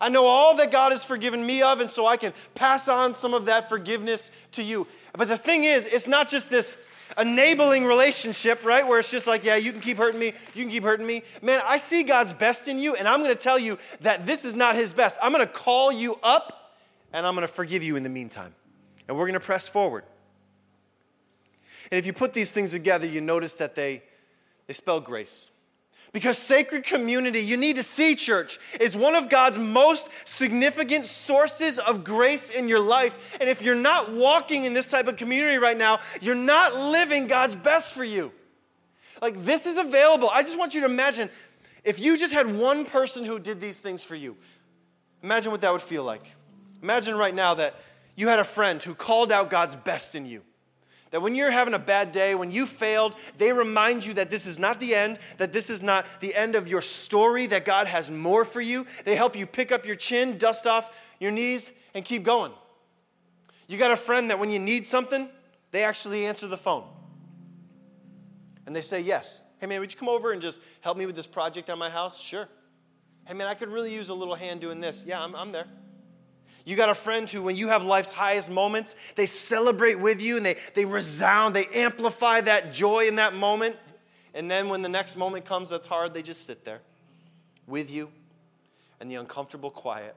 I 0.01 0.09
know 0.09 0.25
all 0.25 0.57
that 0.57 0.71
God 0.71 0.91
has 0.91 1.05
forgiven 1.05 1.45
me 1.45 1.61
of, 1.61 1.79
and 1.79 1.89
so 1.89 2.05
I 2.05 2.17
can 2.17 2.33
pass 2.55 2.89
on 2.89 3.13
some 3.13 3.33
of 3.33 3.45
that 3.45 3.69
forgiveness 3.69 4.31
to 4.51 4.61
you. 4.61 4.85
But 5.13 5.29
the 5.29 5.37
thing 5.37 5.63
is, 5.63 5.85
it's 5.85 6.07
not 6.07 6.27
just 6.27 6.49
this 6.49 6.77
enabling 7.17 7.85
relationship, 7.85 8.63
right? 8.65 8.85
Where 8.87 8.99
it's 8.99 9.11
just 9.11 9.27
like, 9.27 9.43
yeah, 9.43 9.55
you 9.55 9.71
can 9.71 9.81
keep 9.81 9.97
hurting 9.97 10.19
me, 10.19 10.33
you 10.53 10.63
can 10.63 10.69
keep 10.71 10.83
hurting 10.83 11.05
me. 11.05 11.23
Man, 11.41 11.61
I 11.65 11.77
see 11.77 12.03
God's 12.03 12.33
best 12.33 12.67
in 12.67 12.79
you, 12.79 12.95
and 12.95 13.07
I'm 13.07 13.21
going 13.21 13.35
to 13.35 13.41
tell 13.41 13.59
you 13.59 13.77
that 14.01 14.25
this 14.25 14.45
is 14.45 14.55
not 14.55 14.75
His 14.75 14.93
best. 14.93 15.17
I'm 15.21 15.31
going 15.31 15.45
to 15.45 15.51
call 15.51 15.91
you 15.91 16.17
up, 16.23 16.77
and 17.11 17.25
I'm 17.25 17.35
going 17.35 17.47
to 17.47 17.53
forgive 17.53 17.83
you 17.83 17.95
in 17.95 18.03
the 18.03 18.09
meantime. 18.09 18.55
And 19.07 19.17
we're 19.17 19.25
going 19.25 19.33
to 19.33 19.39
press 19.39 19.67
forward. 19.67 20.03
And 21.91 21.99
if 21.99 22.05
you 22.05 22.13
put 22.13 22.33
these 22.33 22.51
things 22.51 22.71
together, 22.71 23.05
you 23.05 23.21
notice 23.21 23.55
that 23.57 23.75
they, 23.75 24.03
they 24.67 24.73
spell 24.73 24.99
grace. 24.99 25.51
Because 26.13 26.37
sacred 26.37 26.83
community, 26.83 27.39
you 27.39 27.57
need 27.57 27.75
to 27.77 27.83
see, 27.83 28.15
church, 28.15 28.59
is 28.79 28.95
one 28.95 29.15
of 29.15 29.29
God's 29.29 29.57
most 29.57 30.09
significant 30.25 31.05
sources 31.05 31.79
of 31.79 32.03
grace 32.03 32.51
in 32.51 32.69
your 32.69 32.79
life. 32.79 33.35
And 33.41 33.49
if 33.49 33.63
you're 33.63 33.73
not 33.73 34.11
walking 34.11 34.65
in 34.65 34.73
this 34.73 34.85
type 34.85 35.07
of 35.07 35.15
community 35.15 35.57
right 35.57 35.77
now, 35.77 35.99
you're 36.21 36.35
not 36.35 36.75
living 36.75 37.25
God's 37.25 37.55
best 37.55 37.95
for 37.95 38.03
you. 38.03 38.31
Like, 39.23 39.43
this 39.43 39.65
is 39.65 39.77
available. 39.77 40.29
I 40.29 40.43
just 40.43 40.57
want 40.57 40.75
you 40.75 40.81
to 40.81 40.85
imagine 40.85 41.31
if 41.83 41.99
you 41.99 42.15
just 42.15 42.31
had 42.31 42.45
one 42.55 42.85
person 42.85 43.25
who 43.25 43.39
did 43.39 43.59
these 43.59 43.81
things 43.81 44.03
for 44.03 44.15
you, 44.15 44.37
imagine 45.23 45.51
what 45.51 45.61
that 45.61 45.73
would 45.73 45.81
feel 45.81 46.03
like. 46.03 46.35
Imagine 46.83 47.15
right 47.15 47.33
now 47.33 47.55
that 47.55 47.75
you 48.15 48.27
had 48.27 48.37
a 48.37 48.43
friend 48.43 48.81
who 48.83 48.93
called 48.93 49.31
out 49.31 49.49
God's 49.49 49.75
best 49.75 50.13
in 50.13 50.27
you. 50.27 50.43
That 51.13 51.21
when 51.21 51.35
you're 51.35 51.51
having 51.51 51.75
a 51.75 51.79
bad 51.79 52.11
day, 52.11 52.33
when 52.33 52.49
you 52.49 52.65
failed, 52.65 53.15
they 53.37 53.53
remind 53.53 54.03
you 54.03 54.15
that 54.15 54.31
this 54.31 54.47
is 54.47 54.57
not 54.57 54.79
the 54.79 54.95
end, 54.95 55.19
that 55.37 55.53
this 55.53 55.69
is 55.69 55.83
not 55.83 56.07
the 56.21 56.33
end 56.33 56.55
of 56.55 56.67
your 56.67 56.81
story, 56.81 57.45
that 57.45 57.65
God 57.65 57.85
has 57.85 58.09
more 58.09 58.43
for 58.43 58.61
you. 58.61 58.87
They 59.05 59.15
help 59.15 59.35
you 59.35 59.45
pick 59.45 59.71
up 59.71 59.85
your 59.85 59.95
chin, 59.95 60.39
dust 60.39 60.65
off 60.65 60.89
your 61.19 61.29
knees, 61.29 61.71
and 61.93 62.03
keep 62.03 62.23
going. 62.23 62.51
You 63.67 63.77
got 63.77 63.91
a 63.91 63.95
friend 63.95 64.31
that 64.31 64.39
when 64.39 64.49
you 64.49 64.57
need 64.57 64.87
something, 64.87 65.29
they 65.69 65.83
actually 65.83 66.25
answer 66.25 66.47
the 66.47 66.57
phone. 66.57 66.83
And 68.65 68.75
they 68.75 68.81
say, 68.81 68.99
Yes. 68.99 69.45
Hey, 69.59 69.67
man, 69.67 69.81
would 69.81 69.93
you 69.93 69.99
come 69.99 70.09
over 70.09 70.31
and 70.31 70.41
just 70.41 70.61
help 70.81 70.97
me 70.97 71.05
with 71.05 71.15
this 71.15 71.27
project 71.27 71.69
on 71.69 71.77
my 71.77 71.91
house? 71.91 72.19
Sure. 72.19 72.49
Hey, 73.27 73.35
man, 73.35 73.47
I 73.47 73.53
could 73.53 73.69
really 73.69 73.93
use 73.93 74.09
a 74.09 74.15
little 74.15 74.33
hand 74.33 74.61
doing 74.61 74.79
this. 74.79 75.05
Yeah, 75.07 75.21
I'm, 75.21 75.35
I'm 75.35 75.51
there. 75.51 75.67
You 76.65 76.77
got 76.77 76.89
a 76.89 76.95
friend 76.95 77.29
who, 77.29 77.41
when 77.41 77.55
you 77.55 77.69
have 77.69 77.83
life's 77.83 78.13
highest 78.13 78.49
moments, 78.49 78.95
they 79.15 79.25
celebrate 79.25 79.95
with 79.95 80.21
you 80.21 80.37
and 80.37 80.45
they, 80.45 80.57
they 80.75 80.85
resound, 80.85 81.55
they 81.55 81.65
amplify 81.67 82.41
that 82.41 82.71
joy 82.71 83.07
in 83.07 83.17
that 83.17 83.33
moment. 83.33 83.75
And 84.33 84.49
then 84.49 84.69
when 84.69 84.81
the 84.81 84.89
next 84.89 85.17
moment 85.17 85.45
comes 85.45 85.69
that's 85.69 85.87
hard, 85.87 86.13
they 86.13 86.21
just 86.21 86.45
sit 86.45 86.63
there 86.63 86.81
with 87.67 87.91
you 87.91 88.09
and 88.99 89.11
the 89.11 89.15
uncomfortable 89.15 89.71
quiet. 89.71 90.15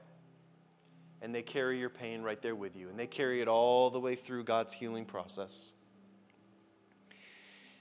And 1.21 1.35
they 1.35 1.41
carry 1.41 1.79
your 1.79 1.89
pain 1.89 2.21
right 2.21 2.41
there 2.41 2.55
with 2.55 2.77
you. 2.77 2.89
And 2.89 2.97
they 2.97 3.07
carry 3.07 3.41
it 3.41 3.47
all 3.47 3.89
the 3.89 3.99
way 3.99 4.15
through 4.15 4.43
God's 4.45 4.71
healing 4.71 5.03
process. 5.03 5.71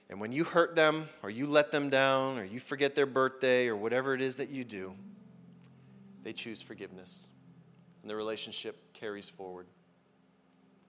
And 0.08 0.20
when 0.20 0.32
you 0.32 0.44
hurt 0.44 0.74
them, 0.74 1.08
or 1.22 1.30
you 1.30 1.46
let 1.46 1.70
them 1.70 1.88
down, 1.90 2.38
or 2.38 2.44
you 2.44 2.60
forget 2.60 2.94
their 2.94 3.06
birthday, 3.06 3.68
or 3.68 3.76
whatever 3.76 4.14
it 4.14 4.20
is 4.20 4.36
that 4.36 4.50
you 4.50 4.64
do, 4.64 4.94
they 6.22 6.32
choose 6.32 6.62
forgiveness 6.62 7.28
and 8.06 8.10
the 8.12 8.14
relationship 8.14 8.92
carries 8.92 9.28
forward. 9.28 9.66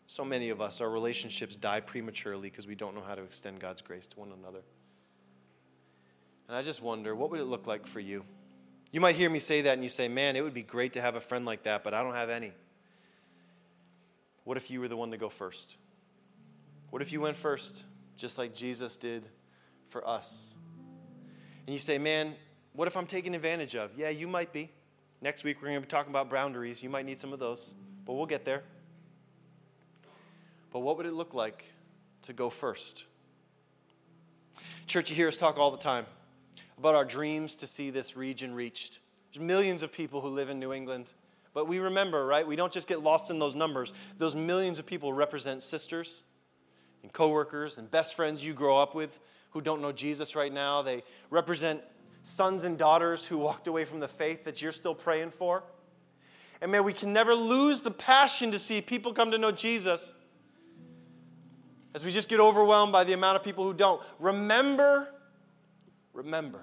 So 0.05 0.23
many 0.23 0.51
of 0.51 0.61
us, 0.61 0.81
our 0.81 0.89
relationships 0.91 1.55
die 1.55 1.79
prematurely 1.79 2.51
because 2.51 2.67
we 2.67 2.75
don't 2.75 2.93
know 2.93 3.01
how 3.01 3.15
to 3.15 3.23
extend 3.23 3.59
God's 3.59 3.81
grace 3.81 4.05
to 4.05 4.19
one 4.19 4.31
another. 4.39 4.59
And 6.47 6.55
I 6.55 6.61
just 6.61 6.79
wonder, 6.79 7.15
what 7.15 7.31
would 7.31 7.39
it 7.39 7.45
look 7.45 7.65
like 7.65 7.87
for 7.87 7.99
you? 7.99 8.23
You 8.91 9.01
might 9.01 9.15
hear 9.15 9.31
me 9.31 9.39
say 9.39 9.63
that 9.63 9.73
and 9.73 9.81
you 9.81 9.89
say, 9.89 10.07
man, 10.07 10.35
it 10.35 10.43
would 10.43 10.53
be 10.53 10.61
great 10.61 10.93
to 10.93 11.01
have 11.01 11.15
a 11.15 11.19
friend 11.19 11.43
like 11.43 11.63
that, 11.63 11.83
but 11.83 11.95
I 11.95 12.03
don't 12.03 12.13
have 12.13 12.29
any. 12.29 12.51
What 14.43 14.57
if 14.57 14.69
you 14.69 14.79
were 14.79 14.87
the 14.87 14.95
one 14.95 15.09
to 15.09 15.17
go 15.17 15.27
first? 15.27 15.75
What 16.91 17.01
if 17.01 17.11
you 17.11 17.19
went 17.19 17.35
first, 17.35 17.83
just 18.15 18.37
like 18.37 18.53
Jesus 18.53 18.95
did 18.95 19.27
for 19.87 20.07
us? 20.07 20.55
And 21.65 21.73
you 21.73 21.79
say, 21.79 21.97
man, 21.97 22.35
what 22.73 22.87
if 22.87 22.95
I'm 22.95 23.07
taken 23.07 23.33
advantage 23.33 23.75
of? 23.75 23.89
Yeah, 23.97 24.09
you 24.09 24.27
might 24.27 24.53
be. 24.53 24.69
Next 25.19 25.43
week, 25.43 25.57
we're 25.61 25.69
going 25.69 25.81
to 25.81 25.81
be 25.81 25.87
talking 25.87 26.11
about 26.11 26.29
boundaries. 26.29 26.83
You 26.83 26.89
might 26.89 27.05
need 27.05 27.19
some 27.19 27.33
of 27.33 27.39
those, 27.39 27.73
but 28.05 28.13
we'll 28.13 28.27
get 28.27 28.45
there. 28.45 28.61
But 30.71 30.79
what 30.79 30.97
would 30.97 31.07
it 31.07 31.13
look 31.13 31.33
like 31.33 31.71
to 32.23 32.33
go 32.33 32.51
first? 32.51 33.05
Church, 34.85 35.09
you 35.09 35.15
hear 35.15 35.27
us 35.27 35.35
talk 35.35 35.57
all 35.57 35.71
the 35.71 35.77
time 35.77 36.05
about 36.77 36.93
our 36.93 37.05
dreams 37.05 37.55
to 37.57 37.67
see 37.67 37.89
this 37.89 38.15
region 38.15 38.53
reached. 38.53 38.99
There's 39.33 39.43
millions 39.43 39.81
of 39.81 39.91
people 39.91 40.21
who 40.21 40.29
live 40.29 40.49
in 40.49 40.59
New 40.59 40.71
England, 40.71 41.13
but 41.51 41.67
we 41.67 41.79
remember, 41.79 42.23
right? 42.25 42.45
We 42.45 42.55
don't 42.55 42.71
just 42.71 42.87
get 42.87 43.01
lost 43.01 43.31
in 43.31 43.39
those 43.39 43.55
numbers. 43.55 43.93
Those 44.19 44.35
millions 44.35 44.77
of 44.77 44.85
people 44.85 45.13
represent 45.13 45.63
sisters 45.63 46.23
and 47.01 47.11
coworkers 47.11 47.79
and 47.79 47.89
best 47.89 48.15
friends 48.15 48.45
you 48.45 48.53
grow 48.53 48.77
up 48.77 48.93
with 48.93 49.17
who 49.51 49.61
don't 49.61 49.81
know 49.81 49.91
Jesus 49.91 50.35
right 50.35 50.53
now. 50.53 50.83
They 50.83 51.01
represent 51.31 51.81
sons 52.27 52.65
and 52.65 52.77
daughters 52.77 53.25
who 53.25 53.37
walked 53.37 53.67
away 53.67 53.85
from 53.85 54.01
the 54.01 54.07
faith 54.07 54.43
that 54.43 54.61
you're 54.61 54.73
still 54.73 54.93
praying 54.93 55.31
for. 55.31 55.63
And 56.59 56.71
man, 56.71 56.83
we 56.83 56.91
can 56.91 57.13
never 57.13 57.33
lose 57.33 57.79
the 57.79 57.91
passion 57.91 58.51
to 58.51 58.59
see 58.59 58.81
people 58.81 59.13
come 59.13 59.31
to 59.31 59.37
know 59.37 59.51
Jesus 59.51 60.13
as 61.95 62.03
we 62.03 62.11
just 62.11 62.27
get 62.27 62.41
overwhelmed 62.41 62.91
by 62.91 63.05
the 63.05 63.13
amount 63.13 63.37
of 63.37 63.43
people 63.43 63.63
who 63.63 63.73
don't. 63.73 64.01
Remember, 64.19 65.07
remember. 66.13 66.59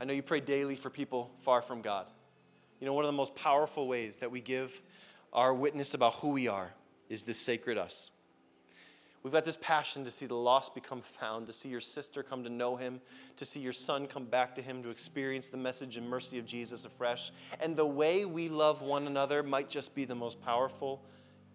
I 0.00 0.06
know 0.06 0.14
you 0.14 0.22
pray 0.22 0.40
daily 0.40 0.76
for 0.76 0.88
people 0.88 1.30
far 1.40 1.60
from 1.60 1.82
God. 1.82 2.06
You 2.80 2.86
know, 2.86 2.94
one 2.94 3.04
of 3.04 3.08
the 3.08 3.16
most 3.16 3.36
powerful 3.36 3.86
ways 3.86 4.16
that 4.18 4.30
we 4.30 4.40
give 4.40 4.80
our 5.32 5.52
witness 5.52 5.92
about 5.92 6.14
who 6.14 6.30
we 6.30 6.48
are 6.48 6.72
is 7.10 7.24
this 7.24 7.38
sacred 7.38 7.76
us. 7.76 8.10
We've 9.24 9.32
got 9.32 9.46
this 9.46 9.56
passion 9.58 10.04
to 10.04 10.10
see 10.10 10.26
the 10.26 10.34
lost 10.34 10.74
become 10.74 11.00
found, 11.00 11.46
to 11.46 11.52
see 11.54 11.70
your 11.70 11.80
sister 11.80 12.22
come 12.22 12.44
to 12.44 12.50
know 12.50 12.76
him, 12.76 13.00
to 13.38 13.46
see 13.46 13.58
your 13.58 13.72
son 13.72 14.06
come 14.06 14.26
back 14.26 14.54
to 14.56 14.62
him, 14.62 14.82
to 14.82 14.90
experience 14.90 15.48
the 15.48 15.56
message 15.56 15.96
and 15.96 16.06
mercy 16.06 16.38
of 16.38 16.44
Jesus 16.44 16.84
afresh. 16.84 17.32
And 17.58 17.74
the 17.74 17.86
way 17.86 18.26
we 18.26 18.50
love 18.50 18.82
one 18.82 19.06
another 19.06 19.42
might 19.42 19.70
just 19.70 19.94
be 19.94 20.04
the 20.04 20.14
most 20.14 20.42
powerful 20.44 21.02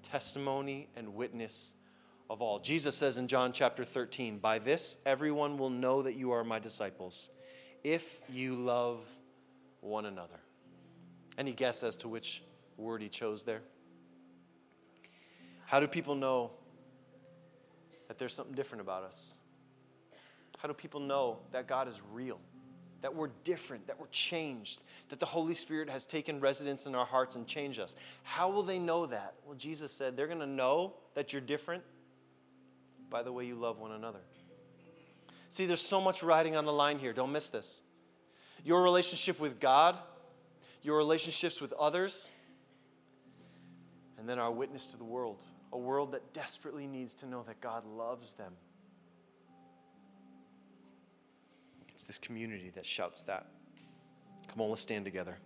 testimony 0.02 0.88
and 0.96 1.14
witness 1.14 1.76
of 2.28 2.42
all. 2.42 2.58
Jesus 2.58 2.98
says 2.98 3.20
in 3.20 3.28
John 3.28 3.54
chapter 3.54 3.86
13, 3.86 4.40
By 4.40 4.58
this 4.58 4.98
everyone 5.06 5.60
will 5.60 5.70
know 5.70 6.02
that 6.02 6.16
you 6.16 6.32
are 6.32 6.44
my 6.44 6.58
disciples, 6.58 7.30
if 7.84 8.20
you 8.34 8.56
love 8.56 9.00
one 9.82 10.08
another. 10.08 10.40
Any 11.38 11.52
guess 11.54 11.84
as 11.84 11.96
to 11.98 12.08
which 12.08 12.42
word 12.78 13.04
he 13.04 13.10
chose 13.10 13.44
there? 13.44 13.62
How 15.68 15.80
do 15.80 15.88
people 15.88 16.16
know 16.16 16.50
that 18.10 18.18
there's 18.18 18.34
something 18.34 18.56
different 18.56 18.82
about 18.82 19.04
us? 19.04 19.36
How 20.58 20.68
do 20.68 20.74
people 20.74 21.00
know 21.00 21.38
that 21.54 21.68
God 21.68 21.88
is 21.88 22.02
real? 22.12 22.40
That 23.02 23.16
we're 23.16 23.30
different, 23.46 23.88
that 23.88 23.98
we're 23.98 24.08
changed, 24.08 24.84
that 25.08 25.22
the 25.22 25.26
Holy 25.26 25.54
Spirit 25.54 25.90
has 25.90 26.06
taken 26.06 26.42
residence 26.42 26.86
in 26.86 26.96
our 26.96 27.06
hearts 27.06 27.38
and 27.38 27.48
changed 27.48 27.80
us. 27.80 27.96
How 28.24 28.50
will 28.50 28.64
they 28.64 28.78
know 28.78 29.06
that? 29.06 29.36
Well, 29.46 29.56
Jesus 29.56 29.94
said 29.94 30.18
they're 30.18 30.28
going 30.28 30.40
to 30.40 30.46
know 30.46 30.96
that 31.14 31.32
you're 31.32 31.42
different 31.42 31.84
by 33.10 33.24
the 33.24 33.32
way 33.32 33.46
you 33.46 33.56
love 33.56 33.80
one 33.80 33.94
another. 33.94 34.20
See, 35.48 35.66
there's 35.66 35.80
so 35.80 36.02
much 36.02 36.22
riding 36.22 36.58
on 36.58 36.66
the 36.66 36.74
line 36.74 37.00
here. 37.00 37.14
Don't 37.14 37.32
miss 37.32 37.50
this. 37.50 37.84
Your 38.66 38.84
relationship 38.84 39.40
with 39.40 39.62
God, 39.62 39.98
your 40.82 40.98
relationships 40.98 41.62
with 41.62 41.72
others, 41.74 42.30
and 44.18 44.28
then 44.28 44.40
our 44.40 44.52
witness 44.52 44.88
to 44.88 44.98
the 44.98 45.06
world 45.06 45.42
a 45.72 45.78
world 45.78 46.12
that 46.14 46.34
desperately 46.34 46.88
needs 46.88 47.14
to 47.16 47.28
know 47.28 47.44
that 47.44 47.62
God 47.62 47.86
loves 47.86 48.34
them. 48.34 48.54
It's 51.94 52.06
this 52.06 52.18
community 52.18 52.72
that 52.76 52.86
shouts 52.86 53.24
that. 53.24 53.46
Come 54.48 54.62
on, 54.62 54.70
let's 54.70 54.82
stand 54.82 55.06
together. 55.06 55.38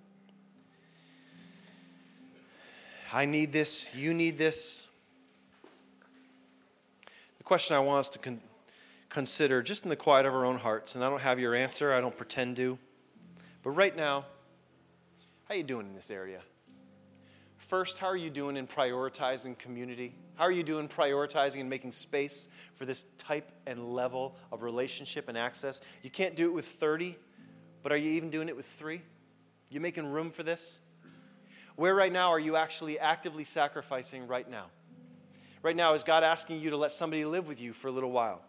I 3.12 3.26
need 3.26 3.52
this. 3.52 3.96
You 3.96 4.14
need 4.14 4.38
this. 4.38 4.88
The 7.38 7.44
question 7.44 7.76
I 7.76 7.80
want 7.80 8.00
us 8.00 8.10
to 8.10 8.20
con- 8.20 8.42
consider, 9.10 9.62
just 9.62 9.84
in 9.84 9.90
the 9.90 9.96
quiet 9.96 10.26
of 10.26 10.34
our 10.34 10.46
own 10.46 10.58
hearts, 10.58 10.96
and 10.96 11.04
I 11.04 11.10
don't 11.10 11.22
have 11.22 11.40
your 11.40 11.54
answer, 11.54 11.94
I 11.94 12.02
don't 12.02 12.18
pretend 12.18 12.56
to, 12.58 12.80
but 13.62 13.72
right 13.72 13.96
now, 13.96 14.26
how 15.50 15.56
you 15.56 15.64
doing 15.64 15.88
in 15.88 15.94
this 15.94 16.10
area? 16.10 16.42
First, 17.74 17.98
how 17.98 18.06
are 18.06 18.16
you 18.16 18.30
doing 18.30 18.56
in 18.56 18.68
prioritizing 18.68 19.58
community? 19.58 20.14
How 20.36 20.44
are 20.44 20.52
you 20.52 20.62
doing 20.62 20.88
prioritizing 20.88 21.60
and 21.60 21.68
making 21.68 21.92
space 21.92 22.50
for 22.76 22.86
this 22.86 23.06
type 23.18 23.52
and 23.66 23.96
level 23.96 24.36
of 24.52 24.62
relationship 24.62 25.28
and 25.28 25.36
access? 25.36 25.82
You 26.04 26.12
can't 26.12 26.36
do 26.36 26.46
it 26.46 26.54
with 26.54 26.66
30, 26.66 27.18
but 27.82 27.92
are 27.92 27.98
you 27.98 28.12
even 28.12 28.30
doing 28.30 28.48
it 28.48 28.56
with 28.56 28.68
three? 28.68 29.02
You 29.72 29.80
making 29.80 30.06
room 30.06 30.30
for 30.30 30.44
this? 30.44 30.82
Where 31.76 31.96
right 31.96 32.14
now 32.14 32.30
are 32.30 32.40
you 32.40 32.58
actually 32.58 33.00
actively 33.00 33.44
sacrificing 33.44 34.28
right 34.28 34.48
now? 34.48 34.66
Right 35.64 35.76
now, 35.76 35.96
is 35.96 36.04
God 36.04 36.24
asking 36.24 36.62
you 36.62 36.70
to 36.70 36.78
let 36.78 36.92
somebody 36.92 37.26
live 37.26 37.48
with 37.48 37.60
you 37.60 37.74
for 37.74 37.88
a 37.88 37.92
little 37.92 38.12
while? 38.12 38.44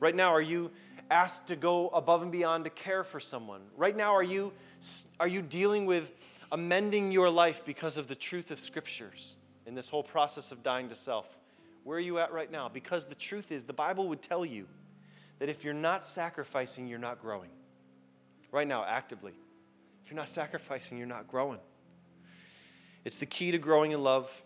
Right 0.00 0.14
now, 0.16 0.32
are 0.32 0.40
you 0.40 0.70
asked 1.10 1.48
to 1.48 1.56
go 1.56 1.88
above 1.88 2.22
and 2.22 2.32
beyond 2.32 2.64
to 2.64 2.70
care 2.70 3.04
for 3.04 3.20
someone? 3.20 3.60
Right 3.76 3.94
now, 3.94 4.14
are 4.14 4.22
you, 4.22 4.50
are 5.20 5.28
you 5.28 5.42
dealing 5.42 5.84
with 5.84 6.10
amending 6.52 7.10
your 7.10 7.30
life 7.30 7.64
because 7.64 7.98
of 7.98 8.06
the 8.06 8.14
truth 8.14 8.52
of 8.52 8.60
scriptures 8.60 9.36
in 9.66 9.74
this 9.74 9.88
whole 9.88 10.04
process 10.04 10.52
of 10.52 10.62
dying 10.62 10.88
to 10.90 10.94
self. 10.94 11.36
Where 11.82 11.96
are 11.96 12.00
you 12.00 12.18
at 12.18 12.32
right 12.32 12.50
now? 12.50 12.68
Because 12.68 13.06
the 13.06 13.16
truth 13.16 13.50
is, 13.50 13.64
the 13.64 13.72
Bible 13.72 14.06
would 14.08 14.22
tell 14.22 14.44
you 14.44 14.68
that 15.40 15.48
if 15.48 15.64
you're 15.64 15.74
not 15.74 16.04
sacrificing, 16.04 16.86
you're 16.86 17.00
not 17.00 17.20
growing. 17.20 17.50
Right 18.52 18.68
now, 18.68 18.84
actively. 18.84 19.32
If 20.04 20.10
you're 20.10 20.16
not 20.16 20.28
sacrificing, 20.28 20.98
you're 20.98 21.06
not 21.08 21.26
growing. 21.26 21.58
It's 23.04 23.18
the 23.18 23.26
key 23.26 23.50
to 23.50 23.58
growing 23.58 23.90
in 23.90 24.02
love. 24.02 24.44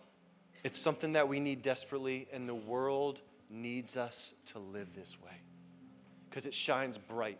It's 0.63 0.79
something 0.79 1.13
that 1.13 1.27
we 1.27 1.39
need 1.39 1.61
desperately, 1.61 2.27
and 2.33 2.49
the 2.49 2.55
world 2.55 3.21
needs 3.49 3.95
us 3.95 4.33
to 4.47 4.59
live 4.59 4.93
this 4.95 5.21
way 5.21 5.31
because 6.29 6.45
it 6.45 6.53
shines 6.53 6.97
bright 6.97 7.39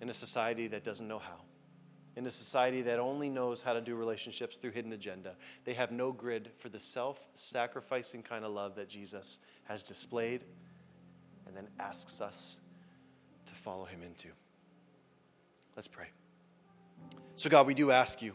in 0.00 0.08
a 0.08 0.14
society 0.14 0.66
that 0.68 0.84
doesn't 0.84 1.06
know 1.06 1.18
how, 1.18 1.40
in 2.16 2.26
a 2.26 2.30
society 2.30 2.82
that 2.82 2.98
only 2.98 3.28
knows 3.28 3.60
how 3.60 3.72
to 3.72 3.80
do 3.80 3.96
relationships 3.96 4.56
through 4.56 4.70
hidden 4.70 4.92
agenda. 4.92 5.34
They 5.64 5.74
have 5.74 5.90
no 5.90 6.12
grid 6.12 6.50
for 6.56 6.68
the 6.68 6.78
self 6.78 7.26
sacrificing 7.34 8.22
kind 8.22 8.44
of 8.44 8.52
love 8.52 8.76
that 8.76 8.88
Jesus 8.88 9.40
has 9.64 9.82
displayed 9.82 10.44
and 11.46 11.56
then 11.56 11.66
asks 11.78 12.20
us 12.20 12.60
to 13.46 13.54
follow 13.54 13.84
him 13.84 14.02
into. 14.02 14.28
Let's 15.76 15.88
pray. 15.88 16.06
So, 17.36 17.50
God, 17.50 17.66
we 17.66 17.74
do 17.74 17.90
ask 17.90 18.22
you, 18.22 18.34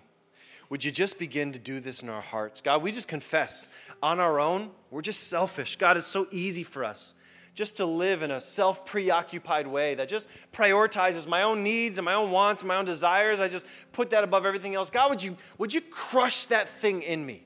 would 0.70 0.84
you 0.84 0.92
just 0.92 1.18
begin 1.18 1.54
to 1.54 1.60
do 1.60 1.80
this 1.80 2.04
in 2.04 2.10
our 2.10 2.22
hearts? 2.22 2.62
God, 2.62 2.84
we 2.84 2.92
just 2.92 3.08
confess 3.08 3.68
on 4.04 4.20
our 4.20 4.40
own, 4.40 4.72
we're 4.92 5.02
just 5.02 5.28
selfish. 5.28 5.78
God, 5.78 5.98
it's 5.98 6.06
so 6.06 6.28
easy 6.32 6.64
for 6.64 6.84
us 6.84 7.14
just 7.60 7.76
to 7.76 7.86
live 7.86 8.22
in 8.22 8.32
a 8.32 8.40
self 8.40 8.86
preoccupied 8.86 9.68
way 9.68 9.94
that 9.94 10.08
just 10.08 10.30
prioritizes 10.54 11.28
my 11.28 11.42
own 11.42 11.62
needs 11.62 11.98
and 11.98 12.06
my 12.06 12.14
own 12.14 12.32
wants 12.32 12.62
and 12.62 12.70
my 12.70 12.78
own 12.78 12.86
desires. 12.86 13.42
I 13.42 13.50
just 13.50 13.68
put 13.92 14.12
that 14.12 14.24
above 14.24 14.46
everything 14.46 14.76
else. 14.76 14.90
God, 14.90 15.10
would 15.10 15.22
you, 15.22 15.36
would 15.58 15.74
you 15.74 15.82
crush 15.82 16.46
that 16.46 16.70
thing 16.70 17.02
in 17.02 17.26
me? 17.26 17.44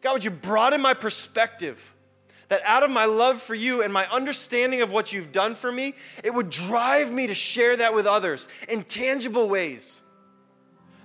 God, 0.00 0.14
would 0.14 0.24
you 0.24 0.32
broaden 0.32 0.80
my 0.80 0.92
perspective? 0.92 1.94
That 2.48 2.62
out 2.64 2.82
of 2.82 2.90
my 2.90 3.04
love 3.04 3.40
for 3.40 3.54
you 3.54 3.80
and 3.80 3.92
my 3.92 4.10
understanding 4.10 4.82
of 4.82 4.90
what 4.90 5.12
you've 5.12 5.30
done 5.30 5.54
for 5.54 5.70
me, 5.70 5.94
it 6.24 6.34
would 6.34 6.50
drive 6.50 7.12
me 7.12 7.28
to 7.28 7.34
share 7.34 7.76
that 7.76 7.94
with 7.94 8.06
others 8.06 8.48
in 8.68 8.82
tangible 8.82 9.48
ways. 9.48 10.02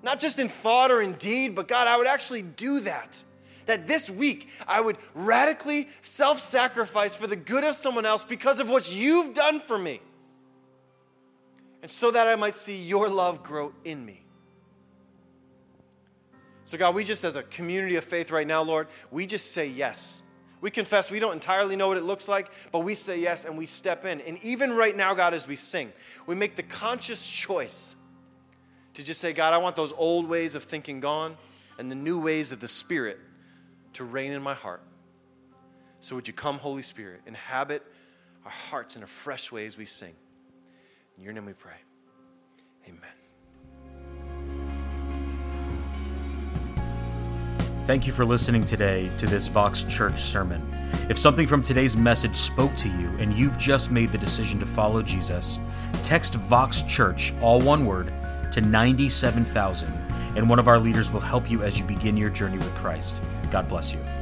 Not 0.01 0.17
just 0.17 0.39
in 0.39 0.49
thought 0.49 0.89
or 0.89 1.03
in 1.03 1.13
deed, 1.13 1.53
but 1.53 1.67
God, 1.67 1.87
I 1.87 1.97
would 1.97 2.07
actually 2.07 2.41
do 2.41 2.79
that 2.79 3.23
that 3.67 3.87
this 3.87 4.09
week 4.09 4.49
I 4.67 4.81
would 4.81 4.97
radically 5.13 5.87
self 6.01 6.39
sacrifice 6.39 7.15
for 7.15 7.27
the 7.27 7.35
good 7.35 7.63
of 7.63 7.75
someone 7.75 8.05
else 8.05 8.25
because 8.25 8.59
of 8.59 8.69
what 8.69 8.93
you've 8.93 9.33
done 9.33 9.59
for 9.59 9.77
me. 9.77 10.01
And 11.81 11.91
so 11.91 12.11
that 12.11 12.27
I 12.27 12.35
might 12.35 12.55
see 12.55 12.75
your 12.75 13.07
love 13.07 13.43
grow 13.43 13.71
in 13.85 14.03
me. 14.05 14.23
So, 16.63 16.77
God, 16.77 16.95
we 16.95 17.05
just, 17.05 17.23
as 17.23 17.37
a 17.37 17.43
community 17.43 17.95
of 17.95 18.03
faith 18.03 18.29
right 18.29 18.45
now, 18.45 18.61
Lord, 18.61 18.87
we 19.09 19.25
just 19.25 19.53
say 19.53 19.67
yes. 19.67 20.21
We 20.59 20.71
confess 20.71 21.11
we 21.11 21.19
don't 21.19 21.33
entirely 21.33 21.75
know 21.75 21.87
what 21.87 21.97
it 21.97 22.03
looks 22.03 22.27
like, 22.27 22.51
but 22.71 22.79
we 22.79 22.93
say 22.95 23.19
yes 23.19 23.45
and 23.45 23.57
we 23.57 23.65
step 23.65 24.05
in. 24.05 24.19
And 24.21 24.43
even 24.43 24.73
right 24.73 24.95
now, 24.97 25.13
God, 25.13 25.33
as 25.33 25.47
we 25.47 25.55
sing, 25.55 25.93
we 26.25 26.35
make 26.35 26.55
the 26.55 26.63
conscious 26.63 27.29
choice 27.29 27.95
to 28.95 29.03
just 29.03 29.21
say, 29.21 29.31
God, 29.31 29.53
I 29.53 29.59
want 29.59 29.75
those 29.75 29.93
old 29.93 30.27
ways 30.27 30.55
of 30.55 30.63
thinking 30.63 30.99
gone 30.99 31.37
and 31.77 31.91
the 31.91 31.95
new 31.95 32.19
ways 32.19 32.51
of 32.51 32.59
the 32.59 32.67
Spirit 32.67 33.19
to 33.97 34.03
reign 34.03 34.31
in 34.31 34.43
my 34.43 34.53
heart. 34.53 34.83
So 36.01 36.15
would 36.15 36.27
you 36.27 36.33
come, 36.33 36.59
Holy 36.59 36.83
Spirit, 36.83 37.21
inhabit 37.25 37.83
our 38.45 38.51
hearts 38.51 38.95
in 38.95 39.01
a 39.01 39.07
fresh 39.07 39.51
way 39.51 39.65
as 39.65 39.75
we 39.75 39.85
sing. 39.85 40.13
In 41.17 41.23
your 41.23 41.33
name 41.33 41.47
we 41.47 41.53
pray. 41.53 41.73
Amen. 42.87 43.01
Thank 47.87 48.05
you 48.05 48.13
for 48.13 48.23
listening 48.23 48.63
today 48.63 49.11
to 49.17 49.25
this 49.25 49.47
Vox 49.47 49.83
Church 49.83 50.21
sermon. 50.21 50.61
If 51.09 51.17
something 51.17 51.47
from 51.47 51.63
today's 51.63 51.97
message 51.97 52.35
spoke 52.35 52.75
to 52.77 52.89
you 52.89 53.09
and 53.17 53.33
you've 53.33 53.57
just 53.57 53.89
made 53.89 54.11
the 54.11 54.17
decision 54.19 54.59
to 54.59 54.67
follow 54.67 55.01
Jesus, 55.01 55.57
text 56.03 56.35
Vox 56.35 56.83
Church, 56.83 57.33
all 57.41 57.59
one 57.61 57.87
word, 57.87 58.13
to 58.51 58.61
97,000, 58.61 59.89
and 60.35 60.47
one 60.47 60.59
of 60.59 60.67
our 60.67 60.77
leaders 60.77 61.11
will 61.11 61.19
help 61.19 61.49
you 61.49 61.63
as 61.63 61.79
you 61.79 61.83
begin 61.83 62.15
your 62.15 62.29
journey 62.29 62.57
with 62.57 62.75
Christ. 62.75 63.23
God 63.49 63.67
bless 63.69 63.93
you. 63.93 64.16